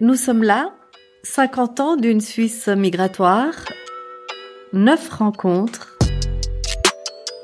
Nous 0.00 0.16
sommes 0.16 0.42
là, 0.42 0.74
50 1.22 1.78
ans 1.78 1.96
d'une 1.96 2.20
Suisse 2.20 2.66
migratoire, 2.66 3.54
9 4.72 5.08
rencontres, 5.08 5.96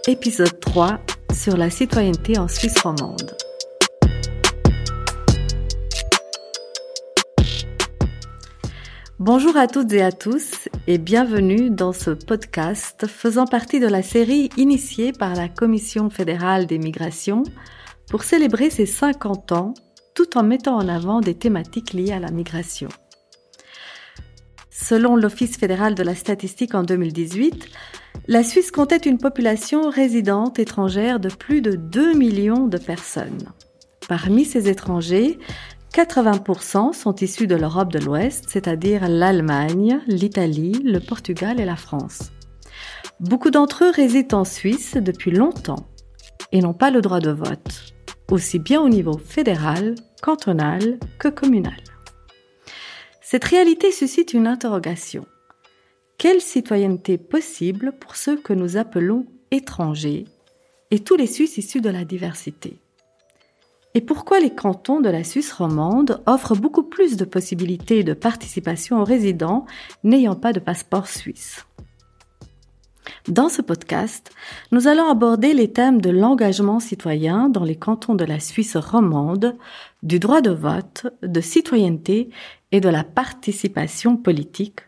épisode 0.08 0.58
3 0.58 0.98
sur 1.32 1.56
la 1.56 1.70
citoyenneté 1.70 2.40
en 2.40 2.48
Suisse 2.48 2.80
romande. 2.80 3.36
Bonjour 9.20 9.56
à 9.56 9.68
toutes 9.68 9.92
et 9.92 10.02
à 10.02 10.10
tous 10.10 10.68
et 10.88 10.98
bienvenue 10.98 11.70
dans 11.70 11.92
ce 11.92 12.10
podcast 12.10 13.06
faisant 13.06 13.46
partie 13.46 13.78
de 13.78 13.86
la 13.86 14.02
série 14.02 14.50
initiée 14.56 15.12
par 15.12 15.36
la 15.36 15.48
Commission 15.48 16.10
fédérale 16.10 16.66
des 16.66 16.78
migrations 16.78 17.44
pour 18.10 18.24
célébrer 18.24 18.70
ses 18.70 18.86
50 18.86 19.52
ans 19.52 19.74
tout 20.14 20.36
en 20.36 20.42
mettant 20.42 20.76
en 20.76 20.88
avant 20.88 21.20
des 21.20 21.34
thématiques 21.34 21.92
liées 21.92 22.12
à 22.12 22.20
la 22.20 22.30
migration. 22.30 22.88
Selon 24.70 25.16
l'Office 25.16 25.56
fédéral 25.56 25.94
de 25.94 26.02
la 26.02 26.14
statistique 26.14 26.74
en 26.74 26.82
2018, 26.82 27.68
la 28.28 28.42
Suisse 28.42 28.70
comptait 28.70 28.96
une 28.96 29.18
population 29.18 29.88
résidente 29.88 30.58
étrangère 30.58 31.20
de 31.20 31.28
plus 31.28 31.60
de 31.60 31.72
2 31.72 32.14
millions 32.14 32.66
de 32.66 32.78
personnes. 32.78 33.52
Parmi 34.08 34.44
ces 34.44 34.68
étrangers, 34.68 35.38
80% 35.92 36.92
sont 36.92 37.14
issus 37.16 37.46
de 37.46 37.56
l'Europe 37.56 37.92
de 37.92 37.98
l'Ouest, 37.98 38.46
c'est-à-dire 38.48 39.08
l'Allemagne, 39.08 40.00
l'Italie, 40.06 40.80
le 40.84 40.98
Portugal 40.98 41.60
et 41.60 41.64
la 41.64 41.76
France. 41.76 42.30
Beaucoup 43.18 43.50
d'entre 43.50 43.84
eux 43.84 43.90
résident 43.90 44.40
en 44.40 44.44
Suisse 44.44 44.96
depuis 44.96 45.30
longtemps 45.30 45.88
et 46.52 46.60
n'ont 46.60 46.74
pas 46.74 46.90
le 46.90 47.00
droit 47.00 47.20
de 47.20 47.30
vote 47.30 47.94
aussi 48.30 48.58
bien 48.58 48.80
au 48.80 48.88
niveau 48.88 49.18
fédéral, 49.18 49.94
cantonal 50.22 50.98
que 51.18 51.28
communal. 51.28 51.76
Cette 53.20 53.44
réalité 53.44 53.92
suscite 53.92 54.34
une 54.34 54.46
interrogation. 54.46 55.26
Quelle 56.18 56.40
citoyenneté 56.40 57.18
possible 57.18 57.92
pour 57.98 58.16
ceux 58.16 58.36
que 58.36 58.52
nous 58.52 58.76
appelons 58.76 59.26
étrangers 59.50 60.26
et 60.90 61.00
tous 61.00 61.16
les 61.16 61.26
Suisses 61.26 61.58
issus 61.58 61.80
de 61.80 61.90
la 61.90 62.04
diversité? 62.04 62.78
Et 63.94 64.00
pourquoi 64.00 64.38
les 64.38 64.54
cantons 64.54 65.00
de 65.00 65.08
la 65.08 65.24
Suisse 65.24 65.52
romande 65.52 66.22
offrent 66.26 66.54
beaucoup 66.54 66.84
plus 66.84 67.16
de 67.16 67.24
possibilités 67.24 68.04
de 68.04 68.12
participation 68.14 69.00
aux 69.00 69.04
résidents 69.04 69.66
n'ayant 70.04 70.36
pas 70.36 70.52
de 70.52 70.60
passeport 70.60 71.08
suisse? 71.08 71.66
Dans 73.28 73.48
ce 73.48 73.62
podcast, 73.62 74.30
nous 74.72 74.88
allons 74.88 75.08
aborder 75.08 75.52
les 75.54 75.72
thèmes 75.72 76.00
de 76.00 76.10
l'engagement 76.10 76.80
citoyen 76.80 77.48
dans 77.48 77.64
les 77.64 77.76
cantons 77.76 78.14
de 78.14 78.24
la 78.24 78.40
Suisse 78.40 78.76
romande, 78.76 79.56
du 80.02 80.18
droit 80.18 80.40
de 80.40 80.50
vote, 80.50 81.06
de 81.22 81.40
citoyenneté 81.40 82.30
et 82.72 82.80
de 82.80 82.88
la 82.88 83.04
participation 83.04 84.16
politique 84.16 84.80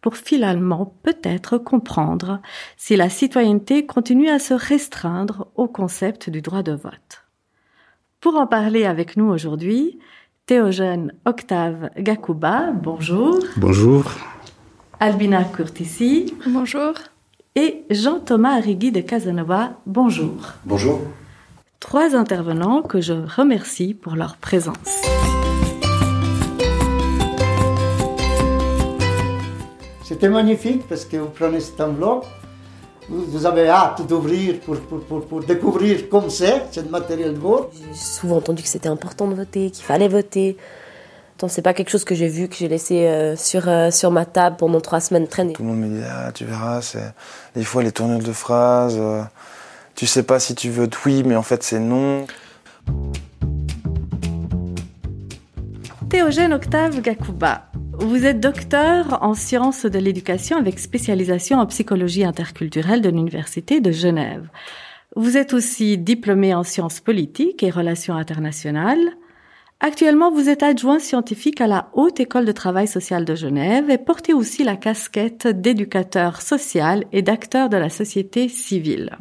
pour 0.00 0.16
finalement 0.16 0.94
peut-être 1.02 1.56
comprendre 1.56 2.40
si 2.76 2.94
la 2.96 3.08
citoyenneté 3.08 3.86
continue 3.86 4.28
à 4.28 4.38
se 4.38 4.52
restreindre 4.52 5.48
au 5.54 5.66
concept 5.66 6.28
du 6.28 6.42
droit 6.42 6.62
de 6.62 6.72
vote. 6.72 7.24
Pour 8.20 8.36
en 8.36 8.46
parler 8.46 8.84
avec 8.84 9.16
nous 9.16 9.26
aujourd'hui, 9.26 9.98
Théogène 10.46 11.12
Octave 11.24 11.90
Gakuba, 11.96 12.72
bonjour. 12.72 13.38
Bonjour. 13.56 14.04
Albina 15.00 15.44
Curtisi. 15.44 16.34
Bonjour 16.46 16.92
et 17.56 17.84
Jean-Thomas 17.88 18.56
Arrigui 18.56 18.90
de 18.90 19.00
Casanova. 19.00 19.74
Bonjour. 19.86 20.34
Bonjour. 20.64 21.00
Trois 21.78 22.16
intervenants 22.16 22.82
que 22.82 23.00
je 23.00 23.12
remercie 23.12 23.94
pour 23.94 24.16
leur 24.16 24.36
présence. 24.38 24.74
C'était 30.02 30.28
magnifique 30.28 30.82
parce 30.88 31.04
que 31.04 31.16
vous 31.16 31.28
prenez 31.28 31.60
cet 31.60 31.80
enveloppe, 31.80 32.26
vous, 33.08 33.46
avez 33.46 33.68
hâte 33.68 34.06
d'ouvrir 34.06 34.58
pour, 34.60 34.76
pour, 34.80 35.26
pour, 35.26 35.40
découvrir 35.40 36.08
comme 36.08 36.30
c'est, 36.30 36.72
ce 36.72 36.80
matériel 36.80 37.34
de 37.34 37.38
vote. 37.38 37.70
J'ai 37.72 37.94
souvent 37.94 38.38
entendu 38.38 38.62
que 38.62 38.68
c'était 38.68 38.88
important 38.88 39.28
de 39.28 39.34
voter, 39.34 39.70
qu'il 39.70 39.84
fallait 39.84 40.08
voter. 40.08 40.56
Tant 41.38 41.48
c'est 41.48 41.62
pas 41.62 41.74
quelque 41.74 41.90
chose 41.90 42.04
que 42.04 42.14
j'ai 42.14 42.28
vu, 42.28 42.48
que 42.48 42.54
j'ai 42.54 42.68
laissé 42.68 43.06
euh, 43.06 43.34
sur, 43.36 43.68
euh, 43.68 43.90
sur 43.90 44.12
ma 44.12 44.24
table 44.24 44.56
pendant 44.56 44.80
trois 44.80 45.00
semaines 45.00 45.26
traîner. 45.26 45.52
Tout 45.52 45.62
le 45.62 45.68
monde 45.68 45.80
me 45.80 45.98
dit 45.98 46.04
Ah, 46.08 46.30
tu 46.32 46.44
verras, 46.44 46.80
c'est 46.80 47.12
des 47.56 47.64
fois 47.64 47.82
les 47.82 47.90
tournures 47.90 48.20
de 48.20 48.32
phrases. 48.32 48.96
Euh, 48.98 49.22
tu 49.96 50.06
sais 50.06 50.22
pas 50.22 50.38
si 50.38 50.54
tu 50.54 50.70
veux 50.70 50.88
oui, 51.04 51.24
mais 51.24 51.34
en 51.34 51.42
fait 51.42 51.62
c'est 51.62 51.80
non. 51.80 52.26
Théogène 56.08 56.52
Octave 56.52 57.00
Gakuba, 57.00 57.66
vous 57.98 58.24
êtes 58.24 58.38
docteur 58.38 59.18
en 59.22 59.34
sciences 59.34 59.86
de 59.86 59.98
l'éducation 59.98 60.56
avec 60.56 60.78
spécialisation 60.78 61.58
en 61.58 61.66
psychologie 61.66 62.24
interculturelle 62.24 63.02
de 63.02 63.08
l'Université 63.08 63.80
de 63.80 63.90
Genève. 63.90 64.48
Vous 65.16 65.36
êtes 65.36 65.52
aussi 65.52 65.98
diplômé 65.98 66.54
en 66.54 66.62
sciences 66.62 67.00
politiques 67.00 67.64
et 67.64 67.70
relations 67.70 68.14
internationales. 68.14 68.98
Actuellement, 69.86 70.30
vous 70.30 70.48
êtes 70.48 70.62
adjoint 70.62 70.98
scientifique 70.98 71.60
à 71.60 71.66
la 71.66 71.90
Haute 71.92 72.18
École 72.18 72.46
de 72.46 72.52
Travail 72.52 72.88
Social 72.88 73.26
de 73.26 73.34
Genève 73.34 73.90
et 73.90 73.98
portez 73.98 74.32
aussi 74.32 74.64
la 74.64 74.76
casquette 74.76 75.46
d'éducateur 75.46 76.40
social 76.40 77.04
et 77.12 77.20
d'acteur 77.20 77.68
de 77.68 77.76
la 77.76 77.90
société 77.90 78.48
civile. 78.48 79.18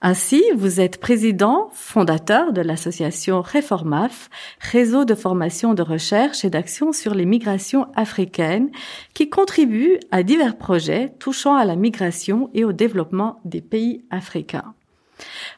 Ainsi, 0.00 0.42
vous 0.56 0.80
êtes 0.80 0.98
président, 0.98 1.68
fondateur 1.74 2.54
de 2.54 2.62
l'association 2.62 3.42
Reformaf, 3.42 4.30
réseau 4.60 5.04
de 5.04 5.14
formation 5.14 5.74
de 5.74 5.82
recherche 5.82 6.42
et 6.42 6.48
d'action 6.48 6.94
sur 6.94 7.14
les 7.14 7.26
migrations 7.26 7.86
africaines, 7.96 8.70
qui 9.12 9.28
contribue 9.28 9.98
à 10.10 10.22
divers 10.22 10.56
projets 10.56 11.10
touchant 11.18 11.54
à 11.54 11.66
la 11.66 11.76
migration 11.76 12.48
et 12.54 12.64
au 12.64 12.72
développement 12.72 13.40
des 13.44 13.60
pays 13.60 14.06
africains. 14.08 14.72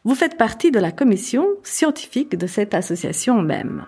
Vous 0.05 0.15
faites 0.15 0.37
partie 0.37 0.71
de 0.71 0.79
la 0.79 0.93
commission 0.93 1.47
scientifique 1.63 2.37
de 2.37 2.47
cette 2.47 2.75
association 2.75 3.41
même. 3.43 3.85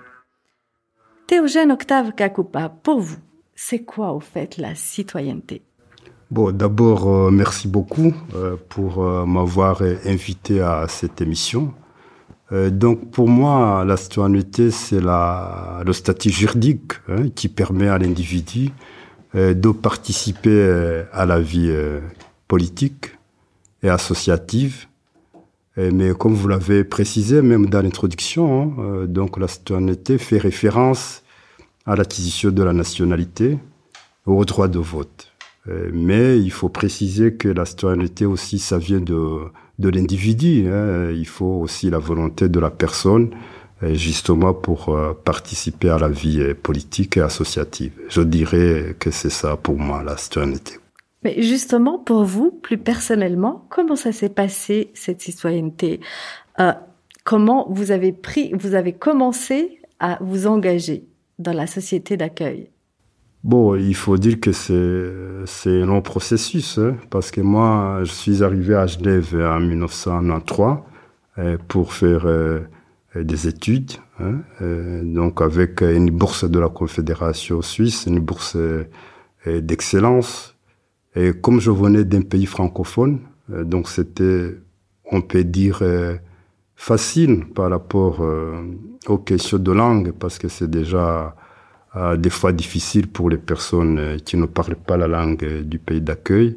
Théogène 1.27 1.73
Octave 1.73 2.12
Kakupa, 2.12 2.69
pour 2.69 3.01
vous, 3.01 3.17
c'est 3.55 3.81
quoi 3.81 4.12
au 4.12 4.21
fait 4.21 4.59
la 4.59 4.75
citoyenneté? 4.75 5.62
Bon, 6.31 6.51
d'abord, 6.51 7.09
euh, 7.09 7.31
merci 7.31 7.69
beaucoup 7.69 8.12
euh, 8.35 8.57
pour 8.69 9.03
euh, 9.05 9.25
m'avoir 9.25 9.83
invité 10.05 10.61
à 10.61 10.87
cette 10.89 11.21
émission. 11.21 11.73
donc, 12.53 13.11
pour 13.11 13.29
moi, 13.29 13.85
la 13.85 13.97
citoyenneté, 13.97 14.71
c'est 14.71 15.01
le 15.01 15.93
statut 15.93 16.31
juridique 16.31 16.93
hein, 17.09 17.29
qui 17.35 17.49
permet 17.49 17.89
à 17.89 17.99
l'individu 17.99 18.71
de 19.35 19.71
participer 19.73 21.05
à 21.12 21.27
la 21.27 21.41
vie 21.41 21.75
politique 22.47 23.19
et 23.83 23.89
associative 23.89 24.87
mais 25.77 26.12
comme 26.15 26.35
vous 26.35 26.49
l'avez 26.49 26.85
précisé, 26.85 27.43
même 27.43 27.67
dans 27.67 27.83
l'introduction, 27.83 28.62
hein, 28.62 28.73
euh, 28.79 29.07
donc 29.07 29.39
la 29.39 29.49
citoyenneté 29.49 30.19
fait 30.19 30.39
référence 30.39 31.23
à 31.85 31.97
l'acquisition 31.97 32.51
de 32.51 32.62
la 32.62 32.73
nationalité, 32.73 33.59
au 34.25 34.45
droit 34.45 34.69
de 34.69 34.79
vote. 34.79 35.33
Euh, 35.69 35.91
mais 35.93 36.39
il 36.39 36.51
faut 36.51 36.69
préciser 36.69 37.35
que 37.35 37.49
la 37.49 37.65
citoyenneté 37.65 38.25
aussi, 38.25 38.59
ça 38.59 38.79
vient 38.79 39.01
de, 39.01 39.41
de 39.79 39.89
l'individu. 39.89 40.69
Hein. 40.69 41.11
Il 41.11 41.27
faut 41.27 41.61
aussi 41.62 41.91
la 41.91 41.99
volonté 41.99 42.49
de 42.49 42.61
la 42.61 42.71
personne, 42.71 43.31
euh, 43.83 43.95
justement 43.95 44.55
pour 44.55 44.97
participer 45.25 45.91
à 45.91 45.99
la 45.99 46.09
vie 46.09 46.55
politique 46.55 47.17
et 47.17 47.21
associative. 47.21 47.93
Je 48.09 48.21
dirais 48.21 48.95
que 48.99 49.11
c'est 49.11 49.31
ça 49.31 49.56
pour 49.56 49.77
moi, 49.77 50.05
la 50.05 50.17
citoyenneté. 50.17 50.79
Mais 51.25 51.41
justement, 51.43 51.99
pour 51.99 52.25
vous, 52.25 52.51
plus 52.51 52.79
personnellement, 52.79 53.67
comment 53.71 53.97
ça 53.97 54.12
s'est 54.12 54.29
passé 54.29 54.91
cette 54.95 55.23
citoyenneté? 55.23 56.01
Euh, 56.61 56.73
Comment 57.25 57.67
vous 57.71 57.91
avez 57.91 58.12
pris, 58.12 58.53
vous 58.53 58.75
avez 58.75 58.93
commencé 58.93 59.81
à 59.99 60.19
vous 60.21 60.47
engager 60.47 61.05
dans 61.38 61.55
la 61.55 61.67
société 61.67 62.19
d'accueil? 62.19 62.69
Bon, 63.43 63.75
il 63.76 63.94
faut 63.94 64.19
dire 64.19 64.41
que 64.41 64.53
c'est 64.53 65.82
un 65.82 65.87
long 65.87 66.03
processus 66.03 66.76
hein, 66.76 66.97
parce 67.09 67.31
que 67.31 67.41
moi, 67.41 68.00
je 68.05 68.12
suis 68.12 68.43
arrivé 68.43 68.75
à 68.75 68.87
Genève 68.87 69.35
en 69.35 69.59
1993 69.59 70.77
euh, 71.38 71.56
pour 71.67 71.94
faire 71.94 72.27
euh, 72.27 72.61
des 73.15 73.49
études, 73.49 73.93
hein, 74.20 74.41
donc 75.03 75.41
avec 75.41 75.81
une 75.81 76.11
bourse 76.11 76.44
de 76.44 76.59
la 76.59 76.69
Confédération 76.69 77.62
suisse, 77.62 78.05
une 78.06 78.19
bourse 78.19 78.56
d'excellence 79.47 80.54
et 81.16 81.32
comme 81.32 81.61
je 81.61 81.70
venais 81.70 82.05
d'un 82.05 82.22
pays 82.22 82.46
francophone, 82.46 83.20
euh, 83.52 83.64
donc 83.64 83.88
c'était, 83.88 84.56
on 85.11 85.20
peut 85.20 85.44
dire, 85.44 85.78
euh, 85.82 86.16
facile 86.76 87.44
par 87.55 87.70
rapport 87.70 88.20
euh, 88.20 88.62
aux 89.06 89.19
questions 89.19 89.58
de 89.58 89.72
langue, 89.72 90.12
parce 90.12 90.38
que 90.38 90.49
c'est 90.49 90.70
déjà 90.70 91.37
des 92.19 92.31
fois 92.31 92.50
difficile 92.50 93.06
pour 93.06 93.31
les 93.31 93.37
personnes 93.37 94.16
qui 94.25 94.37
ne 94.37 94.46
parlent 94.46 94.75
pas 94.75 94.96
la 94.96 95.06
langue 95.06 95.62
du 95.62 95.78
pays 95.78 96.00
d'accueil. 96.00 96.56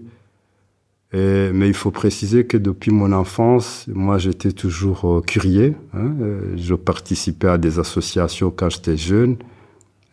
mais 1.13 1.67
il 1.67 1.75
faut 1.75 1.91
préciser 1.91 2.47
que 2.47 2.57
depuis 2.57 2.89
mon 2.89 3.11
enfance, 3.11 3.85
moi 3.87 4.17
j'étais 4.17 4.51
toujours 4.51 5.21
curieux. 5.27 5.75
Hein, 5.93 6.15
je 6.55 6.73
participais 6.73 7.49
à 7.49 7.59
des 7.59 7.77
associations 7.77 8.49
quand 8.49 8.71
j'étais 8.71 8.97
jeune. 8.97 9.37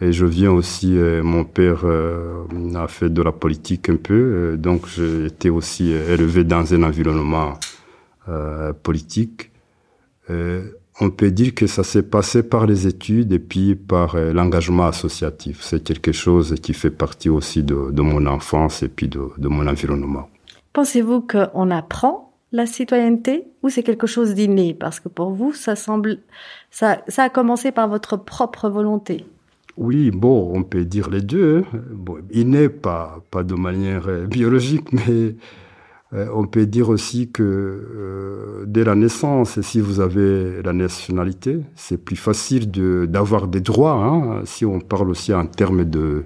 Et 0.04 0.12
je 0.12 0.26
viens 0.26 0.52
aussi, 0.52 0.96
mon 1.22 1.44
père 1.44 1.84
a 1.84 2.88
fait 2.88 3.08
de 3.08 3.22
la 3.22 3.32
politique 3.32 3.88
un 3.88 3.96
peu, 3.96 4.56
donc 4.58 4.86
j'ai 4.86 5.26
été 5.26 5.48
aussi 5.50 5.92
élevé 5.92 6.44
dans 6.44 6.74
un 6.74 6.82
environnement 6.82 7.54
politique 8.82 9.50
on 11.00 11.10
peut 11.10 11.30
dire 11.30 11.54
que 11.54 11.66
ça 11.66 11.82
s'est 11.82 12.02
passé 12.02 12.42
par 12.42 12.66
les 12.66 12.86
études 12.86 13.32
et 13.32 13.38
puis 13.38 13.74
par 13.74 14.14
euh, 14.14 14.32
l'engagement 14.32 14.86
associatif. 14.86 15.60
C'est 15.62 15.82
quelque 15.82 16.12
chose 16.12 16.54
qui 16.62 16.72
fait 16.72 16.90
partie 16.90 17.28
aussi 17.28 17.62
de, 17.62 17.74
mon 18.00 18.26
enfance 18.26 18.82
et 18.82 18.88
puis 18.88 19.08
de, 19.08 19.48
mon 19.48 19.66
environnement. 19.66 20.28
Pensez-vous 20.72 21.22
qu'on 21.22 21.70
apprend 21.70 22.32
la 22.52 22.66
citoyenneté 22.66 23.44
ou 23.62 23.70
c'est 23.70 23.82
quelque 23.82 24.06
chose 24.06 24.34
d'inné? 24.34 24.74
Parce 24.74 25.00
que 25.00 25.08
pour 25.08 25.30
vous, 25.30 25.52
ça 25.52 25.74
semble, 25.74 26.18
ça 26.70 27.02
a 27.16 27.28
commencé 27.28 27.72
par 27.72 27.88
votre 27.88 28.16
propre 28.16 28.68
volonté. 28.68 29.26
Oui, 29.76 30.10
bon, 30.12 30.52
on 30.54 30.62
peut 30.62 30.84
dire 30.84 31.10
les 31.10 31.20
deux. 31.20 31.64
Hein. 31.72 31.78
Bon, 31.90 32.18
inné, 32.30 32.68
pas, 32.68 33.20
de 33.34 33.54
manière 33.54 34.06
euh, 34.08 34.26
biologique, 34.26 34.92
mais 34.92 35.34
euh, 36.12 36.28
on 36.32 36.46
peut 36.46 36.66
dire 36.66 36.90
aussi 36.90 37.30
que 37.30 37.42
euh, 37.42 38.64
dès 38.66 38.84
la 38.84 38.94
naissance, 38.94 39.60
si 39.62 39.80
vous 39.80 40.00
avez 40.00 40.62
la 40.62 40.72
nationalité, 40.72 41.60
c'est 41.74 41.96
plus 41.96 42.16
facile 42.16 42.70
d'avoir 42.70 43.48
des 43.48 43.60
droits, 43.60 44.04
hein, 44.04 44.42
si 44.44 44.64
on 44.64 44.78
parle 44.78 45.10
aussi 45.10 45.34
en 45.34 45.46
termes 45.46 45.84
de, 45.84 46.24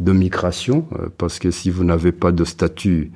migration, 0.00 0.86
parce 1.18 1.38
que 1.38 1.50
si 1.50 1.70
vous 1.70 1.84
n'avez 1.84 2.12
pas 2.12 2.32
de 2.32 2.44
statut 2.44 3.12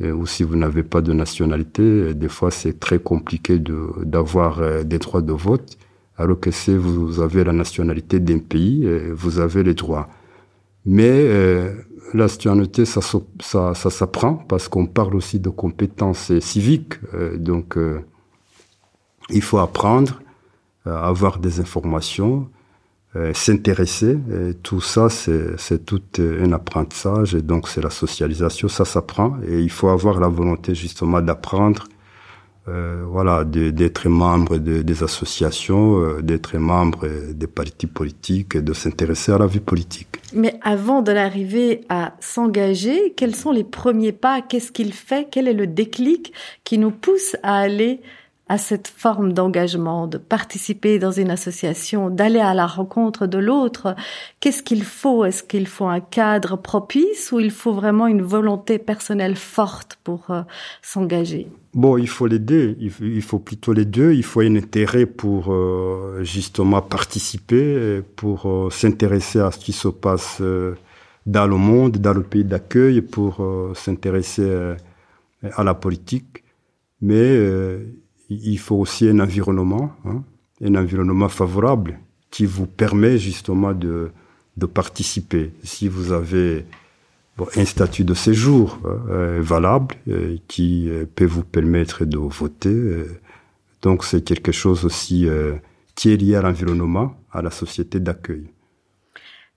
ou 0.00 0.26
si 0.26 0.44
vous 0.44 0.56
n'avez 0.56 0.82
pas 0.82 1.00
de 1.00 1.12
nationalité, 1.12 2.14
des 2.14 2.28
fois 2.28 2.50
c'est 2.50 2.78
très 2.78 2.98
compliqué 2.98 3.58
d'avoir 4.04 4.84
des 4.84 4.98
droits 4.98 5.22
de 5.22 5.32
vote, 5.32 5.78
alors 6.18 6.38
que 6.40 6.50
si 6.50 6.76
vous 6.76 7.20
avez 7.20 7.44
la 7.44 7.52
nationalité 7.52 8.20
d'un 8.20 8.38
pays, 8.38 8.86
vous 9.12 9.38
avez 9.38 9.62
les 9.62 9.74
droits. 9.74 10.08
Mais 10.84 11.26
la 12.14 12.28
citoyenneté, 12.28 12.84
ça, 12.84 13.00
ça, 13.40 13.74
ça 13.74 13.90
s'apprend 13.90 14.34
parce 14.34 14.68
qu'on 14.68 14.86
parle 14.86 15.14
aussi 15.14 15.40
de 15.40 15.50
compétences 15.50 16.38
civiques. 16.40 16.94
Euh, 17.14 17.36
donc, 17.36 17.76
euh, 17.76 18.00
il 19.30 19.42
faut 19.42 19.58
apprendre, 19.58 20.20
euh, 20.86 20.96
avoir 20.96 21.38
des 21.38 21.60
informations, 21.60 22.48
s'intéresser. 23.32 24.16
Tout 24.62 24.80
ça, 24.80 25.08
c'est 25.08 25.84
tout 25.84 26.02
un 26.18 26.52
apprentissage 26.52 27.34
et 27.34 27.42
donc 27.42 27.66
c'est 27.66 27.80
la 27.80 27.90
socialisation. 27.90 28.68
Ça 28.68 28.84
s'apprend 28.84 29.38
et 29.48 29.60
il 29.60 29.70
faut 29.70 29.88
avoir 29.88 30.20
la 30.20 30.28
volonté 30.28 30.72
justement 30.74 31.20
d'apprendre 31.20 31.84
euh, 32.68 33.04
voilà, 33.06 33.44
d'être 33.44 34.08
membre 34.08 34.58
de, 34.58 34.82
des 34.82 35.02
associations, 35.02 36.00
euh, 36.00 36.22
d'être 36.22 36.56
membre 36.58 37.08
des 37.32 37.46
partis 37.46 37.86
politiques, 37.86 38.56
de 38.56 38.72
s'intéresser 38.72 39.32
à 39.32 39.38
la 39.38 39.46
vie 39.46 39.60
politique. 39.60 40.18
Mais 40.34 40.58
avant 40.62 41.00
de 41.02 41.12
l'arriver 41.12 41.82
à 41.88 42.14
s'engager, 42.20 43.14
quels 43.16 43.34
sont 43.34 43.52
les 43.52 43.64
premiers 43.64 44.12
pas? 44.12 44.42
Qu'est-ce 44.42 44.72
qu'il 44.72 44.92
fait? 44.92 45.28
Quel 45.30 45.48
est 45.48 45.54
le 45.54 45.66
déclic 45.66 46.32
qui 46.64 46.78
nous 46.78 46.90
pousse 46.90 47.36
à 47.42 47.58
aller 47.58 48.00
à 48.48 48.58
cette 48.58 48.88
forme 48.88 49.32
d'engagement, 49.32 50.06
de 50.06 50.18
participer 50.18 50.98
dans 50.98 51.10
une 51.10 51.30
association, 51.30 52.10
d'aller 52.10 52.40
à 52.40 52.54
la 52.54 52.66
rencontre 52.66 53.26
de 53.26 53.38
l'autre? 53.38 53.94
Qu'est-ce 54.40 54.62
qu'il 54.62 54.84
faut? 54.84 55.24
Est-ce 55.24 55.42
qu'il 55.42 55.66
faut 55.66 55.86
un 55.86 56.00
cadre 56.00 56.56
propice 56.56 57.30
ou 57.32 57.40
il 57.40 57.50
faut 57.50 57.72
vraiment 57.72 58.06
une 58.06 58.22
volonté 58.22 58.78
personnelle 58.78 59.36
forte 59.36 59.98
pour 60.02 60.30
euh, 60.30 60.42
s'engager? 60.82 61.48
Bon, 61.78 61.96
il 61.96 62.08
faut 62.08 62.26
les 62.26 62.40
deux. 62.40 62.76
Il 62.80 63.22
faut 63.22 63.38
plutôt 63.38 63.72
les 63.72 63.84
deux. 63.84 64.12
Il 64.12 64.24
faut 64.24 64.40
un 64.40 64.56
intérêt 64.56 65.06
pour 65.06 65.52
euh, 65.52 66.24
justement 66.24 66.82
participer, 66.82 68.02
pour 68.16 68.46
euh, 68.46 68.68
s'intéresser 68.68 69.38
à 69.38 69.52
ce 69.52 69.58
qui 69.60 69.72
se 69.72 69.86
passe 69.86 70.42
dans 71.24 71.46
le 71.46 71.56
monde, 71.56 71.98
dans 71.98 72.14
le 72.14 72.24
pays 72.24 72.42
d'accueil, 72.42 73.00
pour 73.00 73.40
s'intéresser 73.74 74.74
à 75.42 75.62
la 75.62 75.74
politique. 75.74 76.42
Mais 77.00 77.30
il 78.28 78.58
faut 78.58 78.74
aussi 78.74 79.08
un 79.08 79.20
environnement, 79.20 79.92
hein, 80.04 80.24
un 80.60 80.74
environnement 80.74 81.28
favorable 81.28 82.00
qui 82.32 82.44
vous 82.44 82.66
permet 82.66 83.18
justement 83.18 83.72
de, 83.72 84.10
de 84.56 84.66
participer. 84.66 85.52
Si 85.62 85.86
vous 85.86 86.10
avez 86.10 86.66
un 87.56 87.64
statut 87.64 88.04
de 88.04 88.14
séjour 88.14 88.78
hein, 88.84 88.98
euh, 89.10 89.38
valable 89.40 89.94
euh, 90.08 90.36
qui 90.48 90.88
euh, 90.88 91.04
peut 91.12 91.24
vous 91.24 91.44
permettre 91.44 92.04
de 92.04 92.18
voter, 92.18 93.04
donc 93.82 94.04
c'est 94.04 94.22
quelque 94.22 94.52
chose 94.52 94.84
aussi 94.84 95.28
qui 95.94 96.12
est 96.12 96.16
lié 96.16 96.34
à 96.36 96.42
l'environnement, 96.42 97.14
à 97.32 97.42
la 97.42 97.50
société 97.50 98.00
d'accueil. 98.00 98.48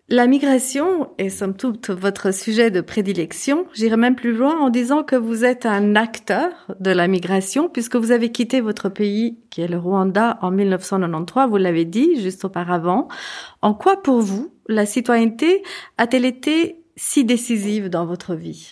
La 0.10 0.28
migration 0.28 1.10
est 1.18 1.30
somme 1.30 1.56
toute 1.56 1.90
votre 1.90 2.34
sujet 2.34 2.70
de 2.70 2.82
prédilection. 2.82 3.66
J'irai 3.74 3.96
même 3.96 4.16
plus 4.16 4.34
loin 4.36 4.60
en 4.60 4.70
disant 4.70 5.04
que 5.04 5.16
vous 5.16 5.46
êtes 5.46 5.66
un 5.66 5.96
acteur 5.96 6.52
de 6.82 6.92
la 6.92 7.08
migration 7.08 7.70
puisque 7.70 7.96
vous 7.96 8.12
avez 8.12 8.30
quitté 8.30 8.60
votre 8.60 8.90
pays 8.90 9.38
qui 9.50 9.62
est 9.62 9.70
le 9.70 9.78
Rwanda 9.78 10.38
en 10.42 10.52
1993, 10.52 11.50
vous 11.50 11.56
l'avez 11.56 11.86
dit 11.86 12.20
juste 12.22 12.44
auparavant. 12.44 13.08
En 13.62 13.74
quoi 13.74 14.04
pour 14.04 14.20
vous 14.20 14.52
la 14.68 14.86
citoyenneté 14.86 15.64
a-t-elle 15.98 16.26
été 16.26 16.81
si 16.96 17.26
décisive 17.26 17.90
dans 17.90 18.06
votre 18.06 18.36
vie 18.36 18.72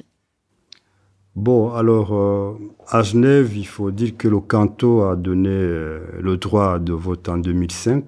Bon, 1.36 1.72
alors 1.72 2.14
euh, 2.14 2.54
à 2.88 3.02
Genève, 3.02 3.56
il 3.56 3.66
faut 3.66 3.92
dire 3.92 4.18
que 4.18 4.28
le 4.28 4.40
canton 4.40 5.10
a 5.10 5.16
donné 5.16 5.50
euh, 5.50 6.02
le 6.20 6.38
droit 6.38 6.80
de 6.80 6.92
vote 6.92 7.30
en 7.30 7.38
2005 7.38 8.04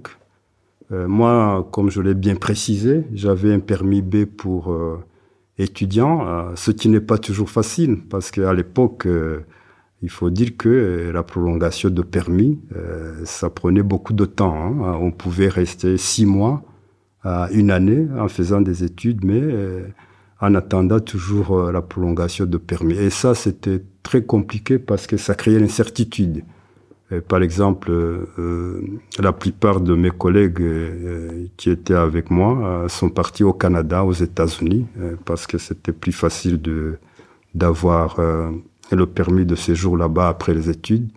euh, 0.91 1.07
moi, 1.07 1.65
comme 1.71 1.89
je 1.89 2.01
l'ai 2.01 2.13
bien 2.13 2.35
précisé, 2.35 3.05
j'avais 3.13 3.53
un 3.53 3.61
permis 3.61 4.01
B 4.01 4.25
pour 4.25 4.77
étudiant, 5.57 6.53
ce 6.55 6.71
qui 6.71 6.89
n'est 6.89 6.99
pas 6.99 7.17
toujours 7.17 7.49
facile 7.49 7.99
parce 8.09 8.29
qu'à 8.29 8.53
l'époque, 8.53 9.07
il 10.01 10.09
faut 10.09 10.29
dire 10.29 10.57
que 10.57 11.09
la 11.13 11.23
prolongation 11.23 11.89
de 11.89 12.01
permis, 12.01 12.59
ça 13.23 13.49
prenait 13.49 13.83
beaucoup 13.83 14.11
de 14.11 14.25
temps. 14.25 14.53
Hein. 14.53 14.97
On 14.99 15.11
pouvait 15.11 15.47
rester 15.47 15.95
six 15.95 16.25
mois 16.25 16.61
à 17.23 17.49
une 17.51 17.71
année 17.71 18.07
en 18.17 18.27
faisant 18.27 18.61
des 18.61 18.83
études, 18.83 19.23
mais 19.23 19.41
en 20.39 20.55
attendant 20.55 20.99
toujours 20.99 21.71
la 21.71 21.81
prolongation 21.81 22.45
de 22.45 22.57
permis. 22.57 22.95
Et 22.95 23.09
ça, 23.09 23.35
c'était 23.35 23.83
très 24.01 24.23
compliqué 24.23 24.79
parce 24.79 25.05
que 25.07 25.17
ça 25.17 25.35
créait 25.35 25.59
l'incertitude. 25.59 26.43
Par 27.27 27.41
exemple, 27.41 27.91
euh, 27.91 28.81
la 29.19 29.33
plupart 29.33 29.81
de 29.81 29.95
mes 29.95 30.11
collègues 30.11 30.61
euh, 30.61 31.45
qui 31.57 31.69
étaient 31.69 31.93
avec 31.93 32.31
moi 32.31 32.57
euh, 32.57 32.87
sont 32.87 33.09
partis 33.09 33.43
au 33.43 33.51
Canada, 33.51 34.05
aux 34.05 34.13
États-Unis, 34.13 34.87
parce 35.25 35.45
que 35.45 35.57
c'était 35.57 35.91
plus 35.91 36.13
facile 36.13 36.61
de 36.61 36.97
d'avoir 37.53 38.17
le 38.91 39.05
permis 39.05 39.45
de 39.45 39.55
séjour 39.55 39.97
là-bas 39.97 40.29
après 40.29 40.53
les 40.53 40.69
études. 40.69 41.09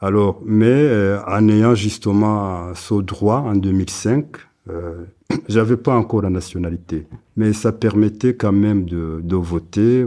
Alors, 0.00 0.40
mais 0.42 0.90
en 1.26 1.46
ayant 1.50 1.74
justement 1.74 2.72
ce 2.74 2.94
droit 2.94 3.40
en 3.40 3.54
2005, 3.54 4.24
j'avais 5.48 5.76
pas 5.76 5.96
encore 5.96 6.22
la 6.22 6.30
nationalité, 6.30 7.06
mais 7.36 7.52
ça 7.52 7.72
permettait 7.72 8.34
quand 8.34 8.52
même 8.52 8.84
de, 8.84 9.20
de 9.22 9.36
voter, 9.36 10.06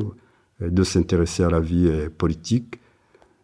de 0.60 0.84
s'intéresser 0.84 1.44
à 1.44 1.50
la 1.50 1.60
vie 1.60 1.90
politique. 2.18 2.82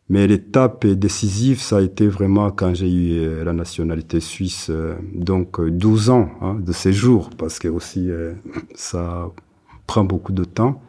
Mais 0.09 0.25
l'étape 0.25 0.87
décisive, 0.87 1.59
ça 1.59 1.77
a 1.77 1.81
été 1.81 2.07
vraiment 2.07 2.49
quand 2.51 2.73
j'ai 2.73 2.89
eu 2.89 3.19
euh, 3.19 3.43
la 3.43 3.51
nationalité 3.51 4.21
suisse, 4.21 4.67
euh, 4.69 4.95
donc 5.13 5.59
12 5.61 6.09
euh, 6.09 6.13
ans 6.13 6.29
hein, 6.41 6.55
de 6.55 6.71
séjour, 6.71 7.29
parce 7.37 7.59
que 7.59 7.67
aussi 7.67 8.09
ça 8.75 9.29
prend 9.85 10.05
beaucoup 10.05 10.31
de 10.31 10.45
temps. 10.45 10.81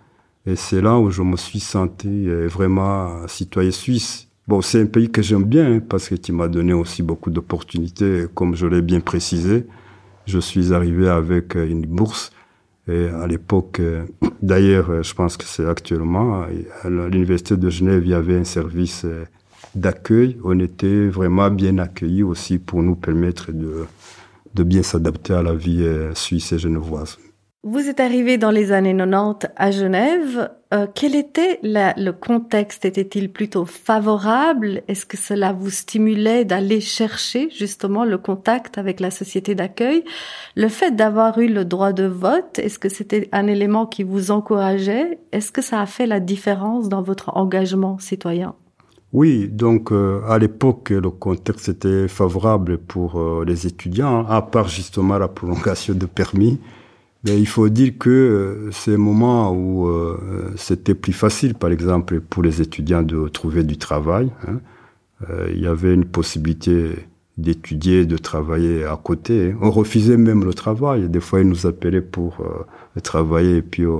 Et 0.47 0.55
c'est 0.55 0.81
là 0.81 0.99
où 0.99 1.11
je 1.11 1.23
me 1.23 1.37
suis 1.37 1.61
senti 1.61 2.27
vraiment 2.47 3.27
citoyen 3.27 3.71
suisse. 3.71 4.29
Bon, 4.47 4.63
c'est 4.63 4.81
un 4.81 4.87
pays 4.87 5.11
que 5.11 5.21
j'aime 5.21 5.45
bien 5.45 5.75
hein, 5.75 5.81
parce 5.87 6.09
que 6.09 6.15
tu 6.15 6.33
m'as 6.33 6.49
donné 6.49 6.73
aussi 6.73 7.03
beaucoup 7.03 7.31
d'opportunités, 7.31 8.25
comme 8.35 8.55
je 8.55 8.67
l'ai 8.67 8.81
bien 8.81 9.01
précisé. 9.01 9.67
Je 10.29 10.39
suis 10.39 10.75
arrivé 10.75 11.09
avec 11.09 11.55
une 11.55 11.87
bourse 11.87 12.33
et 12.87 13.09
à 13.09 13.27
l'époque, 13.27 13.81
euh, 13.81 14.05
d'ailleurs, 14.43 14.91
euh, 14.91 15.03
je 15.03 15.15
pense 15.15 15.39
que 15.39 15.45
c'est 15.45 15.67
actuellement, 15.67 16.43
à 16.43 16.89
l'Université 16.89 17.57
de 17.57 17.71
Genève, 17.71 18.03
il 18.05 18.11
y 18.11 18.15
avait 18.15 18.37
un 18.37 18.45
service 18.45 19.07
euh, 19.07 19.25
d'accueil. 19.75 20.37
On 20.45 20.59
était 20.61 21.09
vraiment 21.09 21.51
bien 21.51 21.79
accueillis 21.79 22.25
aussi 22.25 22.59
pour 22.59 22.83
nous 22.83 22.95
permettre 22.95 23.53
de, 23.53 23.87
de 24.55 24.63
bien 24.65 24.83
s'adapter 24.83 25.33
à 25.33 25.43
la 25.43 25.55
vie 25.55 25.83
suisse 26.15 26.53
et 26.53 26.59
genevoise. 26.59 27.19
Vous 27.65 27.89
êtes 27.89 27.99
arrivé 27.99 28.39
dans 28.39 28.53
les 28.53 28.71
années 28.71 28.97
90 28.97 29.49
à 29.57 29.73
Genève. 29.73 30.49
Euh, 30.73 30.87
quel 30.95 31.17
était 31.17 31.59
le 31.65 32.13
contexte? 32.13 32.85
Était-il 32.85 33.33
plutôt 33.33 33.65
favorable? 33.65 34.83
Est-ce 34.87 35.05
que 35.05 35.17
cela 35.17 35.53
vous 35.53 35.71
stimulait 35.71 36.45
d'aller 36.45 36.81
chercher 36.81 37.51
justement 37.51 38.05
le 38.05 38.17
contact 38.17 38.79
avec 38.79 39.01
la 39.01 39.11
société 39.11 39.57
d'accueil? 39.57 40.05
Le 40.55 40.69
fait 40.69 40.95
d'avoir 40.95 41.41
eu 41.41 41.49
le 41.49 41.65
droit 41.65 41.93
de 41.93 42.05
vote, 42.05 42.61
est-ce 42.61 42.79
que 42.79 42.89
c'était 42.89 43.29
un 43.33 43.49
élément 43.49 43.87
qui 43.87 44.05
vous 44.05 44.31
encourageait? 44.31 45.19
Est-ce 45.33 45.51
que 45.51 45.61
ça 45.61 45.81
a 45.81 45.87
fait 45.87 46.07
la 46.07 46.21
différence 46.21 46.89
dans 46.89 47.03
votre 47.03 47.37
engagement 47.37 47.99
citoyen? 47.99 48.55
Oui, 49.13 49.49
donc 49.49 49.91
à 49.91 50.39
l'époque, 50.39 50.91
le 50.91 51.11
contexte 51.11 51.71
était 51.71 52.07
favorable 52.07 52.79
pour 52.79 53.43
les 53.45 53.67
étudiants, 53.67 54.25
à 54.29 54.43
part 54.43 54.69
justement 54.69 55.19
la 55.19 55.27
prolongation 55.27 55.95
de 55.95 56.07
permis. 56.07 56.61
Il 57.25 57.49
faut 57.49 57.69
dire 57.69 57.99
que 57.99 58.69
c'est 58.73 58.95
un 58.95 58.99
moment 58.99 59.53
où 59.53 59.91
c'était 60.57 60.95
plus 60.95 61.13
facile, 61.13 61.55
par 61.55 61.71
exemple, 61.71 62.21
pour 62.21 62.43
les 62.43 62.63
étudiants 62.63 63.03
de 63.03 63.29
trouver 63.29 63.65
du 63.65 63.77
travail. 63.77 64.31
Hein. 64.47 64.61
il 65.53 65.61
y 65.61 65.67
avait 65.67 65.95
une 65.95 66.05
possibilité 66.05 66.95
d'étudier, 67.39 68.05
de 68.05 68.19
travailler 68.19 68.85
à 68.85 68.97
côté. 69.03 69.55
On 69.63 69.71
refusait 69.71 70.17
même 70.17 70.45
le 70.45 70.53
travail. 70.53 71.09
Des 71.09 71.21
fois, 71.21 71.41
ils 71.41 71.49
nous 71.49 71.67
appelaient 71.67 72.03
pour 72.03 72.41
euh, 72.41 73.01
travailler 73.01 73.59
et 73.59 73.63
puis 73.63 73.85
euh, 73.85 73.99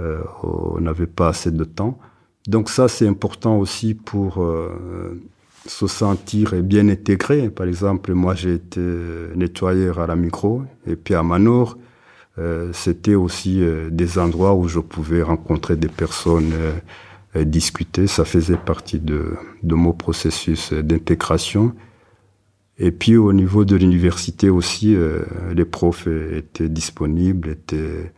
euh, 0.00 0.20
on 0.42 0.80
n'avait 0.80 1.06
pas 1.06 1.28
assez 1.28 1.50
de 1.50 1.64
temps. 1.64 1.98
Donc 2.46 2.68
ça, 2.68 2.86
c'est 2.88 3.08
important 3.08 3.58
aussi 3.58 3.94
pour 3.94 4.42
se 5.66 5.86
sentir 5.86 6.54
bien 6.62 6.88
intégré. 6.88 7.50
Par 7.50 7.66
exemple, 7.66 8.14
moi, 8.14 8.34
j'ai 8.34 8.54
été 8.54 8.80
nettoyeur 9.34 9.98
à 9.98 10.06
la 10.06 10.16
micro 10.16 10.62
et 10.86 10.96
puis 10.96 11.14
à 11.14 11.22
Manor, 11.22 11.76
c'était 12.72 13.14
aussi 13.14 13.62
des 13.90 14.18
endroits 14.18 14.54
où 14.54 14.68
je 14.68 14.78
pouvais 14.78 15.22
rencontrer 15.22 15.76
des 15.76 15.88
personnes, 15.88 16.52
discuter. 17.34 18.06
Ça 18.06 18.24
faisait 18.24 18.56
partie 18.56 18.98
de, 18.98 19.36
mon 19.64 19.92
processus 19.92 20.72
d'intégration. 20.72 21.74
Et 22.78 22.92
puis 22.92 23.16
au 23.16 23.32
niveau 23.32 23.64
de 23.64 23.76
l'université 23.76 24.50
aussi, 24.50 24.94
euh, 24.94 25.22
les 25.52 25.64
profs 25.64 26.06
étaient 26.06 26.68
disponibles, 26.68 27.48
étaient 27.50 28.12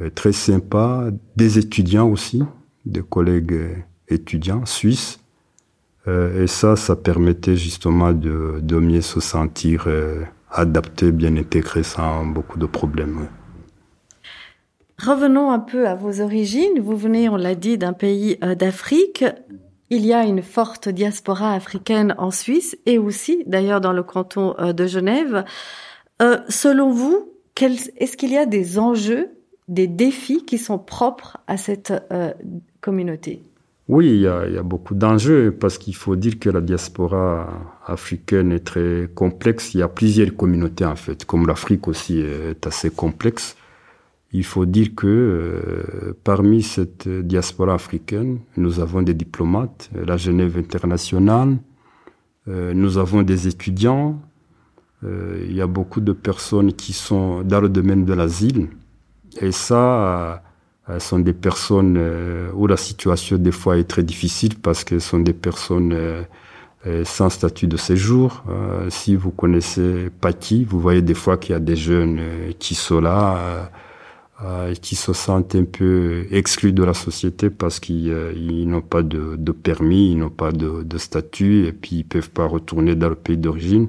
euh, 0.00 0.10
très 0.10 0.32
sympas, 0.32 1.10
des 1.36 1.58
étudiants 1.58 2.08
aussi, 2.08 2.42
des 2.84 3.02
collègues 3.02 3.84
étudiants 4.08 4.66
suisses. 4.66 5.20
Euh, 6.08 6.42
et 6.42 6.46
ça, 6.48 6.74
ça 6.74 6.96
permettait 6.96 7.56
justement 7.56 8.12
de 8.12 8.78
mieux 8.78 9.02
se 9.02 9.20
sentir 9.20 9.86
adapté, 10.50 11.12
bien 11.12 11.36
intégré 11.36 11.84
sans 11.84 12.26
beaucoup 12.26 12.58
de 12.58 12.66
problèmes. 12.66 13.28
Revenons 14.98 15.50
un 15.50 15.58
peu 15.58 15.88
à 15.88 15.94
vos 15.94 16.20
origines. 16.20 16.80
Vous 16.80 16.96
venez, 16.96 17.28
on 17.28 17.36
l'a 17.36 17.54
dit, 17.54 17.78
d'un 17.78 17.92
pays 17.92 18.38
d'Afrique. 18.58 19.24
Il 19.94 20.06
y 20.06 20.14
a 20.14 20.24
une 20.24 20.40
forte 20.40 20.88
diaspora 20.88 21.52
africaine 21.52 22.14
en 22.16 22.30
Suisse 22.30 22.78
et 22.86 22.96
aussi 22.96 23.42
d'ailleurs 23.44 23.82
dans 23.82 23.92
le 23.92 24.02
canton 24.02 24.54
euh, 24.58 24.72
de 24.72 24.86
Genève. 24.86 25.44
Euh, 26.22 26.38
selon 26.48 26.90
vous, 26.90 27.30
est-ce 27.60 28.16
qu'il 28.16 28.30
y 28.30 28.38
a 28.38 28.46
des 28.46 28.78
enjeux, 28.78 29.28
des 29.68 29.86
défis 29.86 30.46
qui 30.46 30.56
sont 30.56 30.78
propres 30.78 31.36
à 31.46 31.58
cette 31.58 31.92
euh, 32.10 32.32
communauté? 32.80 33.42
Oui, 33.86 34.06
il 34.06 34.22
y, 34.22 34.48
il 34.48 34.54
y 34.54 34.58
a 34.58 34.62
beaucoup 34.62 34.94
d'enjeux 34.94 35.54
parce 35.60 35.76
qu'il 35.76 35.94
faut 35.94 36.16
dire 36.16 36.38
que 36.38 36.48
la 36.48 36.62
diaspora 36.62 37.50
africaine 37.84 38.50
est 38.52 38.64
très 38.64 39.10
complexe. 39.14 39.74
Il 39.74 39.80
y 39.80 39.82
a 39.82 39.88
plusieurs 39.88 40.34
communautés 40.34 40.86
en 40.86 40.96
fait, 40.96 41.26
comme 41.26 41.46
l'Afrique 41.46 41.86
aussi 41.86 42.20
est 42.20 42.66
assez 42.66 42.88
complexe. 42.88 43.56
Il 44.34 44.44
faut 44.44 44.64
dire 44.64 44.94
que 44.96 45.06
euh, 45.06 46.14
parmi 46.24 46.62
cette 46.62 47.06
diaspora 47.06 47.74
africaine, 47.74 48.38
nous 48.56 48.80
avons 48.80 49.02
des 49.02 49.12
diplomates, 49.12 49.90
la 49.94 50.16
Genève 50.16 50.56
internationale, 50.56 51.58
euh, 52.48 52.72
nous 52.72 52.96
avons 52.96 53.22
des 53.22 53.46
étudiants, 53.46 54.20
euh, 55.04 55.44
il 55.46 55.54
y 55.54 55.60
a 55.60 55.66
beaucoup 55.66 56.00
de 56.00 56.12
personnes 56.12 56.72
qui 56.72 56.94
sont 56.94 57.42
dans 57.42 57.60
le 57.60 57.68
domaine 57.68 58.06
de 58.06 58.14
l'asile. 58.14 58.68
Et 59.40 59.52
ça, 59.52 60.42
sont 60.98 61.20
des 61.20 61.32
personnes 61.32 61.98
où 62.54 62.66
la 62.66 62.76
situation 62.76 63.38
des 63.38 63.52
fois 63.52 63.78
est 63.78 63.84
très 63.84 64.02
difficile 64.02 64.56
parce 64.58 64.84
que 64.84 64.98
ce 64.98 65.08
sont 65.08 65.20
des 65.20 65.32
personnes 65.32 65.96
sans 67.04 67.30
statut 67.30 67.66
de 67.66 67.78
séjour. 67.78 68.44
si 68.90 69.16
vous 69.16 69.30
connaissez 69.30 70.10
Paki, 70.20 70.64
vous 70.64 70.80
voyez 70.80 71.00
des 71.00 71.14
fois 71.14 71.38
qu'il 71.38 71.52
y 71.52 71.56
a 71.56 71.60
des 71.60 71.76
jeunes 71.76 72.20
qui 72.58 72.74
sont 72.74 73.00
là 73.00 73.70
euh, 74.44 74.74
qui 74.74 74.96
se 74.96 75.12
sentent 75.12 75.54
un 75.54 75.64
peu 75.64 76.26
exclus 76.30 76.72
de 76.72 76.82
la 76.82 76.94
société 76.94 77.50
parce 77.50 77.80
qu'ils 77.80 78.10
euh, 78.10 78.64
n'ont 78.66 78.82
pas 78.82 79.02
de, 79.02 79.36
permis, 79.52 80.12
ils 80.12 80.18
n'ont 80.18 80.30
pas 80.30 80.52
de, 80.52 80.98
statut 80.98 81.66
et 81.66 81.72
puis 81.72 81.96
ils 81.96 82.04
peuvent 82.04 82.30
pas 82.30 82.46
retourner 82.46 82.94
dans 82.94 83.08
le 83.08 83.14
pays 83.14 83.38
d'origine. 83.38 83.88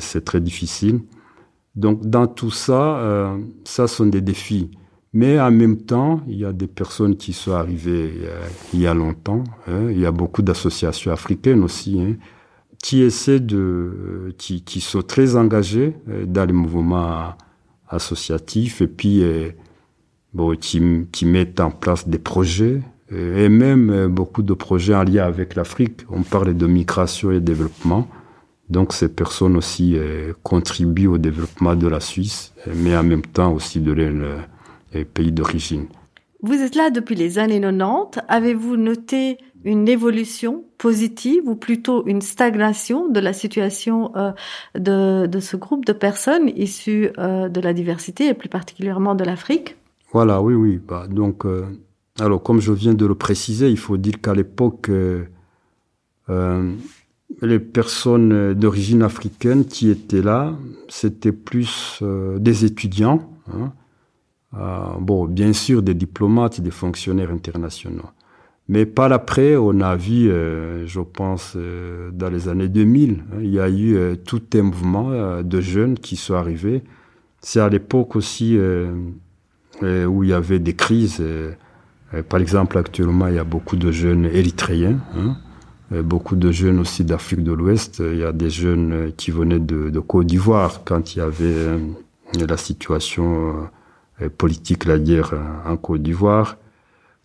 C'est 0.00 0.24
très 0.24 0.40
difficile. 0.40 1.02
Donc 1.78 2.04
dans 2.04 2.26
tout 2.26 2.50
ça, 2.50 2.98
euh, 2.98 3.38
ça 3.64 3.86
sont 3.86 4.06
des 4.06 4.20
défis. 4.20 4.68
Mais 5.12 5.40
en 5.40 5.52
même 5.52 5.78
temps, 5.78 6.20
il 6.26 6.36
y 6.36 6.44
a 6.44 6.52
des 6.52 6.66
personnes 6.66 7.16
qui 7.16 7.32
sont 7.32 7.52
arrivées 7.52 8.12
euh, 8.24 8.46
il 8.74 8.80
y 8.80 8.86
a 8.88 8.94
longtemps. 8.94 9.44
Hein. 9.68 9.88
Il 9.90 9.98
y 10.00 10.04
a 10.04 10.10
beaucoup 10.10 10.42
d'associations 10.42 11.12
africaines 11.12 11.62
aussi 11.62 12.00
hein, 12.00 12.16
qui 12.82 13.02
essaient 13.02 13.38
de, 13.38 14.34
qui, 14.38 14.62
qui 14.64 14.80
sont 14.80 15.02
très 15.02 15.36
engagées 15.36 15.94
dans 16.26 16.44
les 16.44 16.52
mouvements 16.52 17.34
associatifs 17.90 18.80
et 18.80 18.86
puis 18.86 19.22
euh, 19.22 19.50
bon, 20.32 20.56
qui, 20.56 20.80
mettent 21.24 21.60
en 21.60 21.70
place 21.70 22.08
des 22.08 22.18
projets 22.18 22.80
euh, 23.12 23.44
et 23.44 23.48
même 23.48 23.90
euh, 23.90 24.08
beaucoup 24.08 24.42
de 24.42 24.54
projets 24.54 24.94
en 24.94 25.04
lien 25.04 25.24
avec 25.24 25.54
l'Afrique. 25.54 26.02
On 26.10 26.22
parle 26.22 26.56
de 26.56 26.66
migration 26.66 27.30
et 27.30 27.40
développement. 27.40 28.08
Donc 28.68 28.92
ces 28.92 29.08
personnes 29.08 29.56
aussi 29.56 29.96
contribuent 30.42 31.06
au 31.06 31.16
développement 31.16 31.74
de 31.74 31.88
la 31.88 32.00
Suisse, 32.00 32.52
mais 32.66 32.94
en 32.94 33.02
même 33.02 33.22
temps 33.22 33.54
aussi 33.54 33.80
de 33.80 33.92
leur 33.92 34.46
pays 35.14 35.32
d'origine. 35.32 35.86
Vous 36.42 36.52
êtes 36.52 36.74
là 36.74 36.90
depuis 36.90 37.14
les 37.14 37.38
années 37.38 37.62
90. 37.62 38.20
Avez-vous 38.28 38.76
noté 38.76 39.38
une 39.64 39.88
évolution 39.88 40.64
positive 40.78 41.42
ou 41.46 41.56
plutôt 41.56 42.06
une 42.06 42.20
stagnation 42.20 43.08
de 43.08 43.20
la 43.20 43.32
situation 43.32 44.14
euh, 44.16 44.32
de, 44.74 45.26
de, 45.26 45.40
ce 45.40 45.56
groupe 45.56 45.84
de 45.84 45.92
personnes 45.92 46.48
issues 46.56 47.10
euh, 47.18 47.48
de 47.48 47.60
la 47.60 47.72
diversité 47.72 48.28
et 48.28 48.34
plus 48.34 48.48
particulièrement 48.48 49.14
de 49.14 49.24
l'Afrique 49.24 49.76
Voilà, 50.12 50.40
oui, 50.40 50.54
oui. 50.54 50.80
Bah, 50.86 51.06
donc, 51.08 51.44
euh, 51.44 51.66
alors 52.20 52.42
comme 52.42 52.60
je 52.60 52.72
viens 52.72 52.94
de 52.94 53.06
le 53.06 53.14
préciser, 53.14 53.68
il 53.68 53.78
faut 53.78 53.96
dire 53.96 54.20
qu'à 54.20 54.34
l'époque, 54.34 54.90
les 57.40 57.58
personnes 57.58 58.54
d'origine 58.54 59.02
africaine 59.02 59.64
qui 59.64 59.90
étaient 59.90 60.22
là, 60.22 60.54
c'était 60.88 61.32
plus 61.32 62.02
des 62.36 62.64
étudiants. 62.64 63.30
Hein, 63.52 63.72
bon, 65.00 65.26
bien 65.26 65.52
sûr, 65.52 65.82
des 65.82 65.94
diplomates 65.94 66.58
et 66.58 66.62
des 66.62 66.70
fonctionnaires 66.70 67.30
internationaux. 67.30 68.10
Mais 68.68 68.84
par 68.84 69.10
après, 69.12 69.56
on 69.56 69.80
a 69.80 69.96
vu, 69.96 70.30
euh, 70.30 70.86
je 70.86 71.00
pense, 71.00 71.54
euh, 71.56 72.10
dans 72.12 72.28
les 72.28 72.48
années 72.48 72.68
2000, 72.68 73.12
hein, 73.12 73.38
il 73.40 73.50
y 73.50 73.60
a 73.60 73.68
eu 73.68 73.96
euh, 73.96 74.14
tout 74.14 74.42
un 74.54 74.62
mouvement 74.62 75.42
de 75.42 75.60
jeunes 75.60 75.98
qui 75.98 76.16
sont 76.16 76.34
arrivés. 76.34 76.82
C'est 77.40 77.60
à 77.60 77.68
l'époque 77.68 78.14
aussi 78.16 78.58
où 79.80 80.24
il 80.24 80.28
y 80.28 80.32
avait 80.32 80.58
des 80.58 80.74
crises. 80.74 81.22
par 82.28 82.40
exemple, 82.40 82.76
actuellement, 82.78 83.28
il 83.28 83.36
y 83.36 83.38
a 83.38 83.44
beaucoup 83.44 83.76
de 83.76 83.92
jeunes 83.92 84.26
érythréens, 84.26 84.98
hein, 85.16 85.36
beaucoup 86.02 86.34
de 86.34 86.50
jeunes 86.50 86.80
aussi 86.80 87.04
d'Afrique 87.04 87.44
de 87.44 87.52
l'Ouest. 87.52 88.02
Il 88.04 88.18
y 88.18 88.24
a 88.24 88.32
des 88.32 88.50
jeunes 88.50 89.12
qui 89.16 89.30
venaient 89.30 89.60
de, 89.60 89.88
de 89.88 90.00
Côte 90.00 90.26
d'Ivoire 90.26 90.82
quand 90.84 91.14
il 91.14 91.20
y 91.20 91.22
avait 91.22 91.78
la 92.34 92.56
situation 92.56 93.68
politique, 94.36 94.84
la 94.84 94.98
guerre 94.98 95.34
en 95.64 95.76
Côte 95.76 96.02
d'Ivoire. 96.02 96.56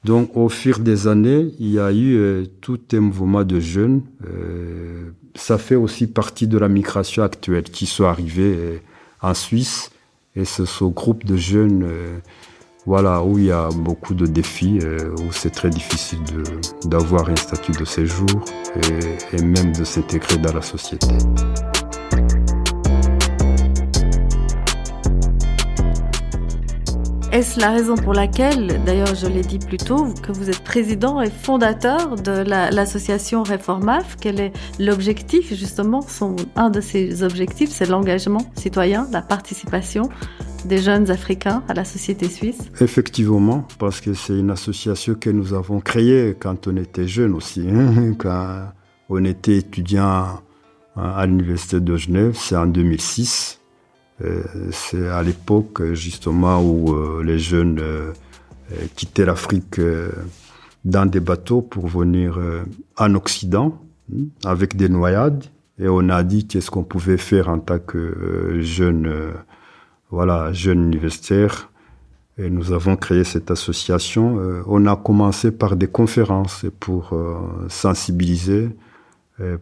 Donc 0.03 0.35
au 0.35 0.49
fur 0.49 0.79
des 0.79 1.07
années, 1.07 1.53
il 1.59 1.71
y 1.71 1.79
a 1.79 1.91
eu 1.91 2.15
euh, 2.17 2.45
tout 2.61 2.79
un 2.93 2.99
mouvement 2.99 3.43
de 3.43 3.59
jeunes. 3.59 4.01
Euh, 4.25 5.11
ça 5.35 5.57
fait 5.57 5.75
aussi 5.75 6.07
partie 6.07 6.47
de 6.47 6.57
la 6.57 6.67
migration 6.67 7.23
actuelle 7.23 7.63
qui 7.63 7.85
sont 7.85 8.03
arrivés 8.03 8.55
euh, 8.57 8.77
en 9.21 9.33
Suisse. 9.33 9.91
Et 10.35 10.45
ce 10.45 10.83
groupe 10.85 11.25
de 11.25 11.37
jeunes, 11.37 11.87
voilà, 12.87 13.23
où 13.23 13.37
il 13.37 13.45
y 13.45 13.51
a 13.51 13.69
beaucoup 13.69 14.15
de 14.15 14.25
défis, 14.25 14.79
où 15.19 15.31
c'est 15.31 15.51
très 15.51 15.69
difficile 15.69 16.17
d'avoir 16.85 17.29
un 17.29 17.35
statut 17.35 17.73
de 17.73 17.85
séjour 17.85 18.43
et 19.31 19.43
même 19.43 19.71
de 19.73 19.83
s'intégrer 19.83 20.39
dans 20.39 20.53
la 20.53 20.63
société. 20.63 21.05
Est-ce 27.33 27.59
la 27.59 27.71
raison 27.71 27.95
pour 27.95 28.13
laquelle, 28.13 28.79
d'ailleurs 28.85 29.15
je 29.15 29.25
l'ai 29.25 29.41
dit 29.41 29.57
plus 29.57 29.79
tôt, 29.79 30.13
que 30.21 30.31
vous 30.31 30.51
êtes 30.51 30.63
président 30.63 31.19
et 31.19 31.31
fondateur 31.31 32.15
de 32.15 32.43
l'association 32.43 33.41
Reformaf? 33.41 34.17
Quel 34.21 34.39
est 34.39 34.53
l'objectif 34.77 35.51
Justement, 35.51 36.05
un 36.55 36.69
de 36.69 36.79
ces 36.79 37.23
objectifs, 37.23 37.71
c'est 37.71 37.89
l'engagement 37.89 38.45
citoyen, 38.55 39.07
la 39.11 39.23
participation 39.23 40.09
des 40.65 40.77
jeunes 40.77 41.09
Africains 41.09 41.63
à 41.67 41.73
la 41.73 41.85
société 41.85 42.29
suisse. 42.29 42.69
Effectivement, 42.79 43.67
parce 43.79 43.99
que 43.99 44.13
c'est 44.13 44.37
une 44.37 44.51
association 44.51 45.15
que 45.15 45.31
nous 45.31 45.55
avons 45.55 45.79
créée 45.79 46.35
quand 46.39 46.67
on 46.67 46.77
était 46.77 47.07
jeune 47.07 47.33
aussi, 47.33 47.67
hein, 47.67 48.13
quand 48.19 48.67
on 49.09 49.25
était 49.25 49.57
étudiant 49.57 50.39
à 50.95 51.25
l'Université 51.25 51.79
de 51.79 51.97
Genève, 51.97 52.35
c'est 52.35 52.55
en 52.55 52.67
2006. 52.67 53.62
Euh, 54.21 54.43
c'est 54.71 55.07
à 55.07 55.23
l'époque 55.23 55.93
justement 55.93 56.61
où 56.61 56.93
euh, 56.93 57.23
les 57.23 57.39
jeunes 57.39 57.79
euh, 57.79 58.11
quittaient 58.95 59.25
l'Afrique 59.25 59.81
dans 60.85 61.05
des 61.05 61.19
bateaux 61.19 61.61
pour 61.61 61.87
venir 61.87 62.39
en 62.97 63.15
Occident 63.15 63.79
hmm, 64.09 64.25
avec 64.45 64.75
des 64.75 64.89
noyades. 64.89 65.43
Et 65.79 65.87
on 65.87 66.09
a 66.09 66.23
dit 66.23 66.47
qu'est-ce 66.47 66.69
qu'on 66.69 66.83
pouvait 66.83 67.17
faire 67.17 67.49
en 67.49 67.59
tant 67.59 67.79
que 67.79 68.59
jeune, 68.61 69.11
voilà, 70.11 70.53
jeune 70.53 70.83
universitaire. 70.83 71.69
Et 72.37 72.49
nous 72.49 72.71
avons 72.71 72.95
créé 72.95 73.23
cette 73.23 73.51
association. 73.51 74.39
on 74.67 74.85
a 74.85 74.95
commencé 74.95 75.51
par 75.51 75.75
des 75.75 75.87
conférences 75.87 76.65
pour 76.79 77.15
sensibiliser, 77.69 78.69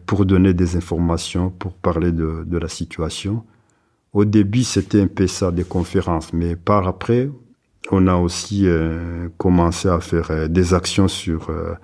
pour 0.06 0.26
donner 0.26 0.52
des 0.54 0.76
informations, 0.76 1.50
pour 1.50 1.72
parler 1.72 2.12
de 2.12 2.58
la 2.58 2.68
situation. 2.68 3.42
Au 4.12 4.26
début, 4.26 4.62
c'était 4.62 5.00
un 5.00 5.06
peu 5.06 5.26
ça, 5.26 5.50
des 5.50 5.64
conférences, 5.64 6.34
mais 6.34 6.54
par 6.54 6.86
après, 6.86 7.30
on 7.90 8.06
a 8.06 8.16
aussi 8.16 8.66
euh, 8.66 9.28
commencé 9.38 9.88
à 9.88 10.00
faire 10.00 10.30
euh, 10.30 10.48
des 10.48 10.74
actions 10.74 11.08
sur 11.08 11.48
euh, 11.50 11.74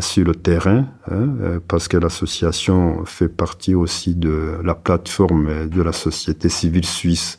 sur 0.00 0.24
le 0.24 0.34
terrain, 0.34 0.86
hein, 1.10 1.60
parce 1.68 1.88
que 1.88 1.98
l'association 1.98 3.04
fait 3.04 3.28
partie 3.28 3.74
aussi 3.74 4.14
de 4.14 4.58
la 4.64 4.74
plateforme 4.74 5.68
de 5.68 5.82
la 5.82 5.92
société 5.92 6.48
civile 6.48 6.86
suisse 6.86 7.38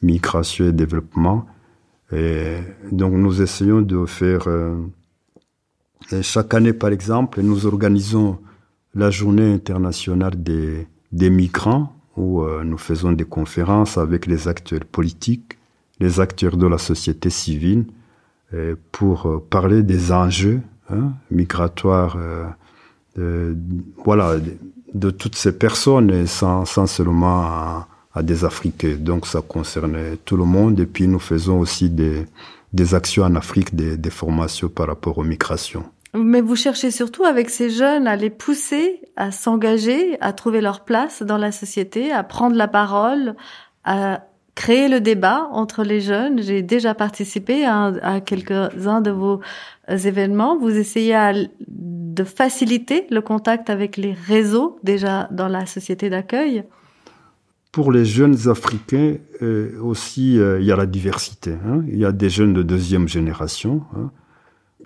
Migration 0.00 0.66
et 0.66 0.72
Développement. 0.72 1.44
Et 2.10 2.56
donc 2.90 3.12
nous 3.12 3.42
essayons 3.42 3.82
de 3.82 4.06
faire 4.06 4.48
chaque 6.22 6.54
année, 6.54 6.72
par 6.72 6.88
exemple, 6.88 7.42
nous 7.42 7.66
organisons 7.66 8.38
la 8.94 9.10
journée 9.10 9.52
internationale 9.52 10.42
des, 10.42 10.86
des 11.12 11.28
migrants 11.28 11.94
où 12.16 12.42
euh, 12.42 12.62
nous 12.64 12.78
faisons 12.78 13.12
des 13.12 13.24
conférences 13.24 13.98
avec 13.98 14.26
les 14.26 14.48
acteurs 14.48 14.84
politiques, 14.84 15.58
les 16.00 16.20
acteurs 16.20 16.56
de 16.56 16.66
la 16.66 16.78
société 16.78 17.30
civile, 17.30 17.86
euh, 18.52 18.76
pour 18.92 19.26
euh, 19.26 19.44
parler 19.50 19.82
des 19.82 20.12
enjeux 20.12 20.60
hein, 20.90 21.12
migratoires, 21.30 22.16
voilà, 24.04 24.36
de, 24.92 25.10
toutes 25.10 25.36
ces 25.36 25.56
personnes, 25.56 26.26
sans, 26.26 26.64
seulement 26.86 27.86
à, 28.12 28.22
des 28.22 28.44
Africains. 28.44 28.96
Donc 28.98 29.26
ça 29.26 29.40
concernait 29.40 30.16
tout 30.24 30.36
le 30.36 30.44
monde. 30.44 30.80
Et 30.80 30.86
puis 30.86 31.06
nous 31.06 31.20
faisons 31.20 31.60
aussi 31.60 31.90
des, 31.90 32.26
actions 32.92 33.22
en 33.24 33.36
Afrique, 33.36 33.74
des 33.74 34.10
formations 34.10 34.68
par 34.68 34.88
rapport 34.88 35.18
aux 35.18 35.24
migrations. 35.24 35.84
Mais 36.14 36.40
vous 36.40 36.56
cherchez 36.56 36.90
surtout 36.90 37.24
avec 37.24 37.50
ces 37.50 37.70
jeunes 37.70 38.06
à 38.06 38.16
les 38.16 38.30
pousser 38.30 39.04
à 39.16 39.30
s'engager, 39.30 40.20
à 40.20 40.32
trouver 40.32 40.60
leur 40.60 40.84
place 40.84 41.22
dans 41.22 41.38
la 41.38 41.52
société, 41.52 42.12
à 42.12 42.22
prendre 42.22 42.56
la 42.56 42.68
parole, 42.68 43.34
à 43.84 44.24
créer 44.54 44.88
le 44.88 45.00
débat 45.00 45.48
entre 45.52 45.82
les 45.82 46.00
jeunes. 46.00 46.42
J'ai 46.42 46.62
déjà 46.62 46.94
participé 46.94 47.64
à, 47.64 48.20
quelques-uns 48.24 49.00
de 49.00 49.10
vos 49.10 49.40
événements. 49.88 50.56
Vous 50.56 50.76
essayez 50.76 51.48
de 51.68 52.24
faciliter 52.24 53.06
le 53.10 53.20
contact 53.20 53.70
avec 53.70 53.96
les 53.96 54.12
réseaux 54.12 54.78
déjà 54.82 55.28
dans 55.30 55.48
la 55.48 55.66
société 55.66 56.10
d'accueil. 56.10 56.64
Pour 57.72 57.90
les 57.90 58.04
jeunes 58.04 58.48
Africains 58.48 59.16
euh, 59.42 59.76
aussi, 59.82 60.38
euh, 60.38 60.60
il 60.60 60.66
y 60.66 60.70
a 60.70 60.76
la 60.76 60.86
diversité. 60.86 61.54
Hein. 61.66 61.82
Il 61.88 61.98
y 61.98 62.04
a 62.04 62.12
des 62.12 62.30
jeunes 62.30 62.54
de 62.54 62.62
deuxième 62.62 63.08
génération. 63.08 63.82
Hein 63.96 64.12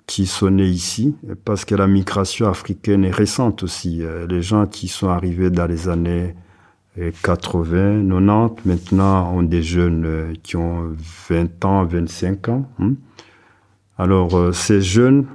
qui 0.09 0.25
sont 0.25 0.49
nés 0.49 0.67
ici, 0.67 1.15
parce 1.45 1.65
que 1.65 1.75
la 1.75 1.85
migration 1.85 2.49
africaine 2.49 3.05
est 3.05 3.11
récente 3.11 3.61
aussi. 3.61 4.01
Euh, 4.01 4.25
les 4.25 4.41
gens 4.41 4.65
qui 4.65 4.87
sont 4.87 5.07
arrivés 5.07 5.51
dans 5.51 5.67
les 5.67 5.87
années 5.87 6.33
80, 7.21 7.77
euh, 7.77 8.01
90, 8.01 8.65
maintenant 8.65 9.35
ont 9.35 9.43
des 9.43 9.61
jeunes 9.61 10.05
euh, 10.07 10.33
qui 10.41 10.55
ont 10.55 10.95
20 11.29 11.63
ans, 11.63 11.85
25 11.85 12.49
ans. 12.49 12.67
Hein. 12.79 12.93
Alors 13.99 14.55
ces 14.55 14.81
jeunes 14.81 15.25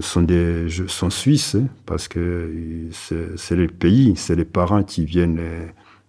sont 0.00 0.22
des 0.22 0.66
sont 0.88 1.08
suisses 1.08 1.54
hein, 1.54 1.68
parce 1.86 2.08
que 2.08 2.52
c'est 2.90 3.56
le 3.56 3.68
pays, 3.68 4.14
c'est 4.16 4.34
les 4.34 4.44
parents 4.44 4.82
qui 4.82 5.04
viennent 5.04 5.40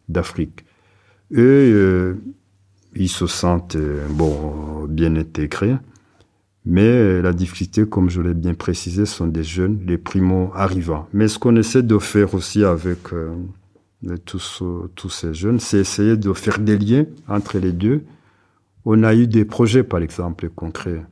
d'Afrique. 0.09 0.65
Eux, 1.37 2.19
ils 2.95 3.09
se 3.09 3.27
sentent 3.27 3.77
bon 4.09 4.87
bien 4.89 5.15
intégrés. 5.15 5.75
Mais 6.65 6.83
euh, 6.83 7.21
la 7.21 7.33
difficulté, 7.33 7.85
comme 7.85 8.09
je 8.09 8.21
l'ai 8.21 8.33
bien 8.33 8.53
précisé, 8.53 9.05
sont 9.05 9.27
des 9.27 9.43
jeunes, 9.43 9.81
les 9.85 9.97
primo-arrivants. 9.97 11.07
Mais 11.13 11.27
ce 11.27 11.37
qu'on 11.37 11.55
essaie 11.57 11.83
de 11.83 11.97
faire 11.97 12.33
aussi 12.33 12.63
avec 12.63 13.11
euh, 13.11 13.35
tous, 14.25 14.61
euh, 14.61 14.89
tous 14.95 15.09
ces 15.09 15.33
jeunes, 15.33 15.59
c'est 15.59 15.79
essayer 15.79 16.15
de 16.15 16.31
faire 16.33 16.59
des 16.59 16.77
liens 16.77 17.05
entre 17.27 17.57
les 17.57 17.73
deux. 17.73 18.03
On 18.85 19.03
a 19.03 19.13
eu 19.13 19.27
des 19.27 19.45
projets, 19.45 19.83
par 19.83 20.01
exemple, 20.01 20.49
concrets 20.49 21.03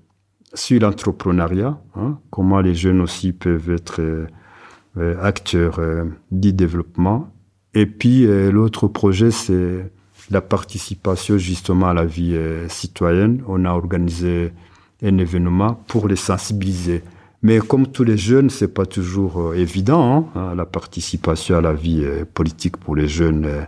sur 0.53 0.81
l'entrepreneuriat, 0.81 1.81
hein, 1.95 2.19
comment 2.29 2.59
les 2.59 2.75
jeunes 2.75 2.99
aussi 2.99 3.31
peuvent 3.31 3.71
être 3.71 4.01
acteurs 5.21 5.79
du 6.29 6.51
développement. 6.51 7.31
Et 7.73 7.85
puis 7.85 8.27
l'autre 8.51 8.89
projet, 8.89 9.31
c'est 9.31 9.89
la 10.29 10.41
participation 10.41 11.37
justement 11.37 11.87
à 11.87 11.93
la 11.93 12.03
vie 12.03 12.37
citoyenne. 12.67 13.41
On 13.47 13.63
a 13.63 13.69
organisé 13.69 14.51
un 15.03 15.17
événement 15.17 15.75
pour 15.87 16.07
les 16.07 16.15
sensibiliser. 16.15 17.03
Mais 17.43 17.59
comme 17.59 17.87
tous 17.87 18.03
les 18.03 18.17
jeunes, 18.17 18.49
c'est 18.49 18.67
pas 18.67 18.85
toujours 18.85 19.41
euh, 19.41 19.53
évident 19.55 20.29
hein, 20.35 20.53
la 20.55 20.65
participation 20.65 21.57
à 21.57 21.61
la 21.61 21.73
vie 21.73 22.03
euh, 22.03 22.23
politique 22.31 22.77
pour 22.77 22.95
les 22.95 23.07
jeunes. 23.07 23.45
Euh, 23.45 23.61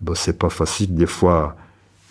bon, 0.00 0.14
c'est 0.16 0.36
pas 0.36 0.50
facile. 0.50 0.94
Des 0.94 1.06
fois, 1.06 1.56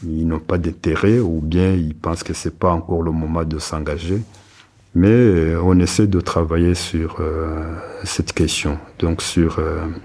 ils 0.06 0.26
n'ont 0.26 0.39
pas 0.39 0.58
d'intérêt 0.58 1.19
ou 1.19 1.41
bien 1.41 1.73
ils 1.73 1.95
pensent 1.95 2.23
que 2.23 2.34
c'est 2.34 2.58
pas 2.58 2.71
encore 2.71 3.02
le 3.02 3.12
moment 3.12 3.43
de 3.43 3.60
s'engager. 3.60 4.21
Mais 4.95 5.56
on 5.56 5.80
essaie 5.80 6.06
de 6.06 6.21
travailler 6.21 6.76
sur 6.76 7.19
cette 8.04 8.32
question, 8.32 8.78
donc 8.99 9.23
sur 9.23 9.60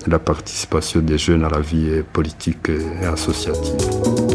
la 0.07 0.19
participation 0.19 1.03
des 1.03 1.19
jeunes 1.19 1.45
à 1.45 1.51
la 1.51 1.61
vie 1.61 2.03
politique 2.11 2.71
et 2.71 3.05
associative. 3.05 4.28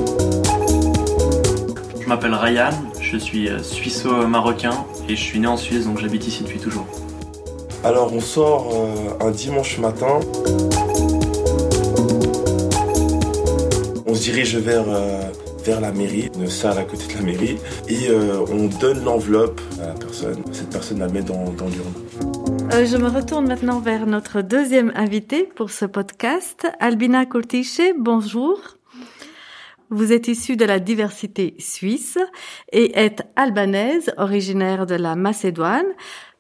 Je 2.14 2.16
m'appelle 2.16 2.36
Ryan, 2.36 2.70
je 3.02 3.18
suis 3.18 3.50
euh, 3.50 3.64
suisse-marocain 3.64 4.86
et 5.10 5.16
je 5.16 5.20
suis 5.20 5.40
né 5.40 5.48
en 5.48 5.58
Suisse 5.58 5.88
donc 5.88 5.98
j'habite 5.98 6.28
ici 6.28 6.44
depuis 6.44 6.60
toujours. 6.60 6.86
Alors 7.84 8.14
on 8.14 8.20
sort 8.20 8.70
euh, 8.72 9.26
un 9.28 9.32
dimanche 9.32 9.80
matin. 9.80 10.20
On 14.06 14.14
se 14.14 14.22
dirige 14.22 14.58
vers, 14.58 14.86
euh, 14.88 15.24
vers 15.66 15.82
la 15.82 15.92
mairie, 15.92 16.30
une 16.36 16.48
salle 16.50 16.78
à 16.78 16.84
côté 16.84 17.12
de 17.12 17.18
la 17.18 17.22
mairie, 17.22 17.58
et 17.88 18.12
on 18.12 18.68
donne 18.68 19.04
l'enveloppe 19.04 19.60
à 19.82 19.88
la 19.88 19.94
personne. 19.94 20.44
Cette 20.52 20.70
personne 20.70 21.00
la 21.00 21.08
met 21.08 21.24
dans, 21.24 21.46
dans 21.58 21.68
l'urne. 21.68 22.86
je 22.86 22.96
me 22.96 23.10
retourne 23.10 23.48
maintenant 23.48 23.80
vers 23.80 24.06
notre 24.06 24.42
deuxième 24.42 24.92
invité 24.94 25.50
pour 25.56 25.72
ce 25.72 25.86
podcast, 25.86 26.68
Albina 26.80 27.26
Cortiche. 27.26 27.82
Bonjour. 27.98 28.78
Vous 29.94 30.12
êtes 30.12 30.28
issu 30.28 30.58
de 30.58 30.66
la 30.66 30.80
diversité 30.80 31.54
suisse 31.60 32.18
et 32.72 32.98
êtes 32.98 33.22
albanaise, 33.36 34.12
originaire 34.18 34.88
de 34.88 34.96
la 34.96 35.16
Macédoine. 35.16 35.86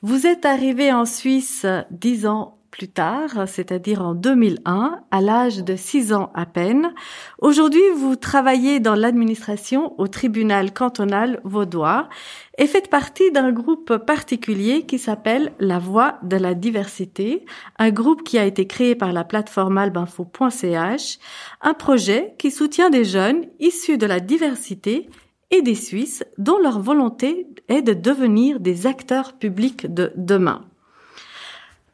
Vous 0.02 0.26
êtes 0.26 0.44
arrivé 0.44 0.92
en 0.92 1.06
Suisse 1.06 1.68
dix 1.92 2.26
ans 2.26 2.58
plus 2.74 2.88
tard, 2.88 3.48
c'est-à-dire 3.48 4.02
en 4.02 4.16
2001, 4.16 5.02
à 5.12 5.22
l'âge 5.22 5.64
de 5.64 5.76
6 5.76 6.12
ans 6.12 6.32
à 6.34 6.48
peine. 6.48 6.92
Aujourd'hui, 7.38 7.84
vous 7.96 8.16
travaillez 8.16 8.80
dans 8.80 8.96
l'administration 8.96 9.94
au 10.00 10.08
tribunal 10.08 10.74
cantonal 10.74 11.40
vaudois 11.44 12.10
et 12.58 12.66
faites 12.66 12.90
partie 12.90 13.32
d'un 13.32 13.52
groupe 13.52 13.98
particulier 13.98 14.88
qui 14.88 14.98
s'appelle 14.98 15.54
La 15.60 15.78
Voix 15.78 16.18
de 16.24 16.36
la 16.36 16.56
Diversité, 16.56 17.46
un 17.78 17.92
groupe 17.92 18.24
qui 18.24 18.40
a 18.40 18.46
été 18.46 18.66
créé 18.66 18.96
par 18.96 19.14
la 19.14 19.24
plateforme 19.24 19.78
albinfo.ch, 19.78 21.20
un 21.62 21.74
projet 21.76 22.34
qui 22.40 22.50
soutient 22.50 22.90
des 22.90 23.06
jeunes 23.06 23.46
issus 23.60 24.00
de 24.00 24.08
la 24.08 24.20
diversité 24.20 25.12
et 25.52 25.62
des 25.62 25.76
Suisses 25.76 26.24
dont 26.40 26.58
leur 26.58 26.80
volonté 26.80 27.46
est 27.68 27.84
de 27.84 27.94
devenir 27.94 28.60
des 28.60 28.88
acteurs 28.88 29.34
publics 29.34 29.94
de 29.94 30.12
demain. 30.16 30.66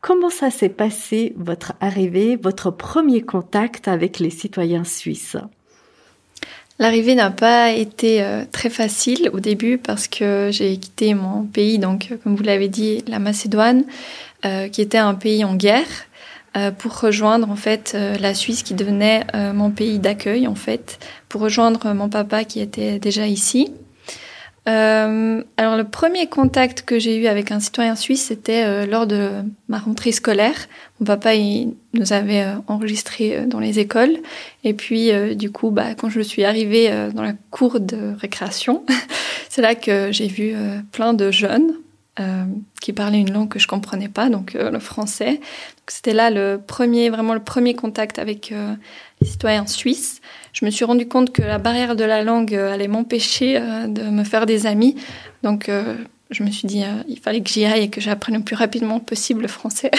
Comment 0.02 0.30
ça 0.30 0.50
s'est 0.50 0.70
passé, 0.70 1.34
votre 1.36 1.74
arrivée, 1.82 2.38
votre 2.38 2.72
premier 2.72 3.22
contact 3.22 3.90
avec 3.90 4.20
les 4.20 4.30
citoyens 4.30 4.86
suisses? 4.86 5.36
L'arrivée 6.80 7.16
n'a 7.16 7.30
pas 7.30 7.74
été 7.74 8.24
euh, 8.24 8.46
très 8.50 8.70
facile 8.70 9.30
au 9.34 9.42
début 9.42 9.78
parce 9.78 10.08
que 10.08 10.48
j'ai 10.54 10.78
quitté 10.78 11.14
mon 11.14 11.44
pays, 11.44 11.78
donc 11.78 12.14
comme 12.24 12.38
vous 12.38 12.44
l'avez 12.44 12.70
dit, 12.70 13.04
la 13.08 13.20
Macédoine, 13.20 13.84
euh, 14.46 14.70
qui 14.70 14.82
était 14.82 14.98
un 14.98 15.16
pays 15.16 15.44
en 15.44 15.56
guerre, 15.56 15.88
euh, 16.56 16.72
pour 16.72 16.98
rejoindre 16.98 17.52
en 17.52 17.58
fait 17.58 17.98
la 18.20 18.34
Suisse 18.34 18.64
qui 18.64 18.76
devenait 18.76 19.26
mon 19.54 19.70
pays 19.70 20.00
d'accueil 20.00 20.48
en 20.48 20.56
fait, 20.56 20.98
pour 21.28 21.42
rejoindre 21.42 21.94
mon 21.94 22.08
papa 22.08 22.46
qui 22.46 22.62
était 22.62 23.00
déjà 23.00 23.28
ici. 23.28 23.74
Euh, 24.68 25.44
alors 25.58 25.78
le 25.78 25.84
premier 25.86 26.28
contact 26.28 26.84
que 26.84 27.00
j'ai 27.00 27.18
eu 27.18 27.28
avec 27.28 27.52
un 27.52 27.60
citoyen 27.60 27.96
suisse, 27.96 28.26
c'était 28.26 28.64
euh, 28.66 28.86
lors 28.86 29.08
de 29.08 29.30
ma 29.68 29.78
rentrée 29.78 30.12
scolaire. 30.12 30.68
Mon 31.00 31.06
papa 31.06 31.34
il 31.34 31.76
nous 31.94 32.14
avait 32.14 32.44
euh, 32.44 32.56
enregistrés 32.68 33.46
dans 33.48 33.60
les 33.60 33.80
écoles. 33.80 34.18
Et 34.64 34.74
puis 34.74 35.12
du 35.36 35.52
coup, 35.52 35.72
bah, 35.72 35.96
quand 35.96 36.10
je 36.10 36.22
suis 36.22 36.44
arrivée 36.44 36.92
dans 37.14 37.24
la 37.24 37.34
cour 37.50 37.80
de 37.80 38.14
récréation, 38.20 38.84
c'est 39.50 39.62
là 39.62 39.76
que 39.76 40.12
j'ai 40.12 40.28
vu 40.28 40.54
plein 40.92 41.14
de 41.14 41.32
jeunes 41.32 41.72
qui 42.82 42.92
parlait 42.92 43.20
une 43.20 43.32
langue 43.32 43.48
que 43.48 43.60
je 43.60 43.68
comprenais 43.68 44.10
pas, 44.10 44.30
donc 44.30 44.54
le 44.54 44.80
français. 44.80 45.40
C'était 45.88 46.14
là 46.14 46.30
le 46.30 46.60
premier, 46.66 47.10
vraiment 47.10 47.34
le 47.34 47.40
premier 47.40 47.76
contact 47.76 48.20
avec 48.20 48.54
les 49.22 49.28
citoyens 49.28 49.66
suisses. 49.66 50.20
Je 50.52 50.66
me 50.66 50.70
suis 50.70 50.84
rendu 50.84 51.08
compte 51.08 51.32
que 51.32 51.42
la 51.42 51.60
barrière 51.60 51.96
de 51.96 52.04
la 52.04 52.22
langue 52.22 52.54
allait 52.54 52.90
m'empêcher 52.90 53.58
de 53.58 54.04
me 54.04 54.26
faire 54.26 54.46
des 54.46 54.66
amis. 54.66 54.96
Donc 55.44 55.70
je 56.30 56.44
me 56.44 56.52
suis 56.52 56.68
dit, 56.68 56.84
euh, 56.84 57.04
il 57.08 57.20
fallait 57.20 57.42
que 57.42 57.50
j'y 57.50 57.66
aille 57.66 57.84
et 57.84 57.90
que 57.90 58.02
j'apprenne 58.02 58.36
le 58.36 58.44
plus 58.44 58.56
rapidement 58.56 59.00
possible 59.00 59.42
le 59.42 59.48
français 59.48 59.90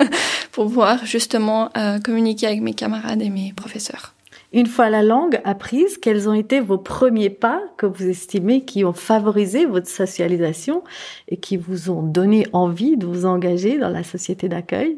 pour 0.52 0.66
pouvoir 0.66 1.06
justement 1.06 1.70
euh, 1.76 1.98
communiquer 1.98 2.46
avec 2.46 2.60
mes 2.60 2.74
camarades 2.74 3.22
et 3.22 3.30
mes 3.30 3.52
professeurs. 3.54 4.14
Une 4.52 4.66
fois 4.66 4.88
la 4.88 5.02
langue 5.02 5.40
apprise, 5.44 5.98
quels 5.98 6.28
ont 6.28 6.34
été 6.34 6.60
vos 6.60 6.78
premiers 6.78 7.30
pas 7.30 7.60
que 7.76 7.86
vous 7.86 8.08
estimez 8.08 8.64
qui 8.64 8.84
ont 8.84 8.94
favorisé 8.94 9.66
votre 9.66 9.88
socialisation 9.88 10.82
et 11.28 11.36
qui 11.36 11.56
vous 11.56 11.90
ont 11.90 12.02
donné 12.02 12.46
envie 12.52 12.96
de 12.96 13.06
vous 13.06 13.26
engager 13.26 13.78
dans 13.78 13.90
la 13.90 14.04
société 14.04 14.48
d'accueil? 14.48 14.96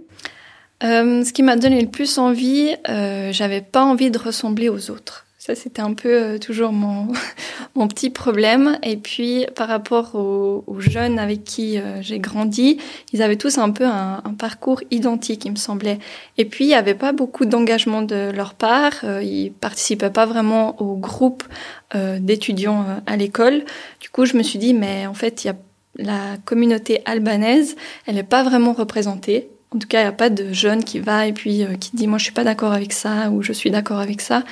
Euh, 0.84 1.24
Ce 1.24 1.32
qui 1.32 1.42
m'a 1.42 1.56
donné 1.56 1.80
le 1.80 1.90
plus 1.90 2.18
envie, 2.18 2.76
j'avais 2.86 3.60
pas 3.60 3.84
envie 3.84 4.10
de 4.10 4.18
ressembler 4.18 4.68
aux 4.68 4.90
autres. 4.90 5.26
Ça, 5.42 5.54
c'était 5.54 5.80
un 5.80 5.94
peu 5.94 6.22
euh, 6.22 6.38
toujours 6.38 6.70
mon, 6.70 7.08
mon 7.74 7.88
petit 7.88 8.10
problème. 8.10 8.78
Et 8.82 8.98
puis, 8.98 9.46
par 9.54 9.68
rapport 9.68 10.14
aux, 10.14 10.80
jeunes 10.80 11.18
avec 11.18 11.44
qui 11.44 11.78
euh, 11.78 12.02
j'ai 12.02 12.18
grandi, 12.18 12.76
ils 13.14 13.22
avaient 13.22 13.38
tous 13.38 13.56
un 13.56 13.70
peu 13.70 13.86
un, 13.86 14.20
parcours 14.38 14.82
identique, 14.90 15.46
il 15.46 15.52
me 15.52 15.56
semblait. 15.56 15.98
Et 16.36 16.44
puis, 16.44 16.66
il 16.66 16.68
n'y 16.68 16.74
avait 16.74 16.94
pas 16.94 17.12
beaucoup 17.12 17.46
d'engagement 17.46 18.02
de 18.02 18.30
leur 18.30 18.52
part. 18.52 18.92
Euh, 19.04 19.22
ils 19.22 19.50
participaient 19.50 20.10
pas 20.10 20.26
vraiment 20.26 20.80
au 20.80 20.94
groupe 20.96 21.42
d'étudiants 21.94 22.84
à 23.06 23.16
l'école. 23.16 23.64
Du 23.98 24.10
coup, 24.10 24.24
je 24.24 24.36
me 24.36 24.44
suis 24.44 24.60
dit, 24.60 24.74
mais 24.74 25.08
en 25.08 25.14
fait, 25.14 25.42
il 25.42 25.48
y 25.48 25.50
a 25.50 25.56
la 25.96 26.36
communauté 26.44 27.00
albanaise, 27.04 27.74
elle 28.06 28.14
n'est 28.14 28.22
pas 28.22 28.44
vraiment 28.44 28.74
représentée. 28.74 29.48
En 29.74 29.78
tout 29.78 29.88
cas, 29.88 30.00
il 30.00 30.04
n'y 30.04 30.08
a 30.08 30.12
pas 30.12 30.30
de 30.30 30.52
jeune 30.52 30.84
qui 30.84 31.00
va 31.00 31.26
et 31.26 31.32
puis 31.32 31.64
qui 31.80 31.96
dit 31.96 32.06
moi 32.06 32.18
je 32.18 32.24
suis 32.24 32.32
pas 32.32 32.44
d'accord 32.44 32.72
avec 32.72 32.92
ça 32.92 33.30
ou 33.30 33.42
je 33.42 33.52
suis 33.52 33.70
d'accord 33.70 33.98
avec 33.98 34.20
ça. 34.20 34.44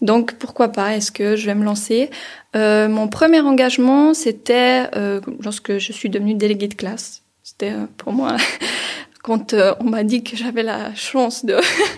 Donc 0.00 0.34
pourquoi 0.34 0.68
pas? 0.68 0.96
Est-ce 0.96 1.12
que 1.12 1.36
je 1.36 1.46
vais 1.46 1.54
me 1.54 1.64
lancer? 1.64 2.10
Euh, 2.56 2.88
Mon 2.88 3.08
premier 3.08 3.40
engagement, 3.40 4.14
c'était 4.14 4.84
euh, 4.96 5.20
lorsque 5.42 5.78
je 5.78 5.92
suis 5.92 6.10
devenue 6.10 6.34
déléguée 6.34 6.68
de 6.68 6.74
classe. 6.74 7.22
C'était 7.42 7.72
euh, 7.72 7.86
pour 7.96 8.12
moi 8.12 8.36
quand 9.22 9.54
on 9.80 9.84
m'a 9.84 10.04
dit 10.04 10.22
que 10.22 10.36
j'avais 10.36 10.62
la 10.62 10.94
chance 10.94 11.46
de 11.46 11.56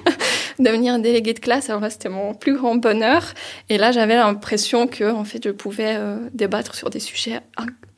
devenir 0.61 1.01
déléguée 1.01 1.35
de 1.35 1.41
classe. 1.41 1.69
Alors 1.69 1.83
là, 1.83 1.91
c'était 1.91 2.09
mon 2.09 2.35
plus 2.35 2.57
grand 2.57 2.77
bonheur. 2.77 3.35
Et 3.69 3.79
là, 3.79 3.91
j'avais 3.91 4.15
l'impression 4.15 4.87
que 4.87 5.11
en 5.11 5.25
fait, 5.25 5.43
je 5.43 5.51
pouvais 5.51 5.99
débattre 6.35 6.77
sur 6.77 6.89
des 6.89 7.01
sujets 7.01 7.41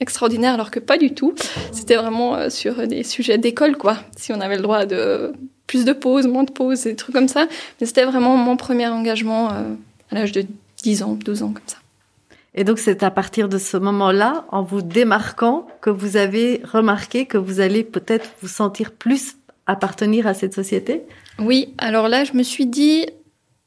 extraordinaires, 0.00 0.54
alors 0.54 0.70
que 0.70 0.80
pas 0.80 0.96
du 0.96 1.12
tout. 1.12 1.34
C'était 1.72 1.96
vraiment 1.96 2.48
sur 2.48 2.86
des 2.86 3.02
sujets 3.02 3.36
d'école, 3.36 3.76
quoi. 3.76 3.98
Si 4.16 4.32
on 4.32 4.40
avait 4.40 4.56
le 4.56 4.62
droit 4.62 4.86
de 4.86 5.34
plus 5.66 5.84
de 5.84 5.92
pauses, 5.92 6.26
moins 6.26 6.44
de 6.44 6.50
pauses, 6.50 6.84
des 6.84 6.96
trucs 6.96 7.14
comme 7.14 7.28
ça. 7.28 7.48
Mais 7.82 7.86
c'était 7.86 8.06
vraiment 8.06 8.34
mon 8.38 8.56
premier 8.56 8.88
engagement 8.88 9.50
à 10.10 10.14
l'âge 10.14 10.32
de 10.32 10.44
10 10.82 11.02
ans, 11.02 11.14
12 11.14 11.42
ans, 11.42 11.52
comme 11.52 11.62
ça. 11.66 11.78
Et 12.54 12.64
donc 12.64 12.78
c'est 12.78 13.02
à 13.02 13.10
partir 13.10 13.48
de 13.48 13.58
ce 13.58 13.76
moment-là, 13.76 14.44
en 14.50 14.62
vous 14.62 14.82
démarquant, 14.82 15.66
que 15.80 15.90
vous 15.90 16.16
avez 16.16 16.60
remarqué 16.64 17.26
que 17.26 17.38
vous 17.38 17.60
allez 17.60 17.84
peut-être 17.84 18.30
vous 18.40 18.48
sentir 18.48 18.92
plus 18.92 19.36
appartenir 19.68 20.26
à 20.26 20.34
cette 20.34 20.54
société? 20.54 21.02
Oui, 21.38 21.72
alors 21.78 22.08
là 22.08 22.24
je 22.24 22.32
me 22.32 22.42
suis 22.42 22.66
dit, 22.66 23.06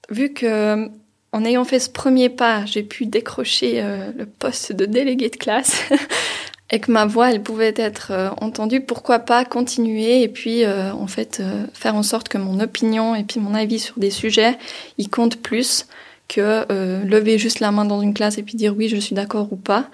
vu 0.10 0.34
que 0.34 0.90
en 1.32 1.46
ayant 1.46 1.64
fait 1.64 1.80
ce 1.80 1.90
premier 1.90 2.28
pas, 2.28 2.66
j'ai 2.66 2.84
pu 2.84 3.06
décrocher 3.06 3.82
euh, 3.82 4.12
le 4.18 4.26
poste 4.26 4.74
de 4.74 4.86
délégué 4.86 5.30
de 5.30 5.38
classe 5.38 5.84
et 6.70 6.80
que 6.82 6.92
ma 6.92 7.06
voix 7.06 7.32
elle 7.32 7.42
pouvait 7.42 7.74
être 7.78 8.12
euh, 8.12 8.30
entendue, 8.42 8.82
pourquoi 8.82 9.20
pas 9.20 9.46
continuer 9.46 10.24
et 10.24 10.28
puis 10.28 10.66
euh, 10.66 10.92
en 10.92 11.08
fait 11.08 11.42
faire 11.74 11.96
en 11.96 12.04
sorte 12.04 12.28
que 12.28 12.38
mon 12.38 12.60
opinion 12.60 13.16
et 13.16 13.24
puis 13.24 13.40
mon 13.40 13.54
avis 13.54 13.80
sur 13.80 13.98
des 14.00 14.12
sujets, 14.12 14.58
ils 14.98 15.10
comptent 15.10 15.42
plus 15.42 15.86
que 16.32 16.66
euh, 16.72 17.04
lever 17.04 17.38
juste 17.38 17.60
la 17.60 17.72
main 17.72 17.84
dans 17.84 18.02
une 18.02 18.14
classe 18.14 18.38
et 18.38 18.44
puis 18.44 18.56
dire 18.56 18.74
oui, 18.76 18.88
je 18.88 18.96
suis 18.96 19.14
d'accord 19.16 19.52
ou 19.52 19.58
pas. 19.58 19.90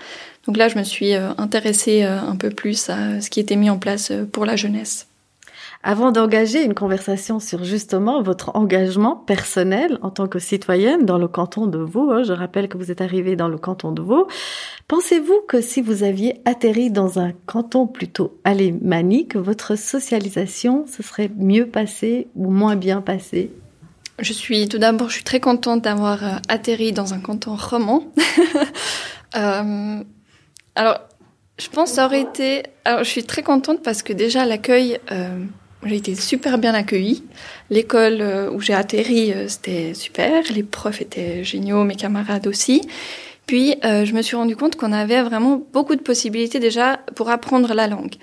Donc 0.46 0.56
là, 0.56 0.68
je 0.68 0.78
me 0.78 0.84
suis 0.84 1.16
euh, 1.16 1.32
intéressée 1.38 2.04
euh, 2.04 2.20
un 2.20 2.36
peu 2.36 2.52
plus 2.52 2.90
à 2.90 3.20
ce 3.22 3.30
qui 3.30 3.40
était 3.40 3.56
mis 3.56 3.72
en 3.72 3.80
place 3.80 4.12
pour 4.32 4.46
la 4.46 4.56
jeunesse. 4.56 5.08
Avant 5.84 6.12
d'engager 6.12 6.64
une 6.64 6.74
conversation 6.74 7.40
sur 7.40 7.64
justement 7.64 8.22
votre 8.22 8.56
engagement 8.56 9.16
personnel 9.16 9.98
en 10.02 10.10
tant 10.10 10.28
que 10.28 10.40
citoyenne 10.40 11.06
dans 11.06 11.18
le 11.18 11.28
canton 11.28 11.66
de 11.66 11.78
Vaud, 11.78 12.12
hein, 12.12 12.24
je 12.24 12.34
rappelle 12.34 12.68
que 12.68 12.78
vous 12.78 12.92
êtes 12.92 13.02
arrivée 13.02 13.36
dans 13.36 13.48
le 13.48 13.58
canton 13.58 13.92
de 13.92 14.02
Vaud, 14.02 14.28
pensez-vous 14.88 15.42
que 15.48 15.62
si 15.62 15.82
vous 15.82 16.04
aviez 16.04 16.42
atterri 16.46 16.92
dans 16.92 17.20
un 17.20 17.32
canton 17.46 17.88
plutôt 17.88 18.40
alémanique, 18.44 19.36
votre 19.36 19.76
socialisation 19.76 20.86
se 20.88 21.04
serait 21.04 21.32
mieux 21.36 21.68
passée 21.68 22.28
ou 22.36 22.52
moins 22.52 22.76
bien 22.76 23.02
passée? 23.02 23.52
Je 24.20 24.34
suis 24.34 24.68
tout 24.68 24.78
d'abord, 24.78 25.10
je 25.10 25.16
suis 25.16 25.24
très 25.24 25.40
contente 25.40 25.84
d'avoir 25.84 26.24
euh, 26.24 26.32
atterri 26.48 26.92
dans 26.92 27.14
un 27.14 27.20
canton 27.20 27.56
roman. 27.56 28.04
euh, 29.36 30.04
alors, 30.76 31.00
je 31.60 31.68
pense 31.70 31.90
que 31.90 31.96
ça 31.96 32.06
aurait 32.06 32.22
été. 32.22 32.64
Alors, 32.86 33.04
je 33.04 33.10
suis 33.10 33.24
très 33.24 33.44
contente 33.44 33.84
parce 33.84 34.02
que 34.02 34.14
déjà 34.14 34.46
l'accueil, 34.46 35.00
euh, 35.12 35.44
j'ai 35.86 35.96
été 35.96 36.16
super 36.16 36.58
bien 36.58 36.74
accueillie. 36.74 37.24
L'école 37.70 38.22
où 38.52 38.60
j'ai 38.60 38.74
atterri, 38.74 39.34
c'était 39.48 39.94
super. 39.94 40.44
Les 40.54 40.64
profs 40.64 41.02
étaient 41.02 41.44
géniaux, 41.44 41.84
mes 41.84 41.96
camarades 41.96 42.48
aussi. 42.48 42.82
Puis, 43.46 43.76
je 43.84 44.12
me 44.14 44.22
suis 44.22 44.36
rendu 44.36 44.56
compte 44.56 44.76
qu'on 44.76 44.92
avait 44.92 45.22
vraiment 45.22 45.62
beaucoup 45.72 45.96
de 45.96 46.02
possibilités 46.02 46.60
déjà 46.60 46.98
pour 47.16 47.30
apprendre 47.30 47.74
la 47.74 47.88
langue 47.88 48.16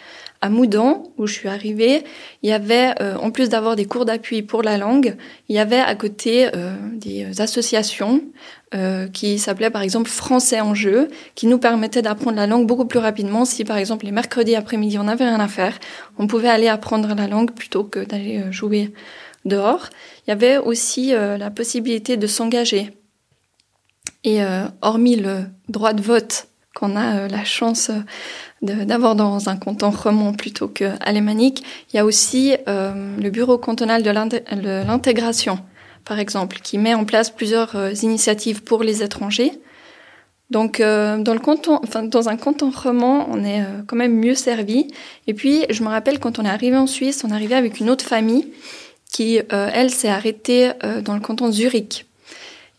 à 0.44 0.50
Moudon, 0.50 1.04
où 1.16 1.26
je 1.26 1.32
suis 1.32 1.48
arrivée, 1.48 2.04
il 2.42 2.50
y 2.50 2.52
avait, 2.52 2.92
euh, 3.00 3.16
en 3.16 3.30
plus 3.30 3.48
d'avoir 3.48 3.76
des 3.76 3.86
cours 3.86 4.04
d'appui 4.04 4.42
pour 4.42 4.62
la 4.62 4.76
langue, 4.76 5.16
il 5.48 5.56
y 5.56 5.58
avait 5.58 5.80
à 5.80 5.94
côté 5.94 6.50
euh, 6.54 6.76
des 6.92 7.40
associations 7.40 8.22
euh, 8.74 9.08
qui 9.08 9.38
s'appelaient 9.38 9.70
par 9.70 9.80
exemple 9.80 10.10
Français 10.10 10.60
en 10.60 10.74
jeu, 10.74 11.08
qui 11.34 11.46
nous 11.46 11.56
permettaient 11.56 12.02
d'apprendre 12.02 12.36
la 12.36 12.46
langue 12.46 12.66
beaucoup 12.66 12.84
plus 12.84 12.98
rapidement. 12.98 13.46
Si 13.46 13.64
par 13.64 13.78
exemple 13.78 14.04
les 14.04 14.12
mercredis 14.12 14.54
après-midi 14.54 14.98
on 14.98 15.04
n'avait 15.04 15.24
rien 15.24 15.40
à 15.40 15.48
faire, 15.48 15.78
on 16.18 16.26
pouvait 16.26 16.50
aller 16.50 16.68
apprendre 16.68 17.14
la 17.14 17.26
langue 17.26 17.52
plutôt 17.52 17.82
que 17.82 18.00
d'aller 18.00 18.42
jouer 18.52 18.92
dehors. 19.46 19.88
Il 20.26 20.30
y 20.30 20.32
avait 20.34 20.58
aussi 20.58 21.12
la 21.12 21.50
possibilité 21.50 22.18
de 22.18 22.26
s'engager. 22.26 22.90
Et 24.24 24.40
hormis 24.82 25.16
le 25.16 25.44
droit 25.68 25.94
de 25.94 26.02
vote 26.02 26.48
qu'on 26.74 26.96
a 26.96 27.28
la 27.28 27.44
chance 27.44 27.90
d'avoir 28.64 29.14
dans 29.14 29.48
un 29.48 29.56
canton 29.56 29.90
roman 29.90 30.32
plutôt 30.32 30.68
qu'alémanique. 30.68 31.64
Il 31.92 31.96
y 31.96 31.98
a 31.98 32.04
aussi 32.04 32.56
euh, 32.68 33.16
le 33.20 33.30
bureau 33.30 33.58
cantonal 33.58 34.02
de 34.02 34.10
l'intégration, 34.10 35.58
par 36.04 36.18
exemple, 36.18 36.58
qui 36.62 36.78
met 36.78 36.94
en 36.94 37.04
place 37.04 37.30
plusieurs 37.30 37.76
euh, 37.76 37.92
initiatives 38.02 38.62
pour 38.62 38.82
les 38.82 39.02
étrangers. 39.02 39.52
Donc, 40.50 40.80
euh, 40.80 41.18
dans, 41.18 41.34
le 41.34 41.40
canton, 41.40 41.80
enfin, 41.82 42.02
dans 42.02 42.28
un 42.28 42.36
canton 42.36 42.70
roman, 42.70 43.26
on 43.30 43.44
est 43.44 43.62
quand 43.86 43.96
même 43.96 44.14
mieux 44.14 44.34
servi. 44.34 44.88
Et 45.26 45.34
puis, 45.34 45.64
je 45.70 45.82
me 45.82 45.88
rappelle 45.88 46.18
quand 46.18 46.38
on 46.38 46.44
est 46.44 46.50
arrivé 46.50 46.76
en 46.76 46.86
Suisse, 46.86 47.24
on 47.24 47.30
est 47.30 47.34
arrivé 47.34 47.54
avec 47.54 47.80
une 47.80 47.90
autre 47.90 48.04
famille 48.04 48.52
qui, 49.10 49.40
elle, 49.48 49.90
s'est 49.90 50.08
arrêtée 50.08 50.72
dans 51.02 51.14
le 51.14 51.20
canton 51.20 51.46
de 51.46 51.52
Zurich. 51.52 52.06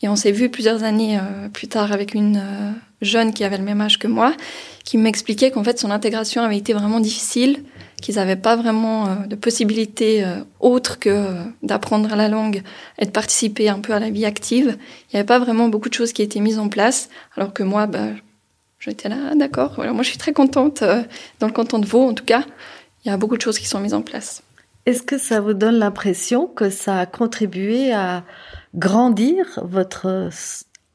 Et 0.02 0.10
on 0.10 0.16
s'est 0.16 0.32
vu 0.32 0.50
plusieurs 0.50 0.84
années 0.84 1.20
plus 1.54 1.68
tard 1.68 1.92
avec 1.92 2.14
une 2.14 2.42
jeune 3.02 3.34
qui 3.34 3.44
avait 3.44 3.58
le 3.58 3.64
même 3.64 3.82
âge 3.82 3.98
que 3.98 4.08
moi, 4.08 4.34
qui 4.84 4.98
m'expliquait 4.98 5.52
qu'en 5.52 5.64
fait 5.64 5.80
son 5.80 5.92
intégration 5.92 6.44
avait 6.44 6.58
été 6.58 6.74
vraiment 6.74 7.00
difficile, 7.00 7.64
qu'ils 8.02 8.16
n'avaient 8.16 8.36
pas 8.36 8.56
vraiment 8.56 9.08
euh, 9.08 9.16
de 9.28 9.36
possibilité 9.36 10.24
euh, 10.24 10.42
autre 10.60 11.00
que 11.00 11.10
euh, 11.10 11.44
d'apprendre 11.64 12.16
la 12.16 12.28
langue 12.28 12.62
et 13.00 13.06
de 13.06 13.12
participer 13.12 13.70
un 13.70 13.80
peu 13.80 13.94
à 13.94 14.00
la 14.00 14.10
vie 14.10 14.26
active. 14.26 14.78
Il 14.78 15.16
n'y 15.16 15.20
avait 15.20 15.26
pas 15.26 15.40
vraiment 15.40 15.70
beaucoup 15.70 15.90
de 15.90 15.94
choses 15.94 16.14
qui 16.14 16.22
étaient 16.22 16.40
mises 16.40 16.60
en 16.60 16.70
place, 16.70 17.10
alors 17.36 17.54
que 17.54 17.64
moi, 17.64 17.88
bah, 17.88 18.10
j'étais 18.80 19.10
là, 19.10 19.18
ah, 19.32 19.36
d'accord. 19.36 19.74
Voilà, 19.76 19.94
moi, 19.94 20.04
je 20.04 20.10
suis 20.10 20.18
très 20.18 20.34
contente 20.34 20.84
dans 21.40 21.48
le 21.48 21.54
canton 21.54 21.80
de 21.80 21.86
Vaud, 21.86 22.08
en 22.08 22.14
tout 22.14 22.26
cas. 22.26 22.44
Il 23.04 23.10
y 23.10 23.12
a 23.12 23.18
beaucoup 23.18 23.38
de 23.38 23.42
choses 23.42 23.60
qui 23.60 23.68
sont 23.68 23.80
mises 23.80 23.94
en 23.94 24.02
place. 24.02 24.44
Est-ce 24.86 25.02
que 25.02 25.18
ça 25.18 25.40
vous 25.40 25.54
donne 25.54 25.76
l'impression 25.76 26.46
que 26.46 26.70
ça 26.70 27.00
a 27.00 27.06
contribué 27.08 27.92
à 27.92 28.24
grandir 28.76 29.60
votre 29.64 30.30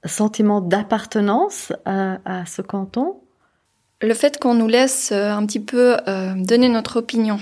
sentiment 0.04 0.60
d'appartenance 0.60 1.72
à, 1.84 2.44
ce 2.46 2.62
canton? 2.62 3.16
Le 4.02 4.14
fait 4.14 4.38
qu'on 4.38 4.54
nous 4.54 4.68
laisse 4.68 5.10
euh, 5.12 5.30
un 5.30 5.44
petit 5.44 5.60
peu 5.60 5.96
euh, 6.08 6.32
donner 6.36 6.68
notre 6.68 6.98
opinion. 6.98 7.38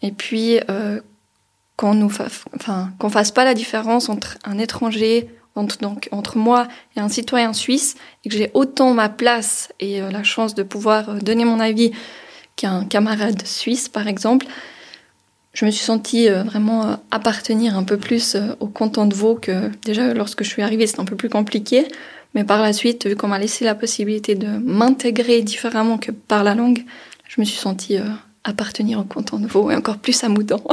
Et 0.00 0.12
puis 0.12 0.60
euh, 0.70 1.00
qu'on 1.76 1.94
nous 1.94 2.10
enfin 2.54 2.90
qu'on 2.98 3.10
fasse 3.10 3.32
pas 3.32 3.44
la 3.44 3.54
différence 3.54 4.08
entre 4.08 4.38
un 4.44 4.58
étranger 4.58 5.28
entre 5.56 5.78
donc 5.78 6.08
entre 6.12 6.38
moi 6.38 6.68
et 6.96 7.00
un 7.00 7.08
citoyen 7.08 7.52
suisse 7.52 7.96
et 8.24 8.28
que 8.28 8.36
j'ai 8.36 8.50
autant 8.54 8.94
ma 8.94 9.08
place 9.08 9.72
et 9.80 10.00
la 10.00 10.22
chance 10.22 10.54
de 10.54 10.62
pouvoir 10.62 11.16
donner 11.16 11.44
mon 11.44 11.58
avis 11.58 11.90
qu'un 12.54 12.84
camarade 12.84 13.44
suisse 13.44 13.88
par 13.88 14.06
exemple 14.06 14.46
je 15.58 15.64
me 15.64 15.72
suis 15.72 15.84
sentie 15.84 16.28
euh, 16.28 16.44
vraiment 16.44 16.84
euh, 16.84 16.94
appartenir 17.10 17.76
un 17.76 17.82
peu 17.82 17.96
plus 17.96 18.36
euh, 18.36 18.54
au 18.60 18.68
canton 18.68 19.06
de 19.06 19.14
Vaud 19.14 19.34
que 19.34 19.72
déjà 19.84 20.14
lorsque 20.14 20.44
je 20.44 20.48
suis 20.48 20.62
arrivée 20.62 20.86
c'était 20.86 21.00
un 21.00 21.04
peu 21.04 21.16
plus 21.16 21.28
compliqué. 21.28 21.88
Mais 22.36 22.44
par 22.44 22.62
la 22.62 22.72
suite, 22.72 23.08
vu 23.08 23.16
qu'on 23.16 23.26
m'a 23.26 23.40
laissé 23.40 23.64
la 23.64 23.74
possibilité 23.74 24.36
de 24.36 24.46
m'intégrer 24.46 25.42
différemment 25.42 25.98
que 25.98 26.12
par 26.12 26.44
la 26.44 26.54
langue, 26.54 26.84
je 27.26 27.40
me 27.40 27.44
suis 27.44 27.58
sentie 27.58 27.98
appartenir 28.44 29.00
au 29.00 29.02
canton 29.02 29.38
de 29.38 29.48
Vaud 29.48 29.70
et 29.72 29.74
encore 29.74 29.96
plus 29.96 30.22
à 30.22 30.28
Moudon. 30.28 30.62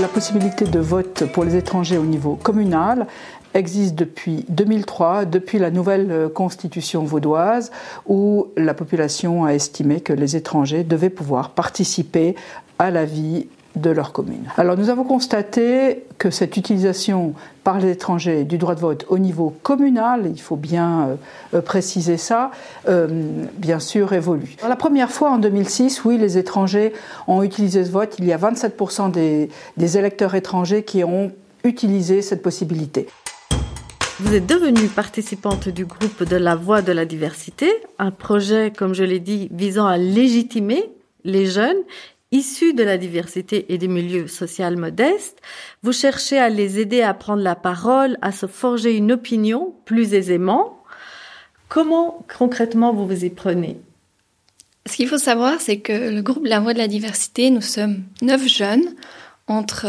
La 0.00 0.06
possibilité 0.06 0.64
de 0.64 0.78
vote 0.78 1.24
pour 1.32 1.42
les 1.42 1.56
étrangers 1.56 1.98
au 1.98 2.04
niveau 2.04 2.36
communal 2.36 3.08
existe 3.54 3.94
depuis 3.94 4.44
2003, 4.48 5.24
depuis 5.24 5.58
la 5.58 5.70
nouvelle 5.70 6.30
constitution 6.34 7.04
vaudoise, 7.04 7.70
où 8.06 8.48
la 8.56 8.74
population 8.74 9.44
a 9.44 9.54
estimé 9.54 10.00
que 10.00 10.12
les 10.12 10.36
étrangers 10.36 10.84
devaient 10.84 11.10
pouvoir 11.10 11.50
participer 11.50 12.34
à 12.78 12.90
la 12.90 13.04
vie 13.04 13.46
de 13.76 13.90
leur 13.90 14.12
commune. 14.12 14.44
Alors 14.56 14.76
nous 14.76 14.90
avons 14.90 15.04
constaté 15.04 16.04
que 16.18 16.30
cette 16.30 16.56
utilisation 16.56 17.34
par 17.64 17.78
les 17.78 17.92
étrangers 17.92 18.44
du 18.44 18.58
droit 18.58 18.74
de 18.74 18.80
vote 18.80 19.06
au 19.08 19.18
niveau 19.18 19.54
communal, 19.62 20.22
il 20.26 20.40
faut 20.40 20.56
bien 20.56 21.16
euh, 21.54 21.60
préciser 21.60 22.16
ça, 22.16 22.50
euh, 22.88 23.06
bien 23.56 23.78
sûr 23.78 24.12
évolue. 24.12 24.56
la 24.66 24.76
première 24.76 25.10
fois 25.10 25.30
en 25.30 25.38
2006, 25.38 26.04
oui, 26.04 26.18
les 26.18 26.38
étrangers 26.38 26.92
ont 27.26 27.42
utilisé 27.42 27.84
ce 27.84 27.90
vote. 27.90 28.16
Il 28.18 28.24
y 28.24 28.32
a 28.32 28.38
27% 28.38 29.10
des, 29.10 29.48
des 29.76 29.98
électeurs 29.98 30.34
étrangers 30.34 30.82
qui 30.82 31.04
ont 31.04 31.30
utilisé 31.64 32.22
cette 32.22 32.42
possibilité. 32.42 33.06
Vous 34.20 34.34
êtes 34.34 34.46
devenue 34.46 34.88
participante 34.88 35.68
du 35.68 35.84
groupe 35.84 36.24
de 36.24 36.34
la 36.34 36.56
Voix 36.56 36.82
de 36.82 36.90
la 36.90 37.04
diversité, 37.04 37.70
un 38.00 38.10
projet, 38.10 38.72
comme 38.76 38.92
je 38.92 39.04
l'ai 39.04 39.20
dit, 39.20 39.48
visant 39.52 39.86
à 39.86 39.96
légitimer 39.96 40.90
les 41.22 41.46
jeunes 41.46 41.78
issus 42.32 42.74
de 42.74 42.82
la 42.82 42.98
diversité 42.98 43.72
et 43.72 43.78
des 43.78 43.86
milieux 43.86 44.26
sociaux 44.26 44.76
modestes, 44.76 45.40
vous 45.84 45.92
cherchez 45.92 46.36
à 46.36 46.48
les 46.48 46.80
aider 46.80 47.00
à 47.00 47.14
prendre 47.14 47.44
la 47.44 47.54
parole, 47.54 48.18
à 48.20 48.32
se 48.32 48.46
forger 48.46 48.96
une 48.96 49.12
opinion 49.12 49.72
plus 49.84 50.14
aisément. 50.14 50.82
Comment 51.68 52.26
concrètement 52.36 52.92
vous 52.92 53.06
vous 53.06 53.24
y 53.24 53.30
prenez? 53.30 53.78
Ce 54.86 54.96
qu'il 54.96 55.06
faut 55.06 55.18
savoir, 55.18 55.60
c'est 55.60 55.78
que 55.78 56.10
le 56.10 56.22
groupe 56.22 56.44
La 56.44 56.58
Voix 56.58 56.72
de 56.72 56.78
la 56.78 56.88
Diversité, 56.88 57.50
nous 57.50 57.60
sommes 57.60 58.02
neuf 58.20 58.48
jeunes 58.48 58.96
entre 59.46 59.86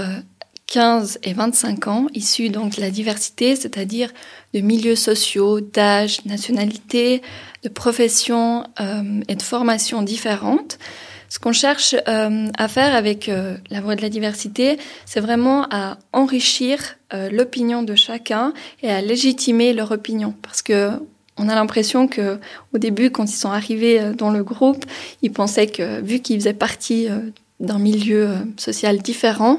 15 0.69 1.19
et 1.23 1.33
25 1.33 1.87
ans, 1.87 2.07
issus 2.13 2.49
donc 2.49 2.75
de 2.75 2.81
la 2.81 2.91
diversité, 2.91 3.55
c'est-à-dire 3.55 4.11
de 4.53 4.61
milieux 4.61 4.95
sociaux, 4.95 5.61
d'âge, 5.61 6.23
nationalité, 6.25 7.21
de 7.63 7.69
professions 7.69 8.65
euh, 8.79 9.21
et 9.27 9.35
de 9.35 9.41
formations 9.41 10.03
différentes. 10.03 10.77
Ce 11.29 11.37
qu'on 11.37 11.53
cherche 11.53 11.95
euh, 12.07 12.47
à 12.57 12.67
faire 12.67 12.95
avec 12.95 13.29
euh, 13.29 13.55
la 13.69 13.81
voix 13.81 13.95
de 13.95 14.01
la 14.01 14.09
diversité, 14.09 14.77
c'est 15.05 15.19
vraiment 15.19 15.67
à 15.69 15.99
enrichir 16.11 16.79
euh, 17.13 17.29
l'opinion 17.29 17.83
de 17.83 17.93
chacun 17.93 18.51
et 18.81 18.89
à 18.89 19.01
légitimer 19.01 19.73
leur 19.73 19.91
opinion, 19.91 20.33
parce 20.41 20.63
que 20.63 20.89
on 21.37 21.47
a 21.47 21.55
l'impression 21.55 22.07
que 22.07 22.37
au 22.73 22.79
début, 22.79 23.11
quand 23.11 23.23
ils 23.23 23.35
sont 23.35 23.51
arrivés 23.51 24.11
dans 24.17 24.29
le 24.29 24.43
groupe, 24.43 24.85
ils 25.21 25.31
pensaient 25.31 25.67
que 25.67 26.01
vu 26.01 26.19
qu'ils 26.19 26.37
faisaient 26.37 26.53
partie 26.53 27.07
d'un 27.61 27.79
milieu 27.79 28.31
social 28.57 28.97
différent, 28.97 29.57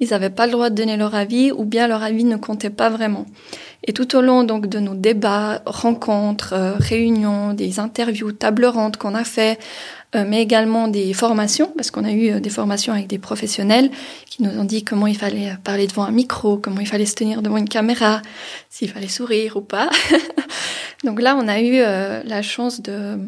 ils 0.00 0.10
n'avaient 0.10 0.30
pas 0.30 0.46
le 0.46 0.52
droit 0.52 0.70
de 0.70 0.74
donner 0.74 0.96
leur 0.96 1.14
avis 1.14 1.52
ou 1.52 1.64
bien 1.64 1.88
leur 1.88 2.02
avis 2.02 2.24
ne 2.24 2.36
comptait 2.36 2.70
pas 2.70 2.88
vraiment. 2.88 3.26
Et 3.86 3.92
tout 3.92 4.16
au 4.16 4.20
long 4.20 4.44
donc 4.44 4.66
de 4.66 4.78
nos 4.78 4.94
débats, 4.94 5.62
rencontres, 5.64 6.54
réunions, 6.78 7.54
des 7.54 7.80
interviews, 7.80 8.32
tables 8.32 8.66
rondes 8.66 8.96
qu'on 8.96 9.14
a 9.14 9.24
fait, 9.24 9.58
euh, 10.16 10.24
mais 10.26 10.40
également 10.40 10.88
des 10.88 11.12
formations, 11.12 11.70
parce 11.76 11.90
qu'on 11.90 12.04
a 12.04 12.12
eu 12.12 12.30
euh, 12.30 12.40
des 12.40 12.48
formations 12.48 12.94
avec 12.94 13.08
des 13.08 13.18
professionnels 13.18 13.90
qui 14.24 14.42
nous 14.42 14.50
ont 14.58 14.64
dit 14.64 14.82
comment 14.82 15.06
il 15.06 15.16
fallait 15.16 15.52
parler 15.64 15.86
devant 15.86 16.04
un 16.04 16.12
micro, 16.12 16.56
comment 16.56 16.80
il 16.80 16.86
fallait 16.86 17.04
se 17.04 17.14
tenir 17.14 17.42
devant 17.42 17.58
une 17.58 17.68
caméra, 17.68 18.22
s'il 18.70 18.88
fallait 18.88 19.08
sourire 19.08 19.58
ou 19.58 19.60
pas. 19.60 19.90
Donc 21.04 21.20
là, 21.20 21.36
on 21.36 21.46
a 21.46 21.60
eu 21.60 21.80
euh, 21.80 22.22
la 22.24 22.40
chance 22.40 22.80
de 22.80 23.18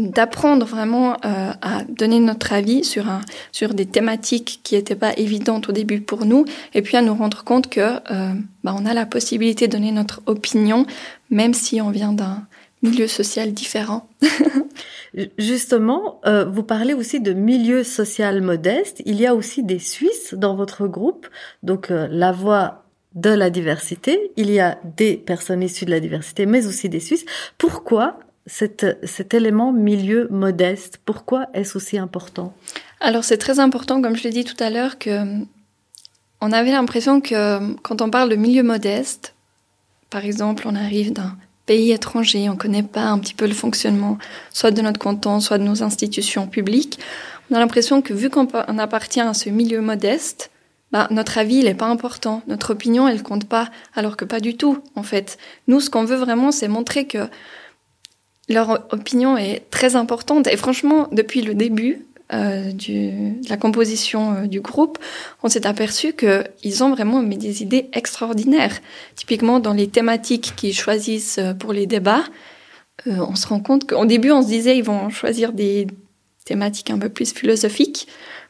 d'apprendre 0.00 0.66
vraiment 0.66 1.16
à 1.22 1.84
donner 1.88 2.20
notre 2.20 2.52
avis 2.52 2.84
sur 2.84 3.08
un 3.08 3.20
sur 3.52 3.74
des 3.74 3.86
thématiques 3.86 4.60
qui 4.62 4.74
n'étaient 4.74 4.94
pas 4.94 5.12
évidentes 5.16 5.68
au 5.68 5.72
début 5.72 6.00
pour 6.00 6.24
nous 6.24 6.44
et 6.74 6.82
puis 6.82 6.96
à 6.96 7.02
nous 7.02 7.14
rendre 7.14 7.44
compte 7.44 7.68
que 7.68 7.98
bah, 8.62 8.74
on 8.76 8.86
a 8.86 8.94
la 8.94 9.06
possibilité 9.06 9.66
de 9.66 9.72
donner 9.72 9.92
notre 9.92 10.22
opinion 10.26 10.86
même 11.30 11.54
si 11.54 11.80
on 11.80 11.90
vient 11.90 12.12
d'un 12.12 12.46
milieu 12.84 13.06
social 13.08 13.52
différent. 13.52 14.08
Justement, 15.38 16.20
euh, 16.26 16.44
vous 16.44 16.62
parlez 16.62 16.92
aussi 16.92 17.20
de 17.20 17.32
milieu 17.32 17.82
social 17.82 18.40
modeste. 18.42 19.02
Il 19.06 19.20
y 19.20 19.26
a 19.26 19.34
aussi 19.34 19.62
des 19.62 19.78
Suisses 19.78 20.34
dans 20.34 20.54
votre 20.54 20.86
groupe, 20.86 21.26
donc 21.62 21.90
euh, 21.90 22.06
la 22.10 22.30
voix 22.30 22.84
de 23.14 23.30
la 23.30 23.48
diversité. 23.48 24.32
Il 24.36 24.50
y 24.50 24.60
a 24.60 24.78
des 24.96 25.16
personnes 25.16 25.62
issues 25.62 25.86
de 25.86 25.90
la 25.90 26.00
diversité, 26.00 26.46
mais 26.46 26.66
aussi 26.66 26.88
des 26.88 27.00
Suisses. 27.00 27.24
Pourquoi 27.58 28.18
cet, 28.46 28.98
cet 29.04 29.34
élément 29.34 29.72
milieu 29.72 30.28
modeste 30.30 31.00
Pourquoi 31.04 31.46
est-ce 31.54 31.76
aussi 31.76 31.98
important? 31.98 32.54
Alors 33.00 33.24
c'est 33.24 33.38
très 33.38 33.58
important, 33.58 34.02
comme 34.02 34.16
je 34.16 34.24
l'ai 34.24 34.30
dit 34.30 34.44
tout 34.44 34.62
à 34.62 34.70
l'heure, 34.70 34.98
que 34.98 35.20
on 36.40 36.52
avait 36.52 36.72
l'impression 36.72 37.20
que 37.20 37.74
quand 37.76 38.02
on 38.02 38.10
parle 38.10 38.28
de 38.28 38.36
milieu 38.36 38.62
modeste, 38.62 39.34
par 40.10 40.24
exemple, 40.24 40.64
on 40.66 40.74
arrive 40.74 41.12
d'un 41.12 41.36
pays 41.66 41.92
étranger, 41.92 42.48
on 42.48 42.52
ne 42.52 42.58
connaît 42.58 42.82
pas 42.82 43.06
un 43.06 43.18
petit 43.18 43.34
peu 43.34 43.46
le 43.46 43.54
fonctionnement, 43.54 44.18
soit 44.52 44.70
de 44.70 44.82
notre 44.82 45.00
canton, 45.00 45.40
soit 45.40 45.58
de 45.58 45.62
nos 45.62 45.82
institutions 45.82 46.46
publiques, 46.46 46.98
on 47.50 47.54
a 47.54 47.58
l'impression 47.58 48.02
que 48.02 48.12
vu 48.12 48.30
qu'on 48.30 48.46
appartient 48.78 49.20
à 49.20 49.34
ce 49.34 49.50
milieu 49.50 49.80
modeste, 49.80 50.50
bah, 50.92 51.08
notre 51.10 51.38
avis, 51.38 51.56
il 51.56 51.64
n'est 51.64 51.74
pas 51.74 51.88
important, 51.88 52.42
notre 52.46 52.70
opinion, 52.72 53.08
elle 53.08 53.22
compte 53.22 53.48
pas, 53.48 53.70
alors 53.94 54.16
que 54.16 54.24
pas 54.24 54.40
du 54.40 54.56
tout, 54.56 54.78
en 54.94 55.02
fait. 55.02 55.38
Nous, 55.66 55.80
ce 55.80 55.90
qu'on 55.90 56.04
veut 56.04 56.16
vraiment, 56.16 56.52
c'est 56.52 56.68
montrer 56.68 57.06
que 57.06 57.28
leur 58.48 58.86
opinion 58.92 59.36
est 59.36 59.62
très 59.70 59.96
importante. 59.96 60.46
Et 60.46 60.56
franchement, 60.56 61.08
depuis 61.12 61.42
le 61.42 61.54
début, 61.54 62.06
euh, 62.32 62.72
du, 62.72 63.10
de 63.10 63.48
la 63.50 63.58
composition 63.58 64.32
euh, 64.32 64.46
du 64.46 64.62
groupe, 64.62 64.98
on 65.42 65.48
s'est 65.48 65.66
aperçu 65.66 66.14
qu'ils 66.14 66.82
ont 66.82 66.90
vraiment 66.90 67.22
mis 67.22 67.36
des 67.36 67.62
idées 67.62 67.90
extraordinaires. 67.92 68.80
Typiquement, 69.14 69.60
dans 69.60 69.74
les 69.74 69.88
thématiques 69.88 70.54
qu'ils 70.56 70.74
choisissent 70.74 71.38
euh, 71.38 71.52
pour 71.52 71.74
les 71.74 71.86
débats, 71.86 72.24
on 73.06 73.34
se 73.34 73.48
rend 73.48 73.58
compte 73.60 73.88
qu'au 73.88 74.06
début, 74.06 74.30
on 74.30 74.40
se 74.40 74.46
disait 74.46 74.78
ils 74.78 74.84
vont 74.84 75.10
choisir 75.10 75.52
des 75.52 75.88
thématiques 76.44 76.90
un 76.90 76.98
peu 76.98 77.08
plus 77.08 77.34
philosophiques. 77.34 78.06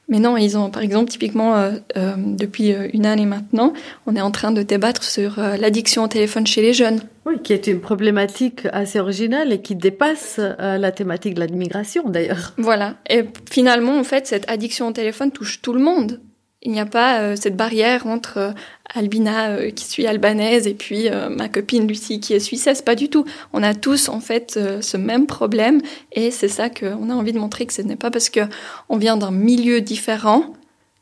Mais 0.09 0.19
non, 0.19 0.37
ils 0.37 0.57
ont, 0.59 0.71
par 0.71 0.83
exemple, 0.83 1.11
typiquement, 1.11 1.57
euh, 1.57 1.73
euh, 1.97 2.15
depuis 2.17 2.73
euh, 2.73 2.89
une 2.93 3.07
année 3.07 3.25
maintenant, 3.25 3.73
on 4.07 4.15
est 4.17 4.21
en 4.21 4.31
train 4.31 4.53
de 4.53 4.63
débattre 4.63 5.03
sur 5.03 5.39
l'addiction 5.39 6.05
au 6.05 6.09
téléphone 6.09 6.47
chez 6.47 6.63
les 6.63 6.75
jeunes. 6.75 7.01
Oui, 7.27 7.41
qui 7.43 7.55
est 7.55 7.67
une 7.67 7.81
problématique 7.81 8.67
assez 8.73 9.01
originale 9.01 9.53
et 9.53 9.63
qui 9.63 9.75
dépasse 9.75 10.39
la 10.59 10.93
thématique 10.93 11.35
de 11.35 11.43
l'immigration, 11.43 12.09
d'ailleurs. 12.09 12.53
Voilà. 12.59 12.97
Et 13.09 13.25
finalement, 13.51 13.99
en 13.99 14.05
fait, 14.05 14.27
cette 14.27 14.49
addiction 14.51 14.89
au 14.89 14.93
téléphone 14.93 15.31
touche 15.31 15.63
tout 15.63 15.73
le 15.73 15.81
monde. 15.81 16.21
Il 16.65 16.73
n'y 16.73 16.81
a 16.81 16.87
pas 16.87 17.37
cette 17.37 17.57
barrière 17.57 18.07
entre 18.07 18.55
Albina 18.95 19.51
euh, 19.51 19.71
qui 19.71 19.85
suis 19.85 20.07
albanaise 20.07 20.67
et 20.67 20.75
puis 20.75 21.09
euh, 21.09 21.29
ma 21.29 21.49
copine 21.49 21.87
Lucie 21.87 22.21
qui 22.21 22.33
est 22.33 22.41
suissesse, 22.41 22.81
pas 22.81 22.95
du 22.95 23.09
tout. 23.09 23.25
On 23.53 23.63
a 23.63 23.75
tous 23.75 24.09
en 24.09 24.21
fait 24.21 24.55
euh, 24.57 24.81
ce 24.81 24.97
même 24.97 25.27
problème 25.27 25.81
et 26.13 26.31
c'est 26.31 26.49
ça 26.49 26.71
qu'on 26.71 27.11
a 27.11 27.15
envie 27.15 27.33
de 27.33 27.39
montrer 27.39 27.67
que 27.67 27.73
ce 27.73 27.83
n'est 27.83 27.97
pas 27.97 28.11
parce 28.11 28.31
que 28.31 28.41
on 28.89 28.97
vient 28.97 29.17
d'un 29.17 29.33
milieu 29.33 29.81
différent 29.81 30.53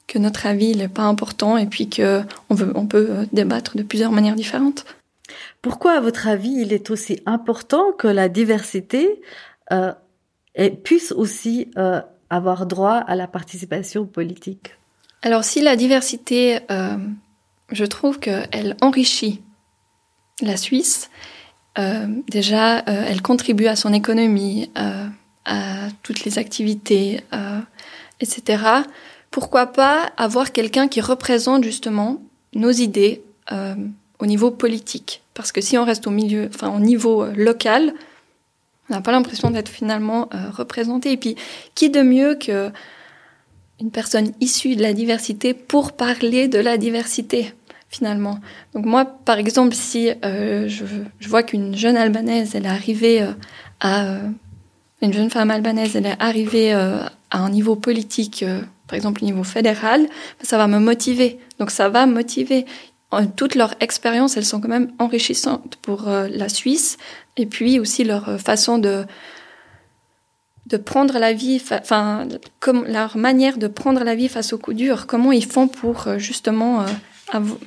que 0.07 0.19
notre 0.19 0.47
avis 0.47 0.75
n'est 0.77 0.89
pas 0.89 1.03
important 1.03 1.57
et 1.57 1.67
puis 1.67 1.89
que 1.89 2.23
on, 2.51 2.55
veut, 2.55 2.73
on 2.75 2.87
peut 2.87 3.27
débattre 3.33 3.77
de 3.77 3.83
plusieurs 3.83 4.13
manières 4.13 4.37
différentes. 4.37 4.85
Pourquoi, 5.63 5.93
à 5.93 6.01
votre 6.01 6.27
avis, 6.27 6.53
il 6.61 6.73
est 6.73 6.91
aussi 6.91 7.21
important 7.25 7.93
que 7.93 8.09
la 8.09 8.29
diversité 8.29 9.23
puisse 10.83 11.13
aussi 11.13 11.71
avoir 12.29 12.67
droit 12.67 12.97
à 12.97 13.15
la 13.15 13.27
participation 13.27 14.05
politique? 14.05 14.75
Alors, 15.23 15.45
si 15.45 15.61
la 15.61 15.77
diversité 15.77 16.61
je 17.73 17.85
trouve 17.85 18.21
qu'elle 18.21 18.77
enrichit 18.81 19.41
la 20.41 20.57
Suisse. 20.57 21.11
Euh, 21.79 22.07
déjà, 22.29 22.79
euh, 22.81 23.05
elle 23.09 23.23
contribue 23.23 23.67
à 23.67 23.77
son 23.77 23.93
économie, 23.93 24.71
euh, 24.79 25.07
à 25.45 25.89
toutes 26.03 26.25
les 26.25 26.39
activités, 26.39 27.21
etc. 28.21 28.63
Pourquoi 29.31 29.67
pas 29.67 30.13
avoir 30.17 30.53
quelqu'un 30.53 30.87
qui 30.87 31.01
représente 31.01 31.65
justement 31.65 32.23
nos 32.55 32.71
idées 32.71 33.23
au 34.21 34.27
niveau 34.27 34.53
politique? 34.53 35.23
Parce 35.35 35.51
que 35.51 35.61
si 35.61 35.77
on 35.79 35.85
reste 35.85 36.07
au 36.07 36.11
milieu, 36.11 36.49
enfin 36.55 36.69
au 36.69 36.79
niveau 36.79 37.27
local, 37.27 37.93
on 38.89 38.95
n'a 38.95 39.01
pas 39.01 39.11
l'impression 39.11 39.51
d'être 39.51 39.69
finalement 39.69 40.29
représenté. 40.53 41.11
Et 41.11 41.17
puis, 41.17 41.35
qui 41.75 41.91
de 41.91 42.03
mieux 42.03 42.37
que 42.37 42.71
une 43.83 43.91
personne 43.91 44.33
issue 44.41 44.77
de 44.77 44.83
la 44.83 44.93
diversité 44.93 45.55
pour 45.55 45.93
parler 45.93 46.49
de 46.49 46.59
la 46.59 46.79
diversité 46.79 47.53
finalement. 47.91 48.39
Donc 48.75 48.87
moi, 48.87 49.05
par 49.05 49.39
exemple, 49.39 49.75
si 49.75 50.11
euh, 50.25 50.67
je, 50.67 51.29
vois 51.29 51.43
qu'une 51.43 51.77
jeune 51.77 51.97
albanaise, 51.97 52.55
elle 52.55 52.65
est 52.65 52.71
arrivée 52.71 53.21
euh, 53.21 53.33
à 53.81 54.05
euh, 54.07 54.19
une 55.03 55.13
jeune 55.13 55.29
femme 55.29 55.51
albanaise, 55.51 55.95
elle 55.95 56.07
est 56.07 56.17
arrivée 56.19 56.73
à 56.73 57.11
un 57.33 57.51
niveau 57.51 57.75
politique, 57.75 58.45
par 58.87 58.95
exemple 58.95 59.23
au 59.25 59.27
niveau 59.27 59.43
fédéral, 59.43 60.07
ça 60.43 60.57
va 60.59 60.69
me 60.69 60.79
motiver. 60.79 61.41
Donc 61.59 61.73
ça 61.73 61.89
va 61.89 62.07
motiver. 62.07 62.67
toutes 63.35 63.57
leurs 63.57 63.75
expériences, 63.81 64.37
elles 64.37 64.45
sont 64.45 64.61
quand 64.61 64.69
même 64.69 64.93
enrichissantes 65.01 65.75
pour 65.83 66.05
la 66.07 66.49
Suisse, 66.49 66.99
et 67.37 67.47
puis 67.47 67.81
aussi 67.81 68.05
leur 68.05 68.41
façon 68.41 68.79
de 68.79 69.05
de 70.73 70.79
prendre 70.79 71.19
la 71.19 71.33
vie, 71.33 71.63
enfin, 71.71 72.27
comme 72.59 72.87
leur 72.87 73.17
manière 73.17 73.59
de 73.59 73.67
prendre 73.67 74.03
la 74.03 74.15
vie 74.15 74.29
face 74.29 74.53
aux 74.53 74.59
coups 74.59 74.77
durs, 74.77 75.07
comment 75.07 75.31
ils 75.31 75.45
font 75.45 75.69
pour 75.69 76.07
justement 76.17 76.85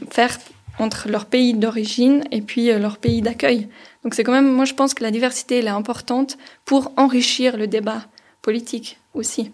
faire 0.09 0.37
entre 0.79 1.07
leur 1.07 1.25
pays 1.25 1.53
d'origine 1.53 2.23
et 2.31 2.41
puis 2.41 2.71
leur 2.73 2.97
pays 2.97 3.21
d'accueil? 3.21 3.69
Donc 4.03 4.15
c'est 4.15 4.23
quand 4.23 4.31
même, 4.31 4.51
moi 4.51 4.65
je 4.65 4.73
pense 4.73 4.93
que 4.93 5.03
la 5.03 5.11
diversité 5.11 5.59
elle 5.59 5.67
est 5.67 5.69
importante 5.69 6.37
pour 6.65 6.91
enrichir 6.97 7.57
le 7.57 7.67
débat 7.67 8.01
politique 8.41 8.99
aussi. 9.13 9.51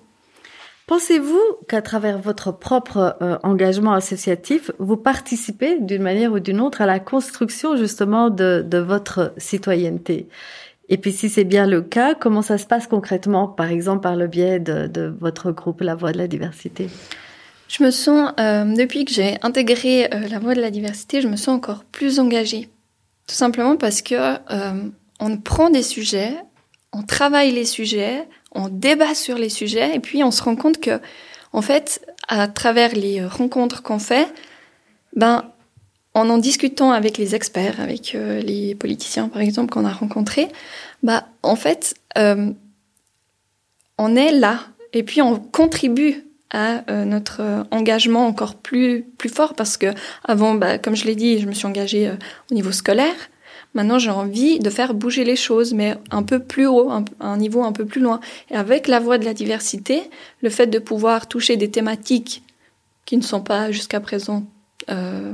Pensez-vous 0.87 1.39
qu'à 1.69 1.81
travers 1.81 2.19
votre 2.19 2.51
propre 2.51 3.15
euh, 3.21 3.37
engagement 3.43 3.93
associatif, 3.93 4.71
vous 4.79 4.97
participez 4.97 5.79
d'une 5.79 6.01
manière 6.01 6.33
ou 6.33 6.39
d'une 6.39 6.59
autre 6.59 6.81
à 6.81 6.85
la 6.85 6.99
construction 6.99 7.77
justement 7.77 8.29
de 8.29 8.77
votre 8.77 9.33
citoyenneté? 9.37 10.27
Et 10.91 10.97
puis 10.97 11.13
si 11.13 11.29
c'est 11.29 11.45
bien 11.45 11.65
le 11.65 11.81
cas, 11.81 12.13
comment 12.13 12.41
ça 12.41 12.57
se 12.57 12.65
passe 12.65 12.85
concrètement, 12.85 13.47
par 13.47 13.71
exemple 13.71 14.01
par 14.01 14.17
le 14.17 14.27
biais 14.27 14.59
de, 14.59 15.15
votre 15.19 15.51
groupe 15.51 15.79
La 15.79 15.95
Voix 15.95 16.11
de 16.11 16.17
la 16.17 16.27
Diversité? 16.27 16.89
Je 17.69 17.81
me 17.81 17.91
sens, 17.91 18.33
euh, 18.37 18.65
depuis 18.65 19.05
que 19.05 19.13
j'ai 19.13 19.37
intégré 19.41 20.13
euh, 20.13 20.27
La 20.27 20.39
Voix 20.39 20.53
de 20.53 20.59
la 20.59 20.69
Diversité, 20.69 21.21
je 21.21 21.29
me 21.29 21.37
sens 21.37 21.55
encore 21.55 21.85
plus 21.85 22.19
engagée. 22.19 22.67
Tout 23.25 23.35
simplement 23.35 23.77
parce 23.77 24.01
que 24.01 24.15
euh, 24.15 24.89
on 25.21 25.37
prend 25.37 25.69
des 25.69 25.81
sujets, 25.81 26.33
on 26.91 27.03
travaille 27.03 27.53
les 27.53 27.63
sujets, 27.63 28.27
on 28.51 28.67
débat 28.67 29.15
sur 29.15 29.37
les 29.37 29.47
sujets, 29.47 29.95
et 29.95 30.01
puis 30.01 30.25
on 30.25 30.31
se 30.31 30.43
rend 30.43 30.57
compte 30.57 30.81
que, 30.81 30.99
en 31.53 31.61
fait, 31.61 32.05
à 32.27 32.49
travers 32.49 32.93
les 32.93 33.25
rencontres 33.25 33.81
qu'on 33.81 33.99
fait, 33.99 34.27
ben, 35.15 35.45
en 36.13 36.29
en 36.29 36.37
discutant 36.37 36.91
avec 36.91 37.17
les 37.17 37.35
experts, 37.35 37.79
avec 37.79 38.15
euh, 38.15 38.41
les 38.41 38.75
politiciens 38.75 39.29
par 39.29 39.41
exemple 39.41 39.71
qu'on 39.71 39.85
a 39.85 39.91
rencontrés, 39.91 40.47
bah 41.03 41.25
en 41.41 41.55
fait, 41.55 41.95
euh, 42.17 42.51
on 43.97 44.15
est 44.15 44.31
là 44.31 44.59
et 44.93 45.03
puis 45.03 45.21
on 45.21 45.39
contribue 45.39 46.25
à 46.49 46.83
euh, 46.91 47.05
notre 47.05 47.65
engagement 47.71 48.27
encore 48.27 48.55
plus 48.55 49.05
plus 49.17 49.29
fort 49.29 49.53
parce 49.53 49.77
que 49.77 49.93
avant, 50.25 50.55
bah, 50.55 50.77
comme 50.77 50.95
je 50.95 51.05
l'ai 51.05 51.15
dit, 51.15 51.39
je 51.39 51.47
me 51.47 51.53
suis 51.53 51.65
engagée 51.65 52.11
au 52.51 52.53
niveau 52.53 52.71
scolaire. 52.71 53.15
Maintenant, 53.73 53.99
j'ai 53.99 54.09
envie 54.09 54.59
de 54.59 54.69
faire 54.69 54.93
bouger 54.93 55.23
les 55.23 55.37
choses, 55.37 55.73
mais 55.73 55.95
un 56.09 56.23
peu 56.23 56.39
plus 56.39 56.67
haut, 56.67 56.89
un, 56.91 57.05
un, 57.21 57.37
niveau 57.37 57.63
un 57.63 57.71
peu 57.71 57.85
plus 57.85 58.01
loin. 58.01 58.19
Et 58.49 58.55
avec 58.55 58.89
la 58.89 58.99
voix 58.99 59.17
de 59.17 59.23
la 59.23 59.33
diversité, 59.33 60.03
le 60.41 60.49
fait 60.49 60.67
de 60.67 60.77
pouvoir 60.77 61.29
toucher 61.29 61.55
des 61.55 61.71
thématiques 61.71 62.43
qui 63.05 63.15
ne 63.15 63.21
sont 63.21 63.39
pas 63.39 63.71
jusqu'à 63.71 64.01
présent 64.01 64.43
euh, 64.89 65.33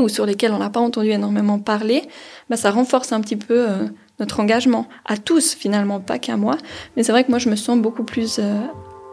ou 0.00 0.08
sur 0.08 0.26
lesquelles 0.26 0.52
on 0.52 0.58
n'a 0.58 0.70
pas 0.70 0.80
entendu 0.80 1.10
énormément 1.10 1.58
parler, 1.58 2.02
bah, 2.50 2.56
ça 2.56 2.70
renforce 2.70 3.12
un 3.12 3.20
petit 3.20 3.36
peu 3.36 3.68
euh, 3.68 3.84
notre 4.20 4.40
engagement 4.40 4.88
à 5.04 5.16
tous 5.16 5.54
finalement, 5.54 6.00
pas 6.00 6.18
qu'à 6.18 6.36
moi. 6.36 6.56
Mais 6.96 7.02
c'est 7.02 7.12
vrai 7.12 7.24
que 7.24 7.30
moi, 7.30 7.38
je 7.38 7.48
me 7.48 7.56
sens 7.56 7.78
beaucoup 7.78 8.04
plus 8.04 8.38
euh, 8.38 8.60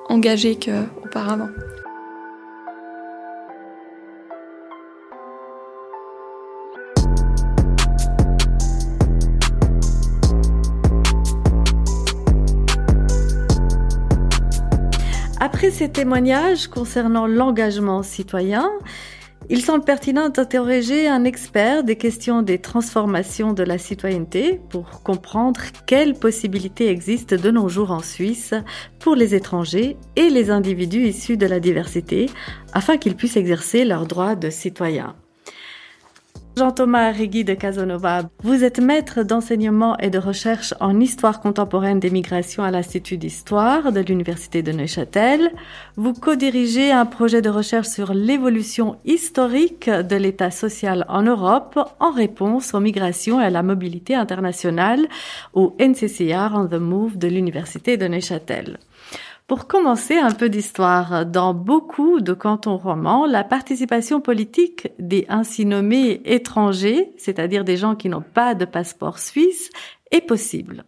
engagée 0.09 0.57
qu'auparavant. 0.57 1.49
Après 15.43 15.71
ces 15.71 15.89
témoignages 15.89 16.67
concernant 16.67 17.25
l'engagement 17.25 18.03
citoyen, 18.03 18.69
il 19.49 19.61
semble 19.63 19.83
pertinent 19.83 20.29
d'interroger 20.29 21.07
un 21.07 21.23
expert 21.23 21.83
des 21.83 21.95
questions 21.95 22.41
des 22.41 22.59
transformations 22.59 23.53
de 23.53 23.63
la 23.63 23.77
citoyenneté 23.77 24.61
pour 24.69 25.01
comprendre 25.03 25.61
quelles 25.85 26.13
possibilités 26.13 26.89
existent 26.89 27.35
de 27.35 27.51
nos 27.51 27.67
jours 27.67 27.91
en 27.91 28.01
Suisse 28.01 28.53
pour 28.99 29.15
les 29.15 29.35
étrangers 29.35 29.97
et 30.15 30.29
les 30.29 30.49
individus 30.51 31.07
issus 31.07 31.37
de 31.37 31.47
la 31.47 31.59
diversité 31.59 32.29
afin 32.73 32.97
qu'ils 32.97 33.15
puissent 33.15 33.37
exercer 33.37 33.83
leurs 33.83 34.05
droits 34.05 34.35
de 34.35 34.49
citoyens. 34.49 35.15
Jean-Thomas 36.57 37.07
Arrigui 37.07 37.45
de 37.45 37.53
Casanova, 37.53 38.23
vous 38.43 38.65
êtes 38.65 38.79
maître 38.79 39.23
d'enseignement 39.23 39.97
et 39.99 40.09
de 40.09 40.17
recherche 40.17 40.73
en 40.81 40.99
histoire 40.99 41.39
contemporaine 41.39 42.01
des 42.01 42.09
migrations 42.09 42.63
à 42.63 42.71
l'Institut 42.71 43.17
d'histoire 43.17 43.93
de 43.93 44.01
l'Université 44.01 44.61
de 44.61 44.73
Neuchâtel. 44.73 45.51
Vous 45.95 46.13
co-dirigez 46.13 46.91
un 46.91 47.05
projet 47.05 47.41
de 47.41 47.49
recherche 47.49 47.87
sur 47.87 48.13
l'évolution 48.13 48.97
historique 49.05 49.89
de 49.89 50.15
l'État 50.17 50.51
social 50.51 51.05
en 51.07 51.23
Europe 51.23 51.79
en 52.01 52.11
réponse 52.11 52.73
aux 52.73 52.81
migrations 52.81 53.39
et 53.39 53.45
à 53.45 53.49
la 53.49 53.63
mobilité 53.63 54.13
internationale 54.13 55.07
au 55.53 55.73
NCCR 55.79 56.53
on 56.53 56.67
the 56.67 56.73
Move 56.73 57.17
de 57.17 57.29
l'Université 57.29 57.95
de 57.95 58.07
Neuchâtel. 58.07 58.77
Pour 59.47 59.67
commencer, 59.67 60.17
un 60.17 60.31
peu 60.31 60.49
d'histoire. 60.49 61.25
Dans 61.25 61.53
beaucoup 61.53 62.21
de 62.21 62.33
cantons 62.33 62.77
romans, 62.77 63.25
la 63.25 63.43
participation 63.43 64.21
politique 64.21 64.87
des 64.97 65.25
ainsi 65.27 65.65
nommés 65.65 66.21
étrangers, 66.25 67.11
c'est-à-dire 67.17 67.63
des 67.65 67.77
gens 67.77 67.95
qui 67.95 68.07
n'ont 68.07 68.21
pas 68.21 68.55
de 68.55 68.65
passeport 68.65 69.19
suisse, 69.19 69.69
est 70.11 70.21
possible. 70.21 70.85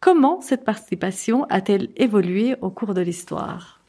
Comment 0.00 0.42
cette 0.42 0.64
participation 0.64 1.44
a-t-elle 1.44 1.88
évolué 1.96 2.56
au 2.60 2.68
cours 2.68 2.92
de 2.92 3.00
l'histoire? 3.00 3.80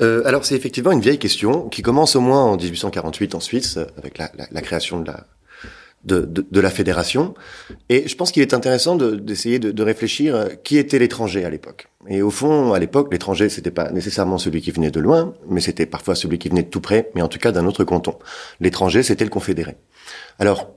Euh, 0.00 0.22
alors 0.24 0.44
c'est 0.44 0.56
effectivement 0.56 0.90
une 0.90 1.00
vieille 1.00 1.18
question 1.18 1.68
qui 1.68 1.82
commence 1.82 2.16
au 2.16 2.20
moins 2.20 2.44
en 2.44 2.56
1848 2.56 3.34
en 3.34 3.40
Suisse 3.40 3.78
avec 3.98 4.16
la, 4.18 4.28
création 4.62 5.00
de 6.04 6.60
la, 6.60 6.70
fédération. 6.70 7.34
Et 7.90 8.08
je 8.08 8.16
pense 8.16 8.32
qu'il 8.32 8.42
est 8.42 8.54
intéressant 8.54 8.96
d'essayer 8.96 9.58
de, 9.58 9.70
de, 9.70 9.82
réfléchir 9.82 10.34
euh, 10.34 10.48
qui 10.64 10.78
était 10.78 10.98
l'étranger 10.98 11.44
à 11.44 11.50
l'époque. 11.50 11.88
Et 12.08 12.20
au 12.22 12.30
fond, 12.30 12.72
à 12.72 12.78
l'époque, 12.78 13.12
l'étranger, 13.12 13.48
c'était 13.48 13.70
pas 13.70 13.90
nécessairement 13.90 14.38
celui 14.38 14.60
qui 14.60 14.72
venait 14.72 14.90
de 14.90 14.98
loin, 14.98 15.34
mais 15.48 15.60
c'était 15.60 15.86
parfois 15.86 16.14
celui 16.14 16.38
qui 16.38 16.48
venait 16.48 16.64
de 16.64 16.68
tout 16.68 16.80
près, 16.80 17.10
mais 17.14 17.22
en 17.22 17.28
tout 17.28 17.38
cas 17.38 17.52
d'un 17.52 17.66
autre 17.66 17.84
canton. 17.84 18.18
L'étranger, 18.60 19.02
c'était 19.02 19.24
le 19.24 19.30
confédéré. 19.30 19.76
Alors, 20.38 20.72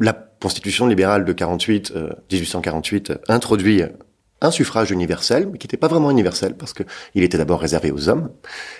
la 0.00 0.12
constitution 0.12 0.86
libérale 0.86 1.24
de 1.24 1.32
48, 1.32 1.92
euh, 1.96 2.10
1848 2.30 3.12
introduit 3.28 3.82
un 4.40 4.50
suffrage 4.50 4.90
universel, 4.90 5.48
mais 5.50 5.58
qui 5.58 5.66
n'était 5.66 5.76
pas 5.76 5.88
vraiment 5.88 6.10
universel 6.10 6.54
parce 6.56 6.72
que 6.72 6.82
il 7.14 7.22
était 7.22 7.36
d'abord 7.36 7.60
réservé 7.60 7.90
aux 7.90 8.08
hommes, 8.08 8.30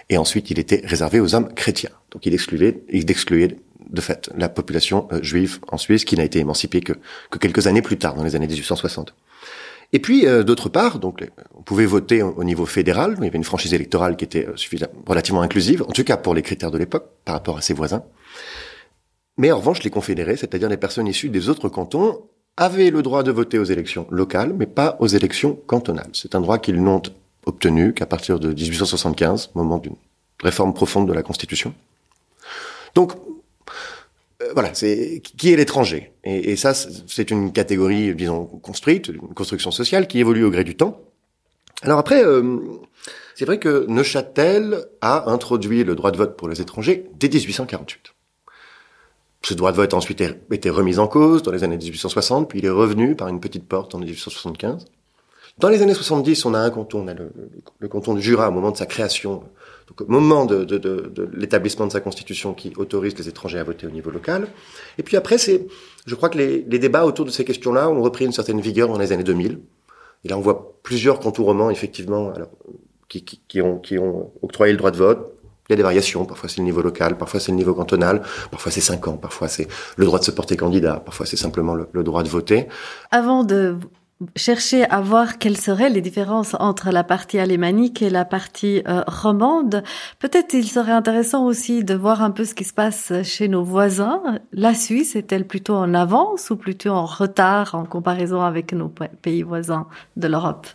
et 0.08 0.16
ensuite 0.16 0.50
il 0.50 0.58
était 0.58 0.82
réservé 0.84 1.20
aux 1.20 1.34
hommes 1.34 1.52
chrétiens. 1.52 1.90
Donc 2.12 2.24
il 2.24 2.34
excluait, 2.34 2.82
il 2.90 3.10
excluait 3.10 3.58
de 3.90 4.00
fait 4.00 4.30
la 4.36 4.48
population 4.48 5.08
euh, 5.12 5.22
juive 5.22 5.58
en 5.68 5.76
Suisse 5.76 6.04
qui 6.04 6.16
n'a 6.16 6.24
été 6.24 6.38
émancipée 6.38 6.80
que 6.80 6.92
quelques 7.38 7.66
années 7.66 7.82
plus 7.82 7.98
tard, 7.98 8.14
dans 8.14 8.24
les 8.24 8.36
années 8.36 8.46
1860. 8.46 9.14
Et 9.92 9.98
puis, 9.98 10.26
euh, 10.26 10.44
d'autre 10.44 10.68
part, 10.68 10.98
donc, 10.98 11.26
on 11.54 11.62
pouvait 11.62 11.86
voter 11.86 12.22
au, 12.22 12.44
niveau 12.44 12.66
fédéral. 12.66 13.16
Il 13.18 13.24
y 13.24 13.26
avait 13.26 13.38
une 13.38 13.44
franchise 13.44 13.74
électorale 13.74 14.16
qui 14.16 14.24
était 14.24 14.46
euh, 14.46 14.86
relativement 15.06 15.42
inclusive, 15.42 15.82
en 15.82 15.92
tout 15.92 16.04
cas 16.04 16.16
pour 16.16 16.34
les 16.34 16.42
critères 16.42 16.70
de 16.70 16.78
l'époque, 16.78 17.06
par 17.24 17.34
rapport 17.34 17.58
à 17.58 17.60
ses 17.60 17.74
voisins. 17.74 18.04
Mais 19.36 19.50
en 19.50 19.58
revanche, 19.58 19.82
les 19.82 19.90
confédérés, 19.90 20.36
c'est-à-dire 20.36 20.68
les 20.68 20.76
personnes 20.76 21.06
issues 21.06 21.28
des 21.28 21.48
autres 21.48 21.68
cantons, 21.68 22.22
avaient 22.56 22.90
le 22.90 23.02
droit 23.02 23.22
de 23.22 23.30
voter 23.32 23.58
aux 23.58 23.64
élections 23.64 24.06
locales, 24.10 24.54
mais 24.56 24.66
pas 24.66 24.96
aux 25.00 25.06
élections 25.06 25.54
cantonales. 25.66 26.10
C'est 26.12 26.34
un 26.34 26.40
droit 26.40 26.58
qu'ils 26.58 26.82
n'ont 26.82 27.02
obtenu 27.46 27.94
qu'à 27.94 28.06
partir 28.06 28.38
de 28.38 28.52
1875, 28.52 29.50
moment 29.54 29.78
d'une 29.78 29.96
réforme 30.42 30.74
profonde 30.74 31.08
de 31.08 31.12
la 31.12 31.22
Constitution. 31.22 31.74
Donc, 32.94 33.12
euh, 33.12 33.29
voilà, 34.52 34.74
c'est 34.74 35.20
qui 35.22 35.52
est 35.52 35.56
l'étranger. 35.56 36.12
Et, 36.24 36.56
ça, 36.56 36.74
c'est 36.74 37.30
une 37.30 37.52
catégorie, 37.52 38.14
disons, 38.14 38.44
construite, 38.44 39.08
une 39.08 39.34
construction 39.34 39.70
sociale 39.70 40.06
qui 40.06 40.18
évolue 40.18 40.44
au 40.44 40.50
gré 40.50 40.64
du 40.64 40.76
temps. 40.76 41.00
Alors 41.82 41.98
après, 41.98 42.24
euh, 42.24 42.58
c'est 43.34 43.44
vrai 43.44 43.58
que 43.58 43.86
Neuchâtel 43.88 44.84
a 45.00 45.30
introduit 45.30 45.82
le 45.84 45.94
droit 45.94 46.10
de 46.10 46.18
vote 46.18 46.36
pour 46.36 46.48
les 46.48 46.60
étrangers 46.60 47.06
dès 47.18 47.28
1848. 47.28 48.14
Ce 49.42 49.54
droit 49.54 49.72
de 49.72 49.76
vote 49.76 49.94
a 49.94 49.96
ensuite 49.96 50.22
été 50.50 50.68
remis 50.68 50.98
en 50.98 51.08
cause 51.08 51.42
dans 51.42 51.50
les 51.50 51.64
années 51.64 51.78
1860, 51.78 52.50
puis 52.50 52.58
il 52.58 52.66
est 52.66 52.70
revenu 52.70 53.16
par 53.16 53.28
une 53.28 53.40
petite 53.40 53.66
porte 53.66 53.94
en 53.94 53.98
1875. 53.98 54.84
Dans 55.58 55.68
les 55.70 55.80
années 55.80 55.94
70, 55.94 56.44
on 56.44 56.52
a 56.52 56.58
un 56.58 56.70
canton, 56.70 57.04
on 57.04 57.08
a 57.08 57.14
le, 57.14 57.32
le 57.78 57.88
canton 57.88 58.14
de 58.14 58.20
Jura 58.20 58.48
au 58.48 58.52
moment 58.52 58.70
de 58.70 58.76
sa 58.76 58.86
création, 58.86 59.42
donc 59.90 60.08
au 60.08 60.10
moment 60.10 60.46
de, 60.46 61.28
l'établissement 61.34 61.86
de 61.86 61.92
sa 61.92 62.00
constitution 62.00 62.54
qui 62.54 62.72
autorise 62.76 63.18
les 63.18 63.28
étrangers 63.28 63.58
à 63.58 63.64
voter 63.64 63.86
au 63.86 63.90
niveau 63.90 64.10
local. 64.10 64.46
Et 64.98 65.02
puis 65.02 65.16
après, 65.16 65.36
c'est, 65.36 65.66
je 66.06 66.14
crois 66.14 66.28
que 66.28 66.38
les, 66.38 66.78
débats 66.78 67.04
autour 67.04 67.24
de 67.24 67.30
ces 67.30 67.44
questions-là 67.44 67.90
ont 67.90 68.00
repris 68.00 68.24
une 68.24 68.32
certaine 68.32 68.60
vigueur 68.60 68.88
dans 68.88 68.98
les 68.98 69.12
années 69.12 69.24
2000. 69.24 69.58
Et 70.24 70.28
là, 70.28 70.38
on 70.38 70.40
voit 70.40 70.78
plusieurs 70.82 71.18
contournements, 71.18 71.70
effectivement, 71.70 72.32
alors, 72.32 72.50
qui 73.08 73.60
ont 73.60 74.32
octroyé 74.42 74.72
le 74.72 74.78
droit 74.78 74.92
de 74.92 74.96
vote. 74.96 75.34
Il 75.68 75.72
y 75.72 75.74
a 75.74 75.76
des 75.76 75.82
variations. 75.82 76.24
Parfois, 76.24 76.48
c'est 76.48 76.58
le 76.58 76.64
niveau 76.64 76.82
local, 76.82 77.16
parfois, 77.16 77.40
c'est 77.40 77.52
le 77.52 77.56
niveau 77.56 77.74
cantonal, 77.74 78.22
parfois, 78.50 78.70
c'est 78.70 78.80
5 78.80 79.08
ans, 79.08 79.16
parfois, 79.16 79.48
c'est 79.48 79.66
le 79.96 80.04
droit 80.04 80.18
de 80.18 80.24
se 80.24 80.30
porter 80.30 80.56
candidat, 80.56 81.00
parfois, 81.04 81.26
c'est 81.26 81.36
simplement 81.36 81.74
le, 81.74 81.88
le 81.92 82.02
droit 82.02 82.22
de 82.22 82.28
voter. 82.28 82.66
Avant 83.10 83.44
de 83.44 83.76
cherché 84.36 84.84
à 84.84 85.00
voir 85.00 85.38
quelles 85.38 85.56
seraient 85.56 85.88
les 85.88 86.00
différences 86.00 86.54
entre 86.58 86.90
la 86.90 87.04
partie 87.04 87.38
alémanique 87.38 88.02
et 88.02 88.10
la 88.10 88.24
partie 88.24 88.82
euh, 88.86 89.02
romande. 89.06 89.82
Peut-être 90.18 90.54
il 90.54 90.68
serait 90.68 90.92
intéressant 90.92 91.44
aussi 91.44 91.84
de 91.84 91.94
voir 91.94 92.22
un 92.22 92.30
peu 92.30 92.44
ce 92.44 92.54
qui 92.54 92.64
se 92.64 92.74
passe 92.74 93.12
chez 93.22 93.48
nos 93.48 93.64
voisins. 93.64 94.22
La 94.52 94.74
Suisse 94.74 95.16
est-elle 95.16 95.46
plutôt 95.46 95.74
en 95.74 95.94
avance 95.94 96.50
ou 96.50 96.56
plutôt 96.56 96.90
en 96.90 97.06
retard 97.06 97.74
en 97.74 97.84
comparaison 97.84 98.42
avec 98.42 98.72
nos 98.72 98.92
pays 99.22 99.42
voisins 99.42 99.86
de 100.16 100.28
l'Europe? 100.28 100.66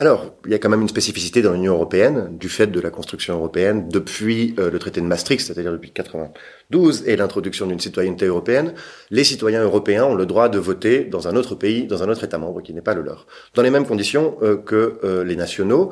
Alors, 0.00 0.32
il 0.44 0.52
y 0.52 0.54
a 0.54 0.60
quand 0.60 0.68
même 0.68 0.82
une 0.82 0.88
spécificité 0.88 1.42
dans 1.42 1.52
l'Union 1.52 1.74
européenne, 1.74 2.28
du 2.38 2.48
fait 2.48 2.68
de 2.68 2.78
la 2.78 2.90
construction 2.90 3.34
européenne 3.34 3.88
depuis 3.88 4.54
euh, 4.56 4.70
le 4.70 4.78
traité 4.78 5.00
de 5.00 5.06
Maastricht, 5.06 5.44
c'est-à-dire 5.44 5.72
depuis 5.72 5.90
92, 5.90 7.08
et 7.08 7.16
l'introduction 7.16 7.66
d'une 7.66 7.80
citoyenneté 7.80 8.26
européenne. 8.26 8.74
Les 9.10 9.24
citoyens 9.24 9.64
européens 9.64 10.04
ont 10.04 10.14
le 10.14 10.24
droit 10.24 10.48
de 10.48 10.58
voter 10.60 11.02
dans 11.02 11.26
un 11.26 11.34
autre 11.34 11.56
pays, 11.56 11.88
dans 11.88 12.04
un 12.04 12.08
autre 12.08 12.22
État 12.22 12.38
membre 12.38 12.62
qui 12.62 12.72
n'est 12.74 12.80
pas 12.80 12.94
le 12.94 13.02
leur, 13.02 13.26
dans 13.54 13.62
les 13.62 13.70
mêmes 13.70 13.86
conditions 13.86 14.36
euh, 14.40 14.56
que 14.56 15.00
euh, 15.02 15.24
les 15.24 15.34
nationaux. 15.34 15.90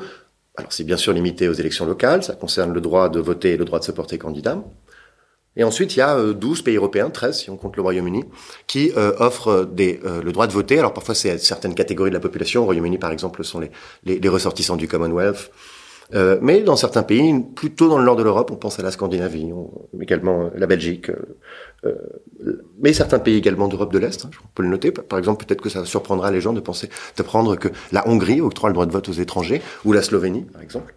Alors, 0.54 0.72
c'est 0.72 0.84
bien 0.84 0.96
sûr 0.96 1.12
limité 1.12 1.48
aux 1.48 1.54
élections 1.54 1.84
locales, 1.84 2.22
ça 2.22 2.34
concerne 2.34 2.72
le 2.72 2.80
droit 2.80 3.09
de 3.09 3.18
voter 3.18 3.54
et 3.54 3.57
le 3.57 3.64
droit 3.64 3.80
de 3.80 3.84
se 3.84 3.92
porter 3.92 4.18
candidat. 4.18 4.62
Et 5.57 5.64
ensuite, 5.64 5.96
il 5.96 6.00
y 6.00 6.02
a 6.02 6.32
12 6.32 6.61
euh, 6.61 6.62
pays 6.62 6.76
européens, 6.76 7.11
13 7.11 7.38
si 7.38 7.50
on 7.50 7.57
compte 7.57 7.76
le 7.76 7.82
Royaume-Uni, 7.82 8.24
qui 8.66 8.92
euh, 8.96 9.12
offrent 9.18 9.64
des, 9.64 10.00
euh, 10.04 10.22
le 10.22 10.32
droit 10.32 10.46
de 10.46 10.52
voter. 10.52 10.78
Alors 10.78 10.92
parfois, 10.92 11.14
c'est 11.14 11.38
certaines 11.38 11.74
catégories 11.74 12.11
de 12.11 12.14
la 12.14 12.20
population. 12.20 12.62
Au 12.62 12.66
Royaume-Uni, 12.66 12.98
par 12.98 13.11
exemple, 13.11 13.42
sont 13.44 13.61
les, 13.61 13.70
les, 14.04 14.18
les 14.18 14.28
ressortissants 14.28 14.76
du 14.76 14.88
Commonwealth. 14.88 15.50
Euh, 16.14 16.38
mais 16.40 16.61
dans 16.61 16.76
certains 16.76 17.02
pays, 17.02 17.34
plutôt 17.54 17.88
dans 17.88 17.98
le 17.98 18.04
nord 18.04 18.16
de 18.16 18.22
l'Europe, 18.22 18.50
on 18.52 18.57
pense 18.57 18.78
à 18.78 18.82
la 18.82 18.90
Scandinavie, 18.90 19.50
également 20.00 20.50
la 20.54 20.66
Belgique, 20.66 21.11
euh, 21.84 21.94
mais 22.80 22.92
certains 22.92 23.18
pays 23.18 23.36
également 23.36 23.66
d'Europe 23.68 23.92
de 23.92 23.98
l'Est, 23.98 24.24
hein, 24.24 24.30
on 24.44 24.48
peut 24.54 24.62
le 24.62 24.68
noter. 24.68 24.92
Par 24.92 25.18
exemple, 25.18 25.44
peut-être 25.44 25.61
que 25.61 25.68
ça 25.68 25.84
surprendra 25.84 26.30
les 26.30 26.40
gens 26.40 26.52
de 26.52 26.61
penser, 26.61 26.88
de 27.16 27.22
prendre 27.22 27.57
que 27.57 27.68
la 27.92 28.09
Hongrie 28.09 28.40
octroie 28.40 28.68
le 28.68 28.74
droit 28.74 28.86
de 28.86 28.92
vote 28.92 29.09
aux 29.09 29.12
étrangers, 29.12 29.62
ou 29.84 29.92
la 29.92 30.02
Slovénie, 30.02 30.42
par 30.52 30.62
exemple. 30.62 30.94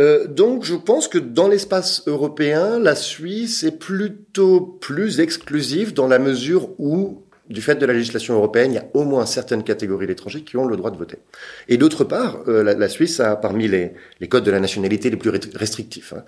Euh, 0.00 0.26
donc 0.26 0.64
je 0.64 0.74
pense 0.74 1.06
que 1.06 1.18
dans 1.18 1.46
l'espace 1.46 2.02
européen, 2.06 2.78
la 2.78 2.96
Suisse 2.96 3.62
est 3.62 3.78
plutôt 3.78 4.60
plus 4.60 5.20
exclusive 5.20 5.94
dans 5.94 6.08
la 6.08 6.18
mesure 6.18 6.70
où, 6.78 7.22
du 7.48 7.62
fait 7.62 7.76
de 7.76 7.86
la 7.86 7.92
législation 7.92 8.34
européenne, 8.34 8.72
il 8.72 8.74
y 8.74 8.78
a 8.78 8.86
au 8.94 9.04
moins 9.04 9.24
certaines 9.24 9.62
catégories 9.62 10.08
d'étrangers 10.08 10.42
qui 10.42 10.56
ont 10.56 10.66
le 10.66 10.76
droit 10.76 10.90
de 10.90 10.96
voter. 10.96 11.18
Et 11.68 11.76
d'autre 11.76 12.02
part, 12.02 12.38
euh, 12.48 12.62
la, 12.62 12.88
Suisse 12.88 13.20
a 13.20 13.36
parmi 13.36 13.68
les, 13.68 13.94
codes 14.28 14.44
de 14.44 14.50
la 14.50 14.60
nationalité 14.60 15.10
les 15.10 15.16
plus 15.16 15.30
restrictifs. 15.30 16.12
Hein. 16.12 16.24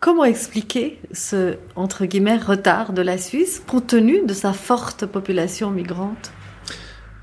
Comment 0.00 0.24
expliquer 0.24 1.00
ce, 1.12 1.54
entre 1.74 2.04
guillemets, 2.04 2.36
retard 2.36 2.92
de 2.92 3.02
la 3.02 3.18
Suisse 3.18 3.62
compte 3.66 3.88
tenu 3.88 4.24
de 4.24 4.34
sa 4.34 4.52
forte 4.52 5.06
population 5.06 5.70
migrante? 5.70 6.30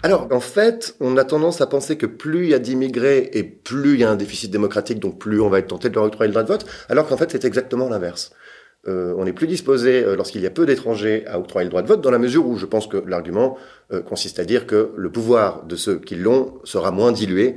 Alors, 0.06 0.28
en 0.30 0.40
fait, 0.40 0.96
on 1.00 1.18
a 1.18 1.26
tendance 1.26 1.62
à 1.62 1.66
penser 1.66 1.98
que 1.98 2.06
plus 2.06 2.44
il 2.44 2.50
y 2.52 2.54
a 2.54 2.60
d'immigrés 2.60 3.28
et 3.34 3.44
plus 3.44 3.96
il 3.96 4.02
y 4.02 4.04
a 4.04 4.12
un 4.12 4.16
déficit 4.16 4.52
démocratique, 4.52 5.00
donc 5.00 5.18
plus 5.18 5.42
on 5.42 5.50
va 5.50 5.58
être 5.58 5.70
tenté 5.70 5.90
de 5.90 5.96
leur 5.96 6.04
octroyer 6.04 6.28
le 6.28 6.34
droit 6.34 6.44
de 6.44 6.48
vote, 6.48 6.68
alors 6.90 7.08
qu'en 7.08 7.18
fait, 7.18 7.32
c'est 7.32 7.44
exactement 7.44 7.90
l'inverse. 7.90 8.30
Euh, 8.88 9.16
on 9.18 9.26
est 9.26 9.34
plus 9.34 9.48
disposé, 9.48 10.04
euh, 10.04 10.16
lorsqu'il 10.16 10.42
y 10.42 10.46
a 10.46 10.52
peu 10.52 10.68
d'étrangers, 10.68 11.26
à 11.26 11.40
octroyer 11.40 11.66
le 11.66 11.72
droit 11.72 11.82
de 11.82 11.88
vote, 11.88 12.02
dans 12.02 12.12
la 12.12 12.20
mesure 12.20 12.46
où 12.46 12.56
je 12.56 12.68
pense 12.68 12.86
que 12.86 12.98
l'argument 13.08 13.58
euh, 13.92 14.04
consiste 14.04 14.38
à 14.38 14.46
dire 14.46 14.68
que 14.68 14.92
le 14.96 15.12
pouvoir 15.12 15.64
de 15.64 15.76
ceux 15.76 15.98
qui 15.98 16.14
l'ont 16.14 16.60
sera 16.66 16.92
moins 16.92 17.12
dilué, 17.12 17.56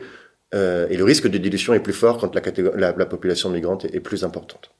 et 0.54 0.96
le 0.96 1.04
risque 1.04 1.28
de 1.28 1.36
dilution 1.36 1.74
est 1.74 1.80
plus 1.80 1.92
fort 1.92 2.16
quand 2.16 2.34
la, 2.34 2.94
la, 2.96 3.04
population 3.04 3.50
migrante 3.50 3.84
est 3.84 4.00
plus 4.00 4.24
importante. 4.24 4.70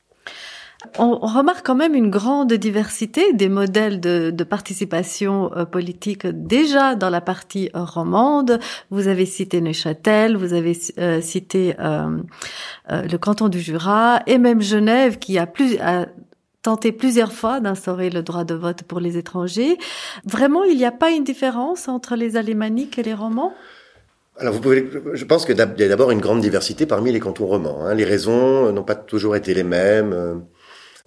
On 0.97 1.16
remarque 1.16 1.66
quand 1.66 1.74
même 1.74 1.97
une 1.97 2.09
grande 2.09 2.53
diversité 2.53 3.33
des 3.33 3.49
modèles 3.49 3.99
de, 3.99 4.31
de 4.31 4.45
participation 4.45 5.53
euh, 5.57 5.64
politique 5.64 6.24
déjà 6.24 6.95
dans 6.95 7.11
la 7.11 7.20
partie 7.20 7.68
euh, 7.74 7.83
romande. 7.83 8.61
Vous 8.91 9.09
avez 9.09 9.26
cité 9.26 9.61
Neuchâtel, 9.61 10.37
vous 10.37 10.55
avez 10.55 10.79
euh, 10.99 11.20
cité 11.20 11.74
le 11.79 13.16
canton 13.16 13.49
du 13.49 13.61
Jura 13.61 14.22
et 14.29 14.39
même 14.39 14.62
Genève 14.62 15.18
qui 15.18 15.37
a 15.37 15.47
plus 15.47 15.79
a 15.81 16.07
tenté 16.62 16.93
plusieurs 16.93 17.33
fois 17.33 17.61
d'instaurer 17.61 18.11
le 18.11 18.22
droit 18.22 18.45
de 18.45 18.55
vote 18.55 18.83
pour 18.85 19.01
les 19.01 19.16
étrangers. 19.16 19.79
Vraiment, 20.24 20.62
il 20.64 20.76
n'y 20.76 20.85
a 20.85 20.93
pas 20.93 21.11
une 21.11 21.24
différence 21.24 21.89
entre 21.89 22.14
les 22.14 22.37
alémaniques 22.37 22.99
et 22.99 23.03
les 23.03 23.14
romans? 23.14 23.53
Alors 24.37 24.55
vous 24.55 24.61
pouvez, 24.61 24.89
je 25.14 25.24
pense 25.24 25.45
qu'il 25.45 25.57
y 25.57 25.61
a 25.61 25.66
d'abord 25.66 26.12
une 26.12 26.20
grande 26.20 26.41
diversité 26.41 26.87
parmi 26.87 27.11
les 27.11 27.18
cantons 27.18 27.47
romans. 27.47 27.85
Hein. 27.85 27.95
Les 27.95 28.05
raisons 28.05 28.72
n'ont 28.72 28.85
pas 28.85 28.95
toujours 28.95 29.35
été 29.35 29.55
les 29.55 29.64
mêmes. 29.64 30.45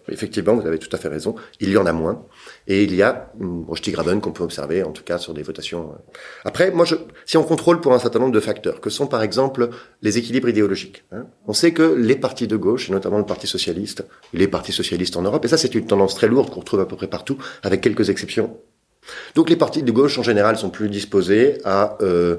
Effectivement, 0.10 0.56
vous 0.56 0.68
avez 0.68 0.80
tout 0.80 0.90
à 0.92 0.98
fait 0.98 1.08
raison. 1.08 1.36
Il 1.60 1.70
y 1.70 1.78
en 1.78 1.86
a 1.86 1.94
moins. 1.94 2.26
Et 2.68 2.84
il 2.84 2.96
y 2.96 3.02
a 3.02 3.32
une 3.40 3.66
Graben 3.92 4.22
qu'on 4.22 4.32
peut 4.32 4.44
observer, 4.44 4.84
en 4.84 4.92
tout 4.92 5.04
cas, 5.04 5.18
sur 5.18 5.34
des 5.34 5.44
votations. 5.44 5.92
Euh. 5.92 6.12
Après, 6.46 6.72
moi, 6.72 6.86
je, 6.86 6.96
si 7.26 7.38
on 7.38 7.44
contrôle 7.44 7.82
pour 7.82 7.94
un 7.94 8.00
certain 8.00 8.20
nombre 8.20 8.32
de 8.32 8.40
facteurs, 8.40 8.82
que 8.82 8.90
sont 8.90 9.08
par 9.08 9.22
exemple 9.24 9.70
les 10.02 10.18
équilibres 10.18 10.50
idéologiques. 10.50 11.04
Hein, 11.12 11.26
on 11.48 11.54
sait 11.54 11.74
que 11.74 11.84
les 11.84 12.16
partis 12.16 12.48
de 12.48 12.56
gauche, 12.56 12.90
et 12.90 12.92
notamment 12.92 13.18
le 13.18 13.26
Parti 13.26 13.48
socialiste, 13.48 14.06
les 14.34 14.48
partis 14.48 14.72
socialistes 14.72 15.18
en 15.18 15.22
Europe, 15.22 15.46
et 15.46 15.48
ça 15.48 15.58
c'est 15.58 15.74
une 15.76 15.86
tendance 15.86 16.16
très 16.16 16.28
lourde 16.28 16.50
qu'on 16.50 16.60
retrouve 16.62 16.80
à 16.80 16.86
peu 16.86 16.96
près 16.96 17.08
partout, 17.08 17.38
avec 17.64 17.82
quelques 17.82 18.10
exceptions. 18.10 18.58
Donc 19.36 19.50
les 19.50 19.56
partis 19.56 19.84
de 19.84 19.92
gauche 19.92 20.18
en 20.18 20.24
général 20.24 20.58
sont 20.58 20.70
plus 20.70 20.90
disposés 20.90 21.58
à 21.64 21.98
euh, 22.02 22.38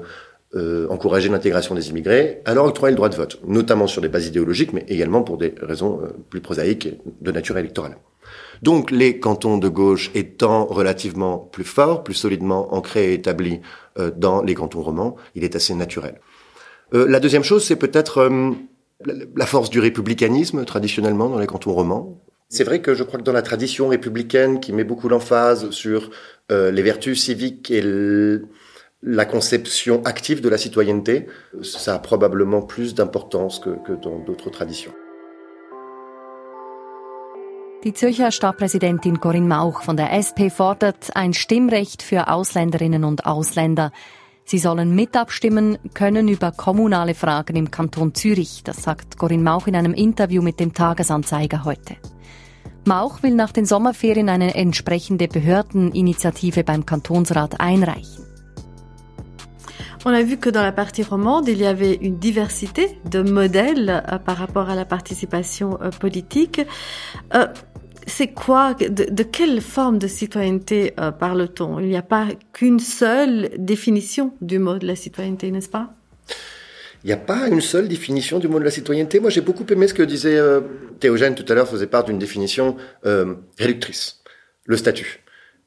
euh, 0.55 0.85
encourager 0.91 1.29
l'intégration 1.29 1.73
des 1.73 1.89
immigrés, 1.89 2.43
alors 2.45 2.67
octroyer 2.67 2.91
le 2.91 2.95
droit 2.95 3.09
de 3.09 3.15
vote, 3.15 3.39
notamment 3.47 3.87
sur 3.87 4.03
des 4.03 4.07
bases 4.07 4.27
idéologiques, 4.27 4.71
mais 4.71 4.85
également 4.87 5.23
pour 5.23 5.39
des 5.39 5.55
raisons 5.59 5.99
euh, 6.03 6.09
plus 6.29 6.41
prosaïques 6.41 6.89
de 7.21 7.31
nature 7.31 7.57
électorale. 7.57 7.97
Donc 8.61 8.91
les 8.91 9.19
cantons 9.19 9.57
de 9.57 9.67
gauche 9.67 10.11
étant 10.13 10.65
relativement 10.65 11.39
plus 11.39 11.63
forts, 11.63 12.03
plus 12.03 12.13
solidement 12.13 12.71
ancrés 12.75 13.09
et 13.09 13.13
établis 13.15 13.61
euh, 13.97 14.11
dans 14.15 14.43
les 14.43 14.53
cantons 14.53 14.83
romans, 14.83 15.15
il 15.33 15.43
est 15.43 15.55
assez 15.55 15.73
naturel. 15.73 16.21
la 16.91 17.19
deuxième 17.19 17.43
chose, 17.43 17.63
c'est 17.63 17.75
peut-être 17.75 18.29
la 19.35 19.45
force 19.47 19.71
du 19.71 19.79
républicanisme 19.79 20.65
traditionnellement 20.65 21.29
dans 21.29 21.39
les 21.39 21.47
cantons 21.47 21.73
romans. 21.73 22.21
C'est 22.49 22.63
vrai 22.63 22.79
que 22.79 22.93
je 22.93 23.01
crois 23.01 23.17
que 23.17 23.25
dans 23.25 23.33
la 23.33 23.41
tradition 23.41 23.87
républicaine 23.87 24.59
qui 24.59 24.71
met 24.71 24.83
beaucoup 24.83 25.09
l'emphase 25.09 25.71
sur 25.71 26.11
les 26.51 26.81
vertus 26.83 27.23
civiques 27.23 27.71
et 27.71 27.81
la 29.05 29.25
conception 29.25 30.01
active 30.05 30.41
de 30.41 30.49
la 30.49 30.57
citoyenneté, 30.57 31.27
ça 31.61 31.95
a 31.95 31.99
probablement 31.99 32.61
plus 32.61 32.95
d'importance 32.95 33.59
que, 33.59 33.71
que 33.85 33.93
dans 33.93 34.19
d'autres 34.19 34.49
traditions. 34.49 34.93
Die 37.83 37.93
Zürcher 37.93 38.31
Stadtpräsidentin 38.31 39.19
Corinne 39.19 39.47
Mauch 39.47 39.81
von 39.83 39.97
der 39.97 40.13
SP 40.15 40.47
fordert 40.49 41.09
ein 41.15 41.33
Stimmrecht 41.33 42.01
für 42.01 42.29
Ausländerinnen 42.29 43.03
und 43.03 43.25
Ausländer. 43.25 43.91
Sie 44.45 44.57
sollen 44.57 44.95
mitabstimmen 44.95 45.77
können 45.93 46.29
über 46.29 46.53
kommunale 46.53 47.13
Fragen 47.13 47.57
im 47.57 47.71
Kanton 47.71 48.13
Zürich, 48.15 48.63
das 48.63 48.83
sagt 48.83 49.17
Corinne 49.17 49.43
Mauch 49.43 49.67
in 49.67 49.75
einem 49.75 49.93
Interview 49.93 50.41
mit 50.41 50.61
dem 50.61 50.73
Tagesanzeiger 50.73 51.65
heute. 51.65 51.97
Mauch 52.85 53.21
will 53.21 53.35
nach 53.35 53.51
den 53.51 53.65
Sommerferien 53.65 54.29
eine 54.29 54.55
entsprechende 54.55 55.27
Behördeninitiative 55.27 56.63
beim 56.63 56.85
Kantonsrat 56.85 57.59
einreichen. 57.59 58.32
On 60.05 60.11
a 60.11 60.21
vu 60.21 60.37
que 60.37 60.49
dans 60.49 60.63
la 60.63 60.73
partie 60.73 61.01
romande, 61.01 61.47
il 61.47 61.59
y 61.59 61.65
avait 61.65 61.93
une 61.93 62.17
diversité 62.17 62.99
de 63.09 63.21
modèles 63.21 64.03
euh, 64.11 64.17
par 64.17 64.35
rapport 64.35 64.69
à 64.69 64.75
la 64.75 64.83
participation 64.83 65.79
euh, 65.81 65.91
politique. 65.91 66.61
Euh, 67.33 67.47
c'est 68.05 68.27
quoi, 68.27 68.73
de, 68.73 69.23
quelle 69.23 69.61
forme 69.61 69.97
de 69.97 70.07
citoyenneté 70.07 70.93
parle-t-on? 71.19 71.79
Il 71.79 71.87
n'y 71.87 71.95
a 71.95 72.01
pas 72.01 72.27
qu'une 72.51 72.79
seule 72.79 73.51
définition 73.57 74.33
du 74.41 74.59
mot 74.59 74.77
de 74.77 74.85
la 74.85 74.97
citoyenneté, 74.97 75.49
n'est-ce 75.51 75.69
pas? 75.69 75.93
Il 77.05 77.07
n'y 77.07 77.13
a 77.13 77.17
pas 77.17 77.47
une 77.47 77.61
seule 77.61 77.87
définition 77.87 78.39
du 78.39 78.49
mot 78.49 78.59
de 78.59 78.65
la 78.65 78.71
citoyenneté. 78.71 79.21
Moi, 79.21 79.29
j'ai 79.29 79.39
beaucoup 79.39 79.65
aimé 79.69 79.87
ce 79.87 79.93
que 79.93 80.03
disait 80.03 80.37
Théogène 80.99 81.33
tout 81.33 81.45
à 81.47 81.55
l'heure, 81.55 81.69
faisait 81.69 81.87
part 81.87 82.03
d'une 82.03 82.19
définition 82.19 82.75
réductrice, 83.57 84.21
le 84.65 84.75
statut. 84.75 85.23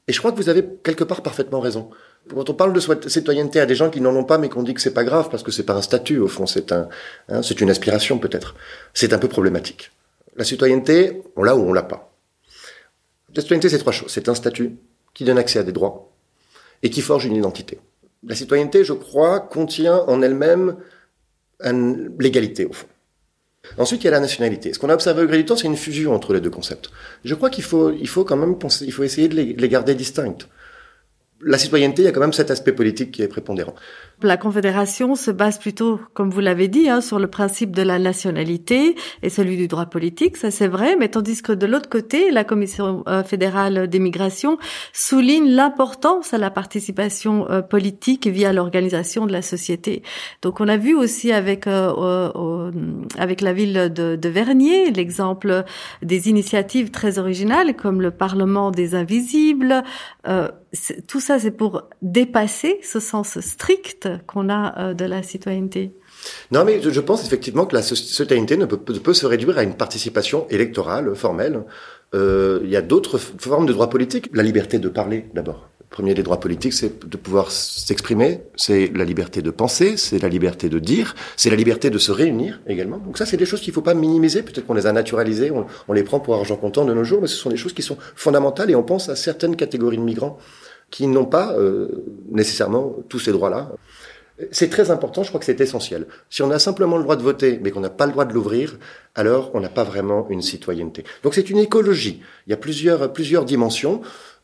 Et 0.07 0.13
je 0.13 0.19
crois 0.19 0.31
que 0.31 0.37
vous 0.37 0.49
avez 0.49 0.63
quelque 0.83 1.03
part 1.03 1.23
parfaitement 1.23 1.59
raison 1.59 1.89
quand 2.33 2.49
on 2.49 2.53
parle 2.53 2.73
de 2.73 3.09
citoyenneté 3.09 3.59
à 3.59 3.65
des 3.65 3.75
gens 3.75 3.89
qui 3.89 4.01
n'en 4.01 4.15
ont 4.15 4.23
pas, 4.23 4.37
mais 4.37 4.49
qu'on 4.49 4.63
dit 4.63 4.73
que 4.73 4.81
c'est 4.81 4.93
pas 4.93 5.03
grave 5.03 5.29
parce 5.29 5.43
que 5.43 5.51
c'est 5.51 5.63
pas 5.63 5.73
un 5.73 5.81
statut 5.81 6.17
au 6.17 6.27
fond, 6.27 6.45
c'est 6.45 6.71
un, 6.71 6.89
hein, 7.29 7.41
c'est 7.41 7.61
une 7.61 7.69
aspiration 7.69 8.19
peut-être. 8.19 8.55
C'est 8.93 9.13
un 9.13 9.17
peu 9.17 9.27
problématique. 9.27 9.91
La 10.35 10.43
citoyenneté, 10.43 11.21
on 11.35 11.43
l'a 11.43 11.55
ou 11.55 11.61
on 11.61 11.73
l'a 11.73 11.83
pas. 11.83 12.13
La 13.35 13.41
citoyenneté, 13.41 13.69
c'est 13.69 13.79
trois 13.79 13.93
choses. 13.93 14.11
C'est 14.11 14.29
un 14.29 14.35
statut 14.35 14.77
qui 15.13 15.23
donne 15.23 15.37
accès 15.37 15.59
à 15.59 15.63
des 15.63 15.71
droits 15.71 16.11
et 16.83 16.89
qui 16.89 17.01
forge 17.01 17.25
une 17.25 17.35
identité. 17.35 17.79
La 18.23 18.35
citoyenneté, 18.35 18.83
je 18.83 18.93
crois, 18.93 19.39
contient 19.39 20.03
en 20.07 20.21
elle-même 20.21 20.77
l'égalité 22.19 22.65
au 22.65 22.73
fond. 22.73 22.87
Ensuite, 23.77 24.03
il 24.03 24.05
y 24.05 24.07
a 24.07 24.11
la 24.11 24.19
nationalité. 24.19 24.73
Ce 24.73 24.79
qu'on 24.79 24.89
a 24.89 24.93
observé 24.93 25.23
au 25.23 25.27
gré 25.27 25.37
du 25.37 25.45
temps, 25.45 25.57
c'est 25.57 25.67
une 25.67 25.75
fusion 25.75 26.13
entre 26.13 26.33
les 26.33 26.39
deux 26.39 26.49
concepts. 26.49 26.89
Je 27.25 27.35
crois 27.35 27.49
qu'il 27.49 27.63
faut, 27.63 27.91
il 27.91 28.07
faut 28.07 28.23
quand 28.23 28.37
même 28.37 28.57
penser, 28.57 28.85
il 28.85 28.93
faut 28.93 29.03
essayer 29.03 29.27
de 29.27 29.35
les, 29.35 29.53
les 29.53 29.69
garder 29.69 29.93
distincts 29.93 30.47
la 31.41 31.57
citoyenneté, 31.57 32.01
il 32.01 32.05
y 32.05 32.07
a 32.07 32.11
quand 32.11 32.19
même 32.19 32.33
cet 32.33 32.51
aspect 32.51 32.73
politique 32.73 33.11
qui 33.11 33.21
est 33.21 33.27
prépondérant. 33.27 33.75
La 34.23 34.35
Confédération 34.35 35.13
se 35.13 35.29
base 35.29 35.59
plutôt, 35.59 35.99
comme 36.15 36.31
vous 36.31 36.39
l'avez 36.39 36.67
dit, 36.67 36.89
hein, 36.89 37.01
sur 37.01 37.19
le 37.19 37.27
principe 37.27 37.75
de 37.75 37.83
la 37.83 37.99
nationalité 37.99 38.95
et 39.21 39.29
celui 39.29 39.57
du 39.57 39.67
droit 39.67 39.85
politique, 39.85 40.37
ça 40.37 40.49
c'est 40.49 40.67
vrai, 40.67 40.95
mais 40.95 41.09
tandis 41.09 41.43
que 41.43 41.51
de 41.51 41.67
l'autre 41.67 41.87
côté, 41.87 42.31
la 42.31 42.43
Commission 42.43 43.03
euh, 43.07 43.23
fédérale 43.23 43.87
des 43.87 44.01
souligne 44.91 45.51
l'importance 45.51 46.33
à 46.33 46.39
la 46.39 46.49
participation 46.49 47.47
euh, 47.51 47.61
politique 47.61 48.25
via 48.25 48.53
l'organisation 48.53 49.27
de 49.27 49.31
la 49.31 49.43
société. 49.43 50.01
Donc 50.41 50.61
on 50.61 50.67
a 50.67 50.77
vu 50.77 50.95
aussi 50.95 51.31
avec 51.31 51.67
euh, 51.67 52.71
avec 53.19 53.41
la 53.41 53.53
ville 53.53 53.91
de, 53.93 54.15
de 54.15 54.29
Vernier 54.29 54.89
l'exemple 54.91 55.63
des 56.01 56.27
initiatives 56.27 56.89
très 56.89 57.19
originales 57.19 57.75
comme 57.75 58.01
le 58.01 58.09
Parlement 58.09 58.71
des 58.71 58.95
invisibles. 58.95 59.83
tout 61.07 61.19
ça, 61.19 61.37
c'est 61.37 61.51
pour 61.51 61.83
dépasser 62.01 62.79
ce 62.81 62.99
sens 62.99 63.39
strict 63.41 64.06
qu'on 64.27 64.49
a 64.49 64.79
euh, 64.79 64.93
de 64.93 65.05
la 65.05 65.23
citoyenneté. 65.23 65.91
Non, 66.51 66.65
mais 66.65 66.81
je 66.81 66.99
pense 66.99 67.25
effectivement 67.25 67.65
que 67.65 67.75
la 67.75 67.81
citoyenneté 67.81 68.57
ne 68.57 68.65
peut, 68.65 69.13
se 69.13 69.25
réduire 69.25 69.57
à 69.57 69.63
une 69.63 69.75
participation 69.75 70.47
électorale 70.49 71.15
formelle. 71.15 71.63
Euh, 72.15 72.59
il 72.63 72.69
y 72.69 72.75
a 72.75 72.81
d'autres 72.81 73.17
formes 73.17 73.65
de 73.65 73.73
droits 73.73 73.89
politiques. 73.89 74.29
La 74.33 74.43
liberté 74.43 74.79
de 74.79 74.89
parler, 74.89 75.25
d'abord. 75.33 75.69
Le 75.79 75.85
premier 75.89 76.13
des 76.13 76.23
droits 76.23 76.39
politiques, 76.39 76.73
c'est 76.73 77.07
de 77.07 77.17
pouvoir 77.17 77.49
s'exprimer, 77.49 78.41
c'est 78.57 78.91
la 78.93 79.05
liberté 79.05 79.41
de 79.41 79.51
penser, 79.51 79.95
c'est 79.95 80.21
la 80.21 80.27
liberté 80.27 80.67
de 80.67 80.79
dire, 80.79 81.15
c'est 81.37 81.49
la 81.49 81.55
liberté 81.55 81.89
de 81.89 81.97
se 81.97 82.11
réunir 82.11 82.59
également. 82.67 82.97
Donc 82.97 83.17
ça, 83.17 83.25
c'est 83.25 83.37
des 83.37 83.45
choses 83.45 83.61
qu'il 83.61 83.71
ne 83.71 83.75
faut 83.75 83.81
pas 83.81 83.93
minimiser. 83.93 84.41
Peut-être 84.41 84.67
qu'on 84.67 84.73
les 84.73 84.85
a 84.85 84.91
naturalisées, 84.91 85.51
on, 85.51 85.93
les 85.93 86.03
prend 86.03 86.19
pour 86.19 86.35
argent 86.35 86.57
comptant 86.57 86.83
de 86.83 86.93
nos 86.93 87.05
jours, 87.05 87.21
mais 87.21 87.27
ce 87.27 87.37
sont 87.37 87.49
des 87.49 87.57
choses 87.57 87.73
qui 87.73 87.83
sont 87.83 87.97
fondamentales 88.15 88.69
et 88.69 88.75
on 88.75 88.83
pense 88.83 89.07
à 89.07 89.15
certaines 89.15 89.55
catégories 89.55 89.97
de 89.97 90.03
migrants 90.03 90.37
qui 90.91 91.07
n'ont 91.07 91.25
pas 91.25 91.53
euh, 91.53 92.05
nécessairement 92.31 92.95
tous 93.09 93.19
ces 93.19 93.31
droits-là. 93.31 93.71
C'est 94.51 94.69
très 94.69 94.91
important, 94.91 95.23
je 95.23 95.29
crois 95.29 95.39
que 95.39 95.45
c'est 95.47 95.59
essentiel. 95.61 96.05
Si 96.29 96.43
on 96.43 96.51
a 96.51 96.59
simplement 96.59 96.97
le 96.97 97.03
droit 97.03 97.15
de 97.15 97.23
voter, 97.23 97.59
mais 97.61 97.71
qu'on 97.71 97.79
n'a 97.79 97.89
pas 97.89 98.05
le 98.05 98.11
droit 98.11 98.25
de 98.25 98.33
l'ouvrir, 98.33 98.77
alors 99.15 99.49
on 99.55 99.59
n'a 99.59 99.69
pas 99.69 99.83
vraiment 99.83 100.27
une 100.29 100.43
citoyenneté. 100.43 101.03
Donc 101.23 101.33
c'est 101.33 101.49
une 101.49 101.57
écologie. 101.57 102.21
Il 102.45 102.51
y 102.51 102.53
a 102.53 102.57
plusieurs, 102.57 103.11
plusieurs 103.13 103.45
dimensions. 103.45 104.01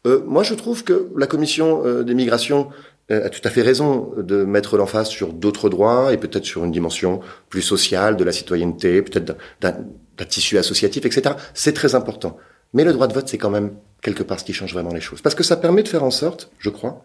Euh, 0.08 0.22
moi, 0.26 0.42
je 0.42 0.56
trouve 0.56 0.84
que 0.84 1.10
la 1.16 1.28
commission 1.28 1.86
euh, 1.86 2.04
des 2.04 2.16
migrations 2.16 2.70
a 3.10 3.30
tout 3.30 3.42
à 3.44 3.50
fait 3.50 3.62
raison 3.62 4.14
de 4.18 4.46
mettre 4.46 4.78
l'emphase 4.78 5.10
sur 5.10 5.34
d'autres 5.34 5.70
droits 5.70 6.14
et 6.14 6.18
peut-être 6.18 6.46
sur 6.46 6.64
une 6.64 6.72
dimension 6.72 7.20
plus 7.50 7.62
sociale 7.62 8.16
de 8.16 8.24
la 8.24 8.32
citoyenneté, 8.32 9.02
peut-être 9.02 9.38
d'un 9.60 10.26
tissu 10.26 10.58
associatif, 10.58 11.06
etc. 11.06 11.36
C'est 11.54 11.74
très 11.74 11.96
important. 11.96 12.38
Mais 12.74 12.84
le 12.84 12.94
droit 12.94 13.08
de 13.08 13.14
vote, 13.14 13.28
c'est 13.28 13.38
quand 13.38 13.50
même 13.50 13.74
quelque 14.04 14.22
part 14.22 14.40
ce 14.40 14.46
qui 14.46 14.54
change 14.54 14.74
vraiment 14.74 14.94
les 14.94 15.02
choses. 15.02 15.22
Parce 15.22 15.34
que 15.34 15.44
ça 15.44 15.58
permet 15.58 15.82
de 15.82 15.88
faire 15.88 16.04
en 16.04 16.12
sorte, 16.12 16.52
je 16.60 16.70
crois, 16.70 17.04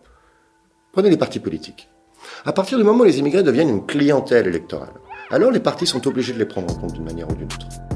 prenez 0.92 1.08
les 1.08 1.16
partis 1.16 1.40
politiques. 1.40 1.88
À 2.44 2.52
partir 2.52 2.76
du 2.76 2.84
moment 2.84 3.00
où 3.00 3.04
les 3.04 3.18
immigrés 3.18 3.42
deviennent 3.42 3.70
une 3.70 3.86
clientèle 3.86 4.48
électorale, 4.48 4.92
alors 5.30 5.50
les 5.50 5.60
partis 5.60 5.86
sont 5.86 6.06
obligés 6.06 6.32
de 6.32 6.38
les 6.38 6.44
prendre 6.44 6.70
en 6.70 6.78
compte 6.78 6.92
d'une 6.92 7.04
manière 7.04 7.30
ou 7.30 7.34
d'une 7.34 7.46
autre. 7.46 7.87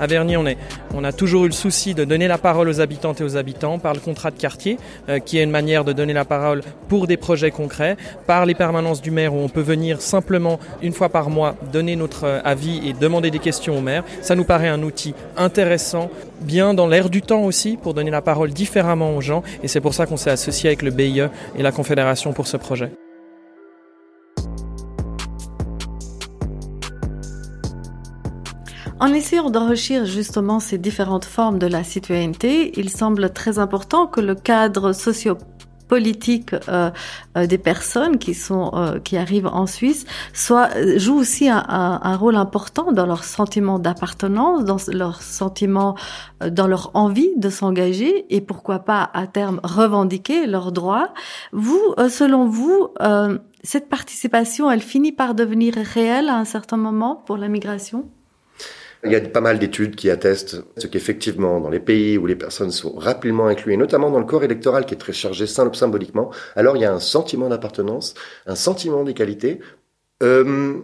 À 0.00 0.06
Vernier, 0.06 0.36
on, 0.36 0.46
est, 0.46 0.58
on 0.94 1.02
a 1.02 1.12
toujours 1.12 1.44
eu 1.44 1.48
le 1.48 1.52
souci 1.52 1.94
de 1.94 2.04
donner 2.04 2.28
la 2.28 2.38
parole 2.38 2.68
aux 2.68 2.80
habitantes 2.80 3.20
et 3.20 3.24
aux 3.24 3.36
habitants 3.36 3.78
par 3.78 3.94
le 3.94 4.00
contrat 4.00 4.30
de 4.30 4.38
quartier, 4.38 4.78
euh, 5.08 5.18
qui 5.18 5.38
est 5.38 5.42
une 5.42 5.50
manière 5.50 5.84
de 5.84 5.92
donner 5.92 6.12
la 6.12 6.24
parole 6.24 6.62
pour 6.88 7.06
des 7.06 7.16
projets 7.16 7.50
concrets, 7.50 7.96
par 8.26 8.46
les 8.46 8.54
permanences 8.54 9.02
du 9.02 9.10
maire 9.10 9.34
où 9.34 9.38
on 9.38 9.48
peut 9.48 9.60
venir 9.60 10.00
simplement 10.00 10.60
une 10.82 10.92
fois 10.92 11.08
par 11.08 11.30
mois 11.30 11.56
donner 11.72 11.96
notre 11.96 12.24
euh, 12.24 12.40
avis 12.44 12.88
et 12.88 12.92
demander 12.92 13.30
des 13.30 13.40
questions 13.40 13.76
au 13.76 13.80
maire. 13.80 14.04
Ça 14.22 14.36
nous 14.36 14.44
paraît 14.44 14.68
un 14.68 14.82
outil 14.82 15.14
intéressant, 15.36 16.10
bien 16.40 16.74
dans 16.74 16.86
l'air 16.86 17.10
du 17.10 17.22
temps 17.22 17.42
aussi, 17.42 17.76
pour 17.76 17.94
donner 17.94 18.10
la 18.10 18.22
parole 18.22 18.50
différemment 18.50 19.16
aux 19.16 19.20
gens. 19.20 19.42
Et 19.62 19.68
c'est 19.68 19.80
pour 19.80 19.94
ça 19.94 20.06
qu'on 20.06 20.16
s'est 20.16 20.30
associé 20.30 20.68
avec 20.68 20.82
le 20.82 20.90
BIE 20.90 21.22
et 21.56 21.62
la 21.62 21.72
Confédération 21.72 22.32
pour 22.32 22.46
ce 22.46 22.56
projet. 22.56 22.90
En 29.00 29.14
essayant 29.14 29.48
d'enrichir 29.48 30.06
justement 30.06 30.58
ces 30.58 30.76
différentes 30.76 31.24
formes 31.24 31.60
de 31.60 31.68
la 31.68 31.84
citoyenneté, 31.84 32.72
il 32.80 32.90
semble 32.90 33.30
très 33.30 33.60
important 33.60 34.08
que 34.08 34.20
le 34.20 34.34
cadre 34.34 34.92
sociopolitique 34.92 36.52
euh, 36.68 36.90
euh, 37.36 37.46
des 37.46 37.58
personnes 37.58 38.18
qui 38.18 38.34
sont 38.34 38.72
euh, 38.74 38.98
qui 38.98 39.16
arrivent 39.16 39.46
en 39.46 39.68
Suisse 39.68 40.04
soit 40.34 40.70
joue 40.96 41.14
aussi 41.14 41.48
un, 41.48 41.64
un, 41.68 42.16
rôle 42.16 42.34
important 42.34 42.90
dans 42.90 43.06
leur 43.06 43.22
sentiment 43.22 43.78
d'appartenance, 43.78 44.64
dans 44.64 44.78
leur 44.92 45.22
sentiment, 45.22 45.94
dans 46.40 46.66
leur 46.66 46.90
envie 46.94 47.30
de 47.36 47.50
s'engager 47.50 48.26
et 48.34 48.40
pourquoi 48.40 48.80
pas 48.80 49.08
à 49.14 49.28
terme 49.28 49.60
revendiquer 49.62 50.48
leurs 50.48 50.72
droits. 50.72 51.14
Vous, 51.52 51.94
selon 52.08 52.46
vous, 52.46 52.88
cette 53.62 53.88
participation, 53.88 54.68
elle 54.70 54.82
finit 54.82 55.12
par 55.12 55.36
devenir 55.36 55.74
réelle 55.74 56.28
à 56.28 56.36
un 56.36 56.44
certain 56.44 56.76
moment 56.76 57.14
pour 57.14 57.36
la 57.36 57.48
migration? 57.48 58.08
Il 59.04 59.12
y 59.12 59.16
a 59.16 59.20
pas 59.20 59.40
mal 59.40 59.58
d'études 59.58 59.94
qui 59.94 60.10
attestent 60.10 60.62
ce 60.76 60.86
qu'effectivement, 60.86 61.60
dans 61.60 61.70
les 61.70 61.80
pays 61.80 62.18
où 62.18 62.26
les 62.26 62.36
personnes 62.36 62.70
sont 62.70 62.94
rapidement 62.96 63.46
incluses, 63.46 63.76
notamment 63.76 64.10
dans 64.10 64.18
le 64.18 64.24
corps 64.24 64.44
électoral 64.44 64.86
qui 64.86 64.94
est 64.94 64.98
très 64.98 65.12
chargé 65.12 65.46
symboliquement, 65.46 66.30
alors 66.56 66.76
il 66.76 66.82
y 66.82 66.84
a 66.84 66.92
un 66.92 67.00
sentiment 67.00 67.48
d'appartenance, 67.48 68.14
un 68.46 68.56
sentiment 68.56 69.04
d'égalité. 69.04 69.60
Euh, 70.22 70.80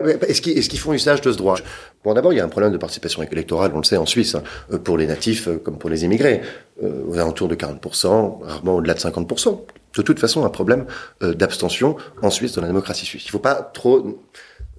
est-ce 0.00 0.40
qu'ils 0.40 0.78
font 0.78 0.92
usage 0.92 1.20
de 1.20 1.30
ce 1.30 1.36
droit? 1.36 1.56
Bon, 2.04 2.14
d'abord, 2.14 2.32
il 2.32 2.36
y 2.36 2.40
a 2.40 2.44
un 2.44 2.48
problème 2.48 2.72
de 2.72 2.78
participation 2.78 3.22
électorale, 3.22 3.70
on 3.74 3.78
le 3.78 3.84
sait 3.84 3.96
en 3.96 4.06
Suisse, 4.06 4.34
hein, 4.34 4.78
pour 4.78 4.98
les 4.98 5.06
natifs 5.06 5.48
euh, 5.48 5.56
comme 5.56 5.78
pour 5.78 5.88
les 5.88 6.04
immigrés, 6.04 6.42
euh, 6.82 7.04
aux 7.08 7.16
alentours 7.16 7.48
de 7.48 7.54
40%, 7.54 8.42
rarement 8.42 8.76
au-delà 8.76 8.94
de 8.94 8.98
50%. 8.98 9.60
De 9.96 10.02
toute 10.02 10.18
façon, 10.18 10.44
un 10.44 10.50
problème 10.50 10.86
euh, 11.22 11.34
d'abstention 11.34 11.96
en 12.20 12.30
Suisse 12.30 12.52
dans 12.52 12.62
la 12.62 12.66
démocratie 12.66 13.06
suisse. 13.06 13.24
Il 13.24 13.28
ne 13.28 13.32
faut 13.32 13.38
pas 13.38 13.54
trop 13.54 14.20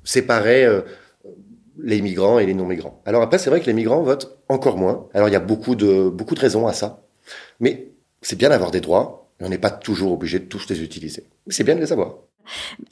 séparer 0.03 0.67
les 1.78 2.01
migrants 2.01 2.39
et 2.39 2.45
les 2.45 2.53
non-migrants. 2.53 3.01
Alors 3.05 3.21
après, 3.21 3.38
c'est 3.38 3.49
vrai 3.49 3.59
que 3.59 3.65
les 3.65 3.73
migrants 3.73 4.01
votent 4.01 4.38
encore 4.49 4.78
moins. 4.78 5.07
Alors 5.13 5.30
il 5.30 5.32
y 5.32 5.36
a 5.36 5.41
beaucoup 5.41 5.76
de, 5.76 6.09
beaucoup 6.09 6.36
de 6.36 6.39
raisons 6.39 6.67
à 6.67 6.73
ça. 6.73 7.03
Mais 7.59 7.89
c'est 8.21 8.38
bien 8.38 8.49
d'avoir 8.49 8.71
des 8.71 8.82
droits, 8.82 9.28
mais 9.39 9.47
on 9.47 9.49
n'est 9.49 9.57
pas 9.57 9.71
toujours 9.71 10.13
obligé 10.13 10.39
de 10.39 10.45
tous 10.45 10.69
les 10.69 10.82
utiliser. 10.82 11.23
C'est 11.47 11.63
bien 11.63 11.76
de 11.76 11.82
les 11.82 11.91
avoir. 11.91 12.15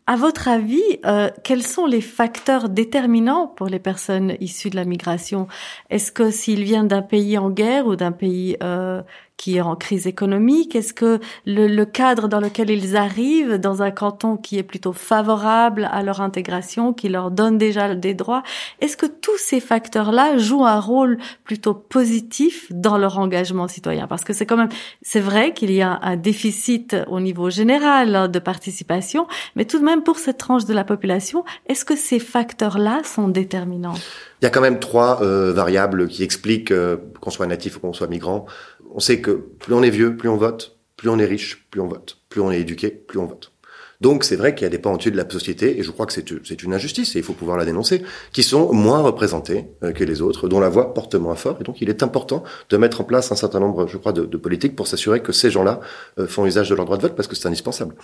À 0.08 0.16
votre 0.16 0.48
avis, 0.48 0.82
euh, 1.06 1.30
quels 1.44 1.64
sont 1.64 1.86
les 1.86 2.02
facteurs 2.02 2.70
déterminants 2.70 3.48
pour 3.48 3.68
les 3.68 3.80
personnes 3.80 4.36
issues 4.40 4.70
de 4.70 4.76
la 4.76 4.86
migration? 4.86 5.48
Est-ce 5.90 6.12
que 6.12 6.32
s'ils 6.32 6.64
viennent 6.64 6.88
d'un 6.88 7.04
pays 7.04 7.38
en 7.38 7.50
guerre 7.50 7.86
ou 7.86 7.96
d'un 7.96 8.12
pays 8.12 8.58
euh, 8.64 9.02
qui 9.38 9.58
est 9.58 9.62
en 9.62 9.76
crise 9.76 10.08
économique. 10.08 10.76
Est-ce 10.76 10.94
que 10.94 11.20
le, 11.46 11.68
le, 11.68 11.86
cadre 11.86 12.28
dans 12.28 12.40
lequel 12.40 12.70
ils 12.70 12.96
arrivent, 12.96 13.56
dans 13.56 13.82
un 13.82 13.92
canton 13.92 14.38
qui 14.38 14.58
est 14.58 14.64
plutôt 14.64 14.94
favorable 14.94 15.90
à 15.92 16.04
leur 16.04 16.22
intégration, 16.22 16.94
qui 16.94 17.10
leur 17.10 17.32
donne 17.32 17.58
déjà 17.58 17.96
des 17.96 18.14
droits, 18.14 18.44
est-ce 18.80 18.96
que 18.96 19.06
tous 19.06 19.38
ces 19.38 19.60
facteurs-là 19.60 20.38
jouent 20.38 20.66
un 20.66 20.80
rôle 20.80 21.18
plutôt 21.44 21.74
positif 21.74 22.68
dans 22.72 22.98
leur 22.98 23.18
engagement 23.18 23.68
citoyen? 23.68 24.08
Parce 24.08 24.24
que 24.24 24.34
c'est 24.34 24.46
quand 24.46 24.58
même, 24.58 24.70
c'est 25.02 25.20
vrai 25.20 25.54
qu'il 25.54 25.72
y 25.72 25.82
a 25.82 26.00
un 26.02 26.16
déficit 26.16 26.96
au 27.08 27.20
niveau 27.20 27.50
général 27.50 28.16
hein, 28.16 28.28
de 28.28 28.40
participation, 28.40 29.28
mais 29.56 29.66
tout 29.66 29.80
de 29.80 29.86
même 29.86 30.04
pour 30.04 30.20
cette 30.20 30.38
tranche 30.38 30.66
de 30.66 30.74
la 30.74 30.84
population, 30.84 31.44
est-ce 31.68 31.86
que 31.86 31.96
ces 31.96 32.20
facteurs-là 32.20 33.02
sont 33.04 33.28
déterminants? 33.28 33.96
Il 34.42 34.46
y 34.46 34.48
a 34.48 34.50
quand 34.50 34.62
même 34.62 34.80
trois 34.80 35.24
euh, 35.24 35.54
variables 35.54 36.10
qui 36.10 36.22
expliquent 36.22 36.72
euh, 36.72 36.98
qu'on 37.22 37.30
soit 37.30 37.48
natif 37.48 37.78
ou 37.78 37.80
qu'on 37.80 37.94
soit 37.94 38.08
migrant 38.08 38.46
on 38.94 39.00
sait 39.00 39.20
que 39.20 39.32
plus 39.32 39.74
on 39.74 39.84
est 39.84 39.90
vieux, 39.90 40.16
plus 40.16 40.30
on 40.30 40.38
vote, 40.38 40.78
plus 40.98 41.10
on 41.10 41.20
est 41.20 41.26
riche, 41.26 41.68
plus 41.70 41.82
on 41.82 41.88
vote, 41.88 42.18
plus 42.30 42.42
on 42.42 42.52
est 42.52 42.62
éduqué, 42.62 42.90
plus 42.90 43.20
on 43.20 43.26
vote. 43.26 43.54
Donc 44.04 44.26
c'est 44.26 44.36
vrai 44.36 44.54
qu'il 44.54 44.64
y 44.64 44.66
a 44.66 44.70
des 44.70 44.80
pans 44.80 44.92
entiers 44.92 45.12
de 45.12 45.18
la 45.18 45.30
société, 45.30 45.80
et 45.80 45.84
je 45.84 45.90
crois 45.90 46.06
que 46.06 46.12
c'est 46.12 46.64
une 46.64 46.74
injustice, 46.74 47.16
et 47.16 47.20
il 47.20 47.24
faut 47.24 47.34
pouvoir 47.34 47.58
la 47.58 47.64
dénoncer, 47.64 48.04
qui 48.34 48.44
sont 48.44 48.74
moins 48.74 49.00
représentés 49.00 49.66
euh, 49.82 49.94
que 49.94 50.04
les 50.04 50.22
autres, 50.22 50.50
dont 50.50 50.60
la 50.60 50.68
voix 50.68 50.94
porte 50.94 51.16
moins 51.16 51.36
fort, 51.36 51.58
et 51.62 51.64
donc 51.64 51.80
il 51.80 51.90
est 51.90 52.04
important 52.04 52.44
de 52.70 52.76
mettre 52.76 53.00
en 53.00 53.06
place 53.06 53.32
un 53.32 53.38
certain 53.38 53.62
nombre, 53.62 53.88
je 53.88 53.98
crois, 53.98 54.12
de, 54.12 54.26
politiques 54.38 54.76
pour 54.76 54.88
s'assurer 54.88 55.22
que 55.22 55.32
ces 55.32 55.50
gens-là 55.50 55.80
euh, 56.20 56.28
font 56.28 56.46
usage 56.46 56.70
de 56.70 56.76
leur 56.76 56.84
droit 56.84 56.98
de 56.98 57.04
vote, 57.04 57.16
parce 57.16 57.30
que 57.30 57.36
c'est 57.36 57.48
indispensable. 57.48 57.96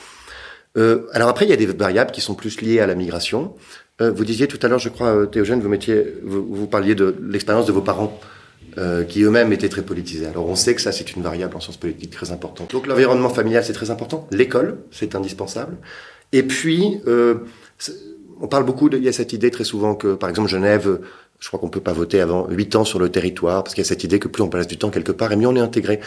Euh, 0.77 1.07
alors 1.11 1.27
après, 1.27 1.45
il 1.45 1.49
y 1.49 1.53
a 1.53 1.57
des 1.57 1.65
variables 1.65 2.11
qui 2.11 2.21
sont 2.21 2.35
plus 2.35 2.61
liées 2.61 2.79
à 2.79 2.87
la 2.87 2.95
migration. 2.95 3.55
vous 3.99 4.23
disiez 4.23 4.47
tout 4.47 4.59
à 4.61 4.69
l'heure, 4.69 4.79
je 4.79 4.87
crois, 4.87 5.27
Théogène, 5.27 5.59
vous, 5.59 5.67
mettiez, 5.67 6.15
vous 6.23 6.67
parliez 6.67 6.95
de 6.95 7.15
l'expérience 7.21 7.65
de 7.65 7.73
vos 7.73 7.81
parents 7.81 8.17
euh, 8.77 9.03
qui 9.03 9.23
eux-mêmes 9.23 9.51
étaient 9.53 9.69
très 9.69 9.81
politisés. 9.81 10.27
Alors 10.27 10.47
on 10.47 10.55
sait 10.55 10.75
que 10.75 10.81
ça 10.81 10.91
c'est 10.91 11.15
une 11.15 11.21
variable 11.21 11.55
en 11.55 11.59
sciences 11.59 11.77
politiques 11.77 12.11
très 12.11 12.31
importante. 12.31 12.71
Donc 12.71 12.87
l'environnement 12.87 13.29
familial 13.29 13.63
c'est 13.63 13.73
très 13.73 13.91
important, 13.91 14.27
l'école 14.31 14.77
c'est 14.91 15.15
indispensable. 15.15 15.77
Et 16.31 16.43
puis 16.43 17.01
euh, 17.07 17.39
on 18.41 18.47
parle 18.47 18.65
beaucoup, 18.65 18.89
de, 18.89 18.97
il 18.97 19.03
y 19.03 19.09
a 19.09 19.13
cette 19.13 19.33
idée 19.33 19.51
très 19.51 19.63
souvent 19.63 19.95
que 19.95 20.13
par 20.15 20.29
exemple 20.29 20.49
Genève 20.49 20.99
Je 21.39 21.47
crois 21.47 21.59
qu'on 21.59 21.69
peut 21.69 21.79
pas 21.79 21.93
voter 21.93 22.19
avant 22.19 22.47
8 22.49 22.75
ans 22.75 22.83
sur 22.83 22.99
le 22.99 23.09
territoire, 23.09 23.63
parce 23.63 23.73
qu'il 23.73 23.81
y 23.83 23.87
a 23.87 23.87
cette 23.87 24.03
idée 24.03 24.19
que 24.19 24.27
plus 24.27 24.43
on 24.43 24.49
passe 24.49 24.67
du 24.67 24.77
temps 24.77 24.89
quelque 24.89 25.11
part, 25.11 25.31
et 25.31 25.35
mieux 25.35 25.47
on 25.47 25.55
est 25.55 25.61
intégré. 25.61 25.99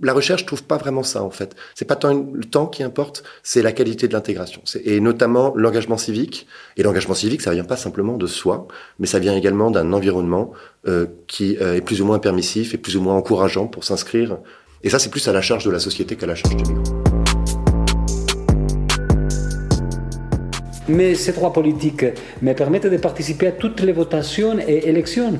La 0.00 0.14
recherche 0.14 0.46
trouve 0.46 0.62
pas 0.62 0.78
vraiment 0.78 1.02
ça, 1.02 1.22
en 1.22 1.30
fait. 1.30 1.54
C'est 1.74 1.84
pas 1.84 1.96
tant 1.96 2.14
le 2.14 2.44
temps 2.44 2.66
qui 2.66 2.82
importe, 2.82 3.22
c'est 3.42 3.60
la 3.60 3.72
qualité 3.72 4.08
de 4.08 4.14
l'intégration. 4.14 4.62
Et 4.84 5.00
notamment 5.00 5.52
l'engagement 5.54 5.98
civique. 5.98 6.46
Et 6.76 6.82
l'engagement 6.82 7.14
civique, 7.14 7.42
ça 7.42 7.52
vient 7.52 7.64
pas 7.64 7.76
simplement 7.76 8.16
de 8.16 8.26
soi, 8.26 8.66
mais 8.98 9.06
ça 9.06 9.18
vient 9.18 9.36
également 9.36 9.70
d'un 9.70 9.92
environnement 9.92 10.52
euh, 10.86 11.06
qui 11.26 11.58
euh, 11.60 11.76
est 11.76 11.80
plus 11.80 12.00
ou 12.00 12.06
moins 12.06 12.18
permissif 12.18 12.72
et 12.74 12.78
plus 12.78 12.96
ou 12.96 13.02
moins 13.02 13.14
encourageant 13.14 13.66
pour 13.66 13.84
s'inscrire. 13.84 14.38
Et 14.82 14.90
ça, 14.90 14.98
c'est 14.98 15.10
plus 15.10 15.26
à 15.28 15.32
la 15.32 15.42
charge 15.42 15.64
de 15.64 15.70
la 15.70 15.80
société 15.80 16.16
qu'à 16.16 16.26
la 16.26 16.34
charge 16.34 16.56
du 16.56 16.64
migrant. 16.64 17.37
Mais 20.88 21.14
ces 21.14 21.32
droits 21.32 21.52
politiques 21.52 22.04
me 22.42 22.52
permettent 22.54 22.86
de 22.86 22.96
participer 22.96 23.48
à 23.48 23.52
toutes 23.52 23.80
les 23.80 23.92
votations 23.92 24.58
et 24.58 24.88
élections. 24.88 25.38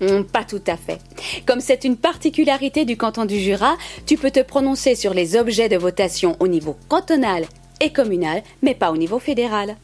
Hmm, 0.00 0.24
pas 0.24 0.44
tout 0.44 0.62
à 0.66 0.76
fait. 0.76 0.98
Comme 1.46 1.60
c'est 1.60 1.84
une 1.84 1.96
particularité 1.96 2.84
du 2.84 2.96
canton 2.96 3.24
du 3.24 3.38
Jura, 3.38 3.76
tu 4.06 4.16
peux 4.16 4.30
te 4.30 4.40
prononcer 4.40 4.94
sur 4.94 5.14
les 5.14 5.36
objets 5.36 5.68
de 5.68 5.76
votation 5.76 6.36
au 6.40 6.48
niveau 6.48 6.76
cantonal 6.88 7.44
et 7.80 7.90
communal, 7.90 8.42
mais 8.62 8.74
pas 8.74 8.90
au 8.90 8.96
niveau 8.96 9.18
fédéral. 9.18 9.76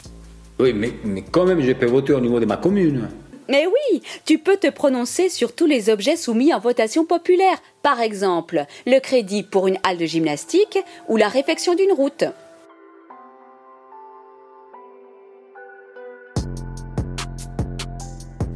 Oui, 0.58 0.72
mais, 0.72 0.90
mais 1.04 1.22
quand 1.22 1.44
même, 1.44 1.60
je 1.60 1.72
peux 1.72 1.86
voter 1.86 2.14
au 2.14 2.20
niveau 2.20 2.40
de 2.40 2.46
ma 2.46 2.56
commune. 2.56 3.08
Mais 3.48 3.66
oui, 3.66 4.02
tu 4.24 4.38
peux 4.38 4.56
te 4.56 4.68
prononcer 4.68 5.28
sur 5.28 5.54
tous 5.54 5.66
les 5.66 5.88
objets 5.88 6.16
soumis 6.16 6.52
en 6.52 6.58
votation 6.58 7.04
populaire. 7.06 7.62
Par 7.82 8.00
exemple, 8.00 8.66
le 8.86 8.98
crédit 8.98 9.42
pour 9.42 9.68
une 9.68 9.78
halle 9.84 9.96
de 9.98 10.04
gymnastique 10.04 10.78
ou 11.08 11.16
la 11.16 11.28
réfection 11.28 11.74
d'une 11.74 11.92
route. 11.92 12.24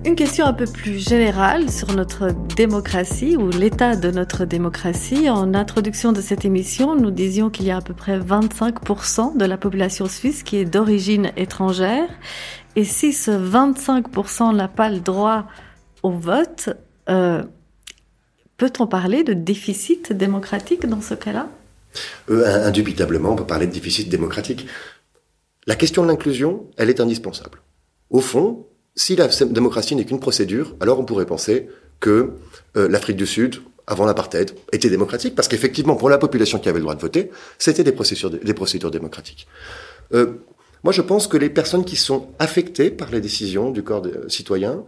Une 0.04 0.16
question 0.16 0.46
un 0.46 0.52
peu 0.52 0.64
plus 0.64 0.98
générale 0.98 1.70
sur 1.70 1.92
notre 1.94 2.32
démocratie 2.56 3.36
ou 3.36 3.50
l'état 3.50 3.94
de 3.94 4.10
notre 4.10 4.44
démocratie. 4.44 5.30
En 5.30 5.54
introduction 5.54 6.10
de 6.10 6.20
cette 6.20 6.44
émission, 6.44 6.96
nous 6.96 7.12
disions 7.12 7.50
qu'il 7.50 7.66
y 7.66 7.70
a 7.70 7.76
à 7.76 7.80
peu 7.80 7.94
près 7.94 8.18
25% 8.18 9.36
de 9.36 9.44
la 9.44 9.56
population 9.56 10.06
suisse 10.06 10.42
qui 10.42 10.56
est 10.56 10.64
d'origine 10.64 11.30
étrangère. 11.36 12.08
Et 12.74 12.82
si 12.82 13.12
ce 13.12 13.30
25% 13.30 14.56
n'a 14.56 14.66
pas 14.66 14.88
le 14.88 14.98
droit 14.98 15.46
au 16.02 16.10
vote, 16.10 16.70
euh, 17.08 17.44
peut-on 18.56 18.88
parler 18.88 19.22
de 19.22 19.34
déficit 19.34 20.12
démocratique 20.12 20.84
dans 20.84 21.00
ce 21.00 21.14
cas-là? 21.14 21.48
Euh, 22.28 22.66
Indubitablement, 22.66 23.30
on 23.30 23.36
peut 23.36 23.46
parler 23.46 23.68
de 23.68 23.72
déficit 23.72 24.08
démocratique. 24.08 24.66
La 25.68 25.76
question 25.76 26.02
de 26.02 26.08
l'inclusion, 26.08 26.66
elle 26.76 26.90
est 26.90 26.98
indispensable. 26.98 27.60
Au 28.10 28.20
fond, 28.20 28.66
si 28.94 29.16
la 29.16 29.28
démocratie 29.28 29.96
n'est 29.96 30.04
qu'une 30.04 30.20
procédure, 30.20 30.76
alors 30.80 31.00
on 31.00 31.04
pourrait 31.04 31.26
penser 31.26 31.68
que 32.00 32.32
euh, 32.76 32.88
l'Afrique 32.88 33.16
du 33.16 33.26
Sud, 33.26 33.56
avant 33.86 34.04
l'apartheid, 34.04 34.52
était 34.72 34.90
démocratique, 34.90 35.34
parce 35.34 35.48
qu'effectivement, 35.48 35.96
pour 35.96 36.10
la 36.10 36.18
population 36.18 36.58
qui 36.58 36.68
avait 36.68 36.78
le 36.78 36.82
droit 36.84 36.94
de 36.94 37.00
voter, 37.00 37.30
c'était 37.58 37.84
des 37.84 37.92
procédures, 37.92 38.90
démocratiques. 38.90 39.46
Euh, 40.12 40.34
moi, 40.84 40.92
je 40.92 41.00
pense 41.00 41.26
que 41.26 41.36
les 41.36 41.48
personnes 41.48 41.84
qui 41.84 41.96
sont 41.96 42.28
affectées 42.38 42.90
par 42.90 43.10
les 43.10 43.20
décisions 43.20 43.70
du 43.70 43.82
corps 43.82 44.02
de, 44.02 44.28
citoyen, 44.28 44.84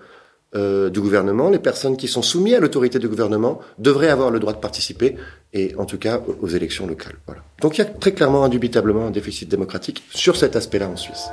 euh, 0.55 0.91
du 0.91 1.01
gouvernement, 1.01 1.51
les 1.51 1.59
personnes 1.59 1.97
qui 1.97 2.09
sont 2.09 2.23
soumises 2.23 2.55
à 2.55 2.61
l'autorité 2.61 2.99
du 2.99 3.09
gouvernement, 3.09 3.61
devraient 3.79 4.11
avoir 4.11 4.31
le 4.31 4.39
droit 4.39 4.53
de 4.53 4.59
participer, 4.59 5.17
et 5.53 5.75
en 5.77 5.87
tout 5.87 5.99
cas 5.99 6.21
aux 6.41 6.49
élections 6.49 6.87
locales. 6.87 7.17
Voilà. 7.27 7.43
Donc 7.61 7.79
il 7.79 7.79
y 7.79 7.83
a 7.83 7.87
très 7.87 8.13
clairement, 8.13 8.45
indubitablement, 8.45 9.07
un 9.07 9.11
déficit 9.11 9.49
démocratique 9.49 10.03
sur 10.11 10.37
cet 10.37 10.57
aspect-là 10.57 10.89
en 10.89 10.97
Suisse. 10.97 11.29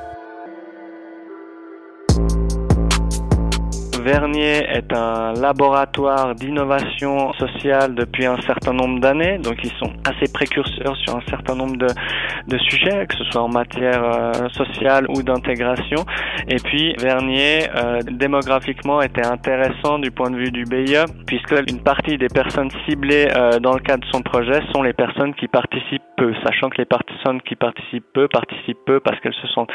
Vernier 4.01 4.65
est 4.67 4.91
un 4.93 5.33
laboratoire 5.33 6.33
d'innovation 6.33 7.31
sociale 7.33 7.93
depuis 7.93 8.25
un 8.25 8.39
certain 8.41 8.73
nombre 8.73 8.99
d'années, 8.99 9.37
donc 9.37 9.55
ils 9.63 9.71
sont 9.77 9.93
assez 10.09 10.31
précurseurs 10.33 10.95
sur 10.97 11.15
un 11.15 11.21
certain 11.29 11.55
nombre 11.55 11.77
de, 11.77 11.87
de 12.47 12.57
sujets, 12.57 13.05
que 13.05 13.15
ce 13.15 13.23
soit 13.25 13.41
en 13.41 13.49
matière 13.49 14.03
euh, 14.03 14.49
sociale 14.49 15.05
ou 15.09 15.21
d'intégration. 15.21 16.03
Et 16.47 16.55
puis 16.55 16.95
Vernier, 16.99 17.69
euh, 17.75 17.99
démographiquement, 18.11 19.01
était 19.01 19.25
intéressant 19.25 19.99
du 19.99 20.09
point 20.09 20.31
de 20.31 20.37
vue 20.37 20.51
du 20.51 20.63
BIE, 20.63 21.05
puisque 21.27 21.55
une 21.69 21.83
partie 21.83 22.17
des 22.17 22.27
personnes 22.27 22.71
ciblées 22.87 23.27
euh, 23.35 23.59
dans 23.59 23.73
le 23.73 23.79
cadre 23.79 24.03
de 24.03 24.11
son 24.11 24.21
projet 24.21 24.61
sont 24.73 24.81
les 24.81 24.93
personnes 24.93 25.35
qui 25.35 25.47
participent 25.47 26.01
peu, 26.17 26.33
sachant 26.43 26.69
que 26.69 26.77
les 26.77 26.85
personnes 26.85 27.41
qui 27.41 27.55
participent 27.55 28.11
peu 28.13 28.27
participent 28.27 28.85
peu 28.85 28.99
parce 28.99 29.19
qu'elles 29.19 29.33
se 29.41 29.47
sentent 29.47 29.71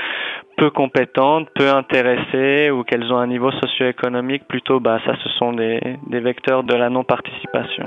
peu 0.57 0.71
compétentes, 0.71 1.49
peu 1.55 1.69
intéressées 1.69 2.71
ou 2.71 2.83
qu'elles 2.83 3.13
ont 3.13 3.19
un 3.19 3.27
niveau 3.27 3.51
socio-économique 3.53 4.16
plutôt. 4.49 4.81
Ça, 4.85 5.13
ce 5.23 5.29
sont 5.39 5.53
des, 5.53 5.81
des 6.09 6.21
vecteurs 6.21 6.65
de 6.65 6.75
la 6.75 6.91
non-participation. 6.91 7.85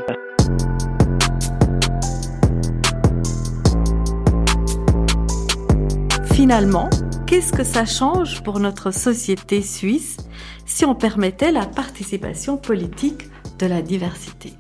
Finalement, 6.34 6.90
qu'est-ce 7.28 7.52
que 7.52 7.64
ça 7.64 7.86
change 7.86 8.42
pour 8.44 8.60
notre 8.60 8.92
société 8.92 9.62
suisse 9.62 10.18
si 10.66 10.86
on 10.86 10.96
permettait 10.96 11.52
la 11.52 11.66
participation 11.66 12.58
politique 12.58 13.24
de 13.60 13.68
la 13.68 13.82
diversité? 13.82 14.54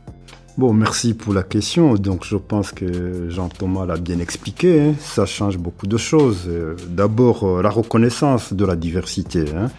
Bon, 0.57 0.74
merci 0.74 1.13
pour 1.13 1.34
la 1.34 1.43
question. 1.43 1.93
Donc, 1.93 2.26
je 2.26 2.36
pense 2.36 2.74
que 2.74 3.30
Jean-Thomas 3.30 3.86
l'a 3.86 3.95
bien 3.95 4.20
expliqué. 4.20 4.82
Hein. 4.82 4.93
Ça 4.99 5.26
change 5.26 5.57
beaucoup 5.57 5.88
de 5.88 5.95
choses. 5.95 6.47
Euh, 6.49 6.76
d'abord, 6.89 7.45
euh, 7.45 7.61
la 7.61 7.70
reconnaissance 7.70 8.51
de 8.51 8.65
la 8.65 8.76
diversité. 8.76 9.45
Hein. 9.55 9.70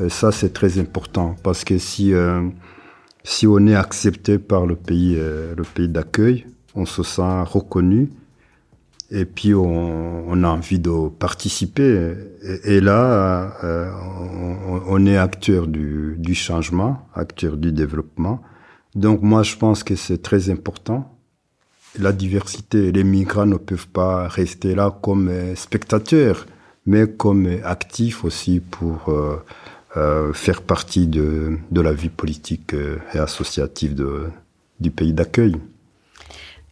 Euh, 0.00 0.08
ça, 0.08 0.32
c'est 0.32 0.52
très 0.52 0.78
important 0.78 1.36
parce 1.42 1.64
que 1.64 1.78
si 1.78 2.12
si 3.24 3.46
on 3.46 3.66
est 3.66 3.74
accepté 3.74 4.38
par 4.38 4.66
le 4.66 4.76
pays 4.76 5.16
le 5.16 5.62
pays 5.74 5.88
d'accueil, 5.88 6.46
on 6.74 6.86
se 6.86 7.02
sent 7.02 7.42
reconnu 7.42 8.10
et 9.10 9.24
puis 9.24 9.54
on, 9.54 10.28
on 10.28 10.44
a 10.44 10.48
envie 10.48 10.78
de 10.78 11.08
participer. 11.08 12.14
Et, 12.64 12.80
là, 12.80 13.52
on, 13.62 14.82
on, 14.86 15.06
est 15.06 15.16
acteur 15.16 15.66
du, 15.66 16.16
du 16.18 16.34
changement, 16.34 17.08
acteur 17.14 17.56
du 17.56 17.72
développement. 17.72 18.42
Donc 18.96 19.20
moi, 19.20 19.42
je 19.42 19.56
pense 19.56 19.84
que 19.84 19.94
c'est 19.94 20.22
très 20.22 20.48
important. 20.50 21.16
La 21.98 22.12
diversité, 22.12 22.92
les 22.92 23.04
migrants 23.04 23.44
ne 23.44 23.56
peuvent 23.56 23.88
pas 23.88 24.26
rester 24.26 24.74
là 24.74 24.90
comme 25.02 25.28
euh, 25.28 25.54
spectateurs, 25.54 26.46
mais 26.86 27.06
comme 27.06 27.46
actifs 27.62 28.24
aussi 28.24 28.60
pour 28.60 29.08
euh, 29.08 29.36
euh, 29.36 29.36
faire 30.34 30.62
partie 30.62 31.06
de, 31.06 31.58
de, 31.70 31.80
la 31.80 31.92
vie 31.92 32.10
politique 32.10 32.74
et 33.14 33.18
associative 33.18 33.94
du 34.80 34.90
pays 34.90 35.12
d'accueil. 35.12 35.56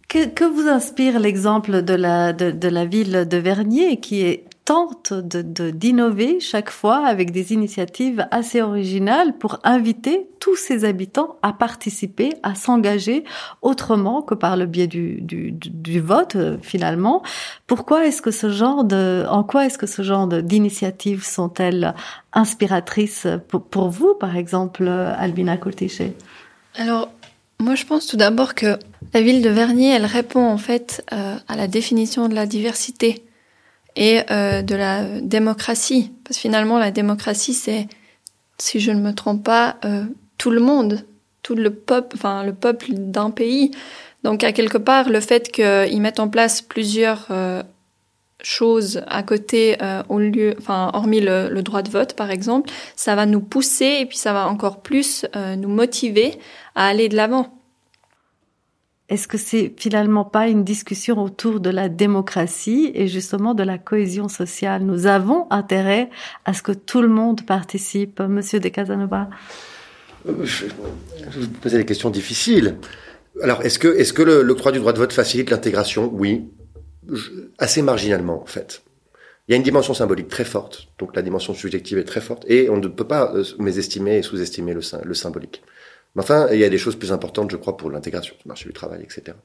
Que, 0.09 0.29
que, 0.29 0.45
vous 0.45 0.69
inspire 0.69 1.19
l'exemple 1.19 1.83
de 1.83 1.95
la, 1.95 2.33
de, 2.33 2.51
de, 2.51 2.69
la 2.69 2.85
ville 2.85 3.27
de 3.29 3.37
Vernier, 3.37 3.99
qui 3.99 4.23
est 4.23 4.45
tente 4.65 5.13
de 5.13 5.71
d'innover 5.71 6.41
chaque 6.41 6.71
fois 6.71 7.07
avec 7.07 7.31
des 7.33 7.53
initiatives 7.53 8.27
assez 8.31 8.63
originales 8.63 9.37
pour 9.37 9.59
inviter 9.63 10.27
tous 10.41 10.57
ses 10.57 10.85
habitants 10.85 11.37
à 11.43 11.53
participer, 11.53 12.33
à 12.43 12.55
s'engager 12.55 13.25
autrement 13.61 14.23
que 14.23 14.35
par 14.35 14.57
le 14.57 14.67
biais 14.67 14.87
du, 14.87 15.21
du, 15.21 16.01
vote 16.01 16.37
euh, 16.37 16.57
finalement. 16.63 17.23
Pourquoi 17.67 18.07
est-ce 18.07 18.23
que 18.23 18.31
ce 18.31 18.51
genre 18.51 18.85
de, 18.85 19.27
en 19.29 19.45
quoi 19.45 19.67
est-ce 19.67 19.79
que 19.79 19.87
ce 19.87 20.03
genre 20.03 20.27
d'initiatives 20.27 21.25
sont-elles 21.25 21.95
inspiratrices 22.33 23.27
pour, 23.71 23.89
vous, 23.91 24.15
par 24.15 24.37
exemple, 24.37 24.89
Albina 24.89 25.57
Coltiché 25.57 26.15
Alors, 26.75 27.11
moi, 27.61 27.75
je 27.75 27.85
pense 27.85 28.07
tout 28.07 28.17
d'abord 28.17 28.55
que 28.55 28.79
la 29.13 29.23
ville 29.23 29.43
de 29.43 29.51
Vernier, 29.51 29.93
elle 29.93 30.07
répond 30.07 30.47
en 30.47 30.59
fait 30.59 31.05
euh, 31.13 31.37
à 31.49 31.57
la 31.57 31.69
définition 31.69 32.29
de 32.29 32.35
la 32.35 32.47
diversité 32.47 33.25
et 33.97 34.21
euh, 34.31 34.63
de 34.63 34.75
la 34.75 35.05
démocratie. 35.21 36.13
Parce 36.25 36.37
que 36.37 36.43
finalement, 36.43 36.79
la 36.79 36.91
démocratie, 36.91 37.55
c'est, 37.55 37.89
si 38.59 38.81
je 38.81 38.91
ne 38.91 39.01
me 39.01 39.13
trompe 39.13 39.45
pas, 39.45 39.77
euh, 39.85 40.05
tout 40.39 40.51
le 40.51 40.61
monde, 40.61 41.05
tout 41.43 41.55
le 41.55 41.71
peuple, 41.71 42.17
enfin 42.17 42.43
le 42.43 42.55
peuple 42.55 42.87
d'un 42.93 43.31
pays. 43.31 43.71
Donc 44.25 44.43
à 44.43 44.53
quelque 44.53 44.79
part, 44.79 45.09
le 45.09 45.21
fait 45.21 45.53
qu'ils 45.53 46.01
mettent 46.01 46.21
en 46.21 46.29
place 46.29 46.63
plusieurs 46.63 47.27
euh, 47.31 47.63
choses 48.43 49.03
à 49.07 49.23
côté, 49.23 49.77
euh, 49.83 50.03
au 50.09 50.19
lieu, 50.19 50.55
enfin 50.59 50.91
hormis 50.95 51.21
le, 51.21 51.49
le, 51.49 51.63
droit 51.63 51.83
de 51.83 51.91
vote 51.91 52.15
par 52.15 52.31
exemple, 52.31 52.71
ça 52.97 53.15
va 53.15 53.27
nous 53.27 53.41
pousser 53.41 53.99
et 54.01 54.07
puis 54.07 54.19
ça 54.19 54.33
va 54.33 54.49
encore 54.49 54.81
plus 54.81 55.27
euh, 55.37 55.57
nous 55.57 55.69
motiver 55.69 56.39
à 56.75 56.87
aller 56.87 57.09
de 57.09 57.17
l'avant. 57.17 57.59
Est-ce 59.11 59.29
que 59.29 59.37
c'est 59.37 59.75
finalement 59.77 60.25
pas 60.25 60.49
une 60.49 60.65
discussion 60.65 61.23
autour 61.23 61.61
de 61.61 61.69
la 61.69 61.91
démocratie 61.91 62.91
et 62.95 63.07
justement 63.07 63.53
de 63.53 63.63
la 63.63 63.77
cohésion 63.77 64.29
sociale? 64.29 64.83
Nous 64.83 65.07
avons 65.07 65.47
intérêt 65.51 66.09
à 66.47 66.55
ce 66.55 66.63
que 66.63 66.73
tout 66.73 67.03
le 67.03 67.09
monde 67.09 67.45
participe. 67.45 68.21
Monsieur 68.21 68.61
De 68.61 68.69
Casanova 68.71 69.29
Je, 70.27 70.65
vous 71.37 71.49
posez 71.61 71.77
des 71.77 71.85
questions 71.85 72.09
difficiles. 72.09 72.77
Alors, 73.43 73.61
est-ce 73.63 73.79
que, 73.79 74.23
le, 74.23 74.55
droit 74.55 74.73
du 74.73 74.79
droit 74.79 74.95
de 74.95 74.99
vote 74.99 75.13
facilite 75.13 75.51
l'intégration? 75.51 76.11
Oui. 76.11 76.49
assez 77.59 77.83
marginalement, 77.83 78.43
en 78.43 78.47
fait. 78.47 78.85
Il 79.47 79.53
y 79.53 79.55
a 79.55 79.59
une 79.59 79.63
dimension 79.63 79.93
symbolique 79.93 80.29
très 80.29 80.47
forte, 80.47 80.89
donc 80.99 81.15
la 81.15 81.21
dimension 81.21 81.53
subjective 81.53 81.99
est 81.99 82.05
très 82.05 82.23
forte, 82.23 82.47
et 82.49 82.71
on 82.71 82.79
ne 82.79 82.89
peut 82.89 83.07
pas 83.07 83.35
euh, 83.35 83.45
mésestimer 83.59 84.17
et 84.17 84.23
sous-estimer 84.23 84.73
le 84.73 85.15
symbolique. 85.15 85.63
Mais 86.15 86.23
enfin, 86.23 86.49
il 86.53 86.59
y 86.59 86.65
a 86.65 86.69
des 86.69 86.79
choses 86.79 86.97
plus 86.97 87.13
importantes, 87.13 87.51
je 87.51 87.57
crois, 87.57 87.77
pour 87.77 87.91
l'intégration 87.91 88.35
du 88.41 88.49
marché 88.49 88.67
du 88.67 88.73
travail, 88.73 89.03
etc. 89.03 89.37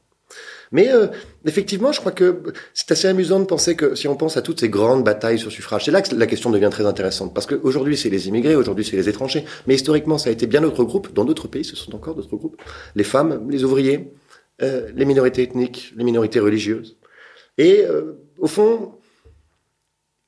Mais 0.71 0.89
euh, 0.89 1.07
effectivement, 1.45 1.91
je 1.91 1.99
crois 1.99 2.11
que 2.11 2.43
c'est 2.75 2.91
assez 2.91 3.07
amusant 3.07 3.39
de 3.39 3.45
penser 3.45 3.75
que 3.75 3.95
si 3.95 4.07
on 4.07 4.15
pense 4.15 4.37
à 4.37 4.43
toutes 4.43 4.59
ces 4.59 4.69
grandes 4.69 5.03
batailles 5.03 5.39
sur 5.39 5.51
suffrage, 5.51 5.85
c'est 5.85 5.91
là 5.91 6.03
que 6.03 6.13
la 6.13 6.27
question 6.27 6.51
devient 6.51 6.69
très 6.71 6.85
intéressante. 6.85 7.33
Parce 7.33 7.47
qu'aujourd'hui, 7.47 7.97
c'est 7.97 8.09
les 8.09 8.27
immigrés, 8.27 8.55
aujourd'hui, 8.55 8.85
c'est 8.85 8.95
les 8.95 9.09
étrangers. 9.09 9.45
Mais 9.65 9.73
historiquement, 9.73 10.19
ça 10.19 10.29
a 10.29 10.31
été 10.31 10.45
bien 10.45 10.61
d'autres 10.61 10.83
groupes. 10.83 11.11
Dans 11.13 11.25
d'autres 11.25 11.47
pays, 11.47 11.65
ce 11.65 11.75
sont 11.75 11.95
encore 11.95 12.13
d'autres 12.13 12.35
groupes. 12.35 12.61
Les 12.95 13.03
femmes, 13.03 13.49
les 13.49 13.63
ouvriers, 13.63 14.13
euh, 14.61 14.91
les 14.93 15.05
minorités 15.05 15.41
ethniques, 15.41 15.93
les 15.95 16.03
minorités 16.03 16.39
religieuses. 16.39 16.99
Et 17.57 17.83
euh, 17.85 18.13
au 18.37 18.47
fond, 18.47 18.99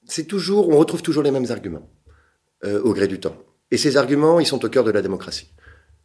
c'est 0.06 0.26
toujours, 0.26 0.70
on 0.70 0.78
retrouve 0.78 1.02
toujours 1.02 1.24
les 1.24 1.32
mêmes 1.32 1.50
arguments 1.50 1.90
euh, 2.66 2.82
au 2.82 2.94
gré 2.94 3.08
du 3.08 3.20
temps. 3.20 3.36
Et 3.72 3.78
ces 3.78 3.98
arguments, 3.98 4.40
ils 4.40 4.46
sont 4.46 4.64
au 4.64 4.70
cœur 4.70 4.84
de 4.84 4.92
la 4.92 5.02
démocratie. 5.02 5.52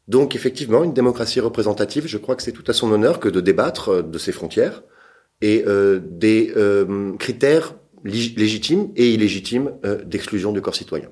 Donc 0.09 0.37
effectivement, 0.37 0.85
une 0.85 0.93
démocratie 0.93 1.41
représentative, 1.41 2.07
je 2.07 2.19
crois 2.19 2.37
que 2.37 2.43
c'est 2.43 2.53
tout 2.53 2.65
à 2.69 2.73
son 2.73 2.91
honneur 2.93 3.19
que 3.19 3.29
de 3.29 3.41
débattre 3.41 3.89
euh, 3.89 4.03
de 4.03 4.19
ses 4.19 4.33
frontières 4.33 4.83
et 5.41 5.65
euh, 5.67 6.01
des 6.03 6.53
euh, 6.57 7.13
critères 7.19 7.75
légitimes 8.05 8.91
et 8.97 9.13
illégitimes 9.13 9.73
euh, 9.85 10.03
d'exclusion 10.05 10.53
du 10.53 10.61
corps 10.61 10.75
citoyen. 10.75 11.09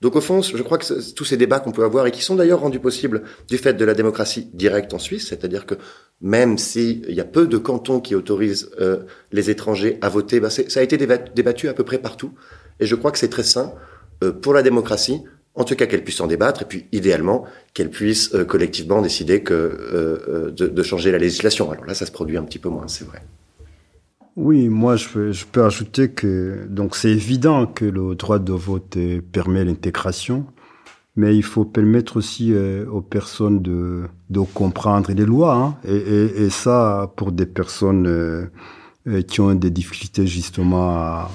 Donc 0.00 0.16
au 0.16 0.20
fond, 0.20 0.42
je 0.42 0.62
crois 0.62 0.76
que 0.76 1.12
tous 1.14 1.24
ces 1.24 1.38
débats 1.38 1.60
qu'on 1.60 1.72
peut 1.72 1.84
avoir 1.84 2.06
et 2.06 2.10
qui 2.10 2.20
sont 2.20 2.34
d'ailleurs 2.34 2.60
rendus 2.60 2.80
possibles 2.80 3.22
du 3.48 3.56
fait 3.56 3.72
de 3.72 3.84
la 3.86 3.94
démocratie 3.94 4.50
directe 4.52 4.92
en 4.92 4.98
Suisse, 4.98 5.28
c'est-à-dire 5.28 5.64
que 5.64 5.76
même 6.20 6.58
s'il 6.58 7.10
y 7.10 7.20
a 7.20 7.24
peu 7.24 7.46
de 7.46 7.56
cantons 7.56 8.00
qui 8.00 8.14
autorisent 8.14 8.70
euh, 8.80 9.04
les 9.32 9.48
étrangers 9.48 9.96
à 10.02 10.10
voter, 10.10 10.40
bah 10.40 10.50
ça 10.50 10.80
a 10.80 10.82
été 10.82 10.98
débattu 10.98 11.68
à 11.68 11.74
peu 11.74 11.84
près 11.84 11.98
partout. 11.98 12.34
Et 12.80 12.86
je 12.86 12.94
crois 12.94 13.12
que 13.12 13.18
c'est 13.18 13.28
très 13.28 13.44
sain 13.44 13.72
pour 14.42 14.52
la 14.52 14.62
démocratie 14.62 15.22
en 15.54 15.64
tout 15.64 15.76
cas 15.76 15.86
qu'elle 15.86 16.02
puisse 16.02 16.20
en 16.20 16.26
débattre, 16.26 16.62
et 16.62 16.64
puis 16.64 16.86
idéalement 16.92 17.44
qu'elle 17.74 17.90
puisse 17.90 18.34
euh, 18.34 18.44
collectivement 18.44 19.02
décider 19.02 19.42
que, 19.42 19.54
euh, 19.54 20.18
euh, 20.28 20.50
de, 20.50 20.66
de, 20.66 20.82
changer 20.82 21.12
la 21.12 21.18
législation. 21.18 21.70
Alors 21.70 21.84
là, 21.84 21.94
ça 21.94 22.06
se 22.06 22.12
produit 22.12 22.36
un 22.36 22.42
petit 22.42 22.58
peu 22.58 22.68
moins, 22.68 22.88
c'est 22.88 23.06
vrai. 23.06 23.22
Oui, 24.36 24.68
moi 24.68 24.96
je 24.96 25.30
je 25.30 25.44
peux 25.46 25.64
ajouter 25.64 26.10
que 26.10 26.66
donc 26.68 26.96
c'est 26.96 27.10
évident 27.10 27.66
que 27.66 27.84
le 27.84 28.16
droit 28.16 28.40
de 28.40 28.52
vote 28.52 28.98
permet 29.30 29.64
l'intégration, 29.64 30.44
mais 31.14 31.36
il 31.36 31.44
faut 31.44 31.64
permettre 31.64 32.16
aussi 32.16 32.52
euh, 32.52 32.84
aux 32.90 33.00
personnes 33.00 33.62
de, 33.62 34.04
de 34.30 34.40
comprendre 34.40 35.12
les 35.12 35.24
lois, 35.24 35.54
hein, 35.54 35.76
et, 35.86 35.96
et, 35.96 36.44
et, 36.44 36.50
ça 36.50 37.12
pour 37.16 37.30
des 37.30 37.46
personnes 37.46 38.06
euh, 39.06 39.22
qui 39.22 39.40
ont 39.40 39.54
des 39.54 39.70
difficultés 39.70 40.26
justement 40.26 40.96
à, 40.96 41.30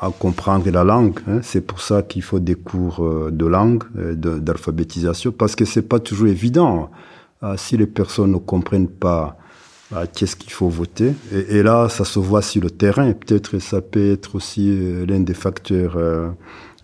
à 0.00 0.10
comprendre 0.10 0.70
la 0.70 0.84
langue. 0.84 1.18
Hein. 1.28 1.40
C'est 1.42 1.60
pour 1.60 1.80
ça 1.80 2.02
qu'il 2.02 2.22
faut 2.22 2.38
des 2.38 2.54
cours 2.54 3.04
euh, 3.04 3.30
de 3.32 3.46
langue, 3.46 3.82
euh, 3.98 4.14
d'alphabétisation, 4.14 5.32
parce 5.32 5.56
que 5.56 5.64
c'est 5.64 5.82
pas 5.82 5.98
toujours 5.98 6.28
évident. 6.28 6.90
Euh, 7.42 7.54
si 7.56 7.76
les 7.76 7.86
personnes 7.86 8.32
ne 8.32 8.38
comprennent 8.38 8.88
pas 8.88 9.36
qu'est-ce 10.14 10.36
qu'il 10.36 10.52
faut 10.52 10.68
voter, 10.68 11.14
et, 11.32 11.62
là, 11.62 11.88
ça 11.88 12.04
se 12.04 12.18
voit 12.18 12.42
sur 12.42 12.60
le 12.60 12.70
terrain. 12.70 13.10
Peut-être 13.14 13.58
ça 13.58 13.80
peut 13.80 14.12
être 14.12 14.34
aussi 14.34 15.06
l'un 15.06 15.20
des 15.20 15.32
facteurs 15.32 15.96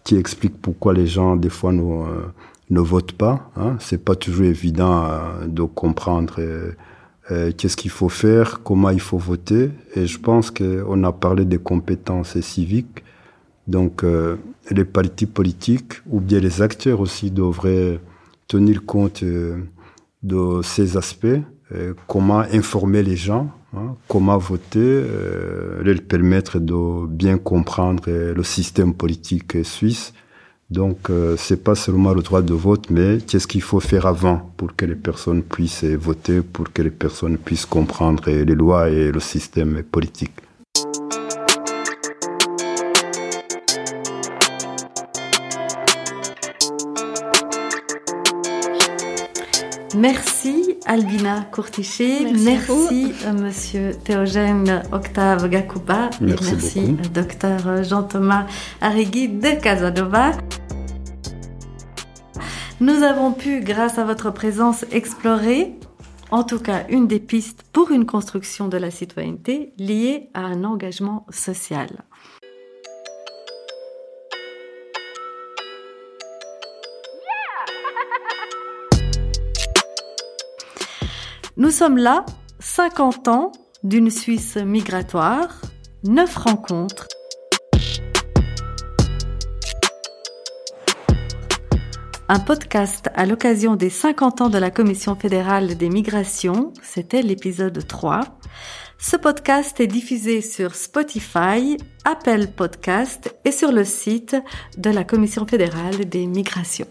qui 0.04 0.16
explique 0.16 0.58
pourquoi 0.62 0.94
les 0.94 1.06
gens 1.06 1.36
des 1.36 1.50
fois 1.50 1.70
ne, 1.70 1.82
ne 2.70 2.80
votent 2.80 3.12
pas. 3.12 3.50
Hein. 3.56 3.76
C'est 3.78 4.02
pas 4.02 4.14
toujours 4.14 4.46
évident 4.46 5.06
de 5.46 5.64
comprendre. 5.64 6.40
Euh, 7.30 7.52
qu'est-ce 7.56 7.76
qu'il 7.76 7.90
faut 7.90 8.10
faire, 8.10 8.62
comment 8.62 8.90
il 8.90 9.00
faut 9.00 9.18
voter? 9.18 9.70
Et 9.94 10.06
je 10.06 10.18
pense 10.18 10.50
qu'on 10.50 11.04
a 11.04 11.12
parlé 11.12 11.44
des 11.44 11.58
compétences 11.58 12.38
civiques. 12.40 13.02
Donc, 13.66 14.04
euh, 14.04 14.36
les 14.70 14.84
partis 14.84 15.26
politiques 15.26 15.94
ou 16.06 16.20
bien 16.20 16.38
les 16.38 16.60
acteurs 16.60 17.00
aussi 17.00 17.30
devraient 17.30 17.98
tenir 18.46 18.84
compte 18.84 19.22
euh, 19.22 19.56
de 20.22 20.60
ces 20.62 20.96
aspects. 20.98 21.40
Euh, 21.72 21.94
comment 22.06 22.40
informer 22.40 23.02
les 23.02 23.16
gens, 23.16 23.50
hein, 23.74 23.96
comment 24.06 24.36
voter, 24.36 25.02
leur 25.82 26.02
permettre 26.02 26.58
de 26.58 27.06
bien 27.06 27.38
comprendre 27.38 28.04
le 28.10 28.42
système 28.42 28.92
politique 28.92 29.64
suisse 29.64 30.12
donc, 30.74 31.08
euh, 31.08 31.36
c'est 31.38 31.62
pas 31.62 31.76
seulement 31.76 32.12
le 32.12 32.20
droit 32.20 32.42
de 32.42 32.52
vote, 32.52 32.90
mais 32.90 33.18
qu'est-ce 33.26 33.46
qu'il 33.46 33.62
faut 33.62 33.78
faire 33.78 34.06
avant 34.06 34.50
pour 34.56 34.74
que 34.74 34.84
les 34.84 34.96
personnes 34.96 35.42
puissent 35.42 35.84
voter, 35.84 36.40
pour 36.42 36.72
que 36.72 36.82
les 36.82 36.90
personnes 36.90 37.38
puissent 37.38 37.64
comprendre 37.64 38.24
les 38.26 38.44
lois 38.44 38.90
et 38.90 39.12
le 39.12 39.20
système 39.20 39.84
politique. 39.84 40.32
Merci 49.96 50.76
Albina 50.86 51.46
Courtiché, 51.52 52.24
merci, 52.32 52.34
merci 52.42 53.12
euh, 53.26 53.32
Monsieur 53.32 53.92
Théogène 54.02 54.82
Octave 54.90 55.48
Gakouba 55.48 56.10
merci 56.20 56.48
et 56.48 56.52
merci 56.52 56.80
beaucoup. 56.80 57.08
Docteur 57.10 57.84
Jean-Thomas 57.84 58.46
Arrigui 58.80 59.28
de 59.28 59.60
Casanova. 59.62 60.32
Nous 62.84 63.02
avons 63.02 63.32
pu, 63.32 63.60
grâce 63.60 63.98
à 63.98 64.04
votre 64.04 64.30
présence, 64.30 64.84
explorer, 64.92 65.72
en 66.30 66.44
tout 66.44 66.58
cas, 66.58 66.84
une 66.90 67.06
des 67.06 67.18
pistes 67.18 67.62
pour 67.72 67.90
une 67.90 68.04
construction 68.04 68.68
de 68.68 68.76
la 68.76 68.90
citoyenneté 68.90 69.72
liée 69.78 70.28
à 70.34 70.40
un 70.40 70.64
engagement 70.64 71.24
social. 71.30 72.04
Nous 81.56 81.70
sommes 81.70 81.96
là, 81.96 82.26
50 82.58 83.28
ans 83.28 83.52
d'une 83.82 84.10
Suisse 84.10 84.56
migratoire, 84.56 85.62
9 86.02 86.36
rencontres. 86.36 87.06
Un 92.26 92.40
podcast 92.40 93.10
à 93.14 93.26
l'occasion 93.26 93.76
des 93.76 93.90
50 93.90 94.40
ans 94.40 94.48
de 94.48 94.56
la 94.56 94.70
Commission 94.70 95.14
fédérale 95.14 95.76
des 95.76 95.90
migrations, 95.90 96.72
c'était 96.82 97.20
l'épisode 97.20 97.86
3. 97.86 98.22
Ce 98.96 99.16
podcast 99.16 99.78
est 99.78 99.86
diffusé 99.86 100.40
sur 100.40 100.74
Spotify, 100.74 101.76
Apple 102.06 102.46
Podcast 102.46 103.36
et 103.44 103.52
sur 103.52 103.72
le 103.72 103.84
site 103.84 104.36
de 104.78 104.88
la 104.88 105.04
Commission 105.04 105.46
fédérale 105.46 106.08
des 106.08 106.26
migrations. 106.26 106.88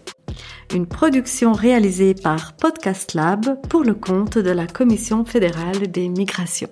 Une 0.72 0.86
production 0.86 1.52
réalisée 1.52 2.14
par 2.14 2.54
Podcast 2.54 3.14
Lab 3.14 3.60
pour 3.68 3.82
le 3.82 3.94
compte 3.94 4.38
de 4.38 4.50
la 4.50 4.68
Commission 4.68 5.24
fédérale 5.24 5.88
des 5.88 6.08
migrations. 6.08 6.70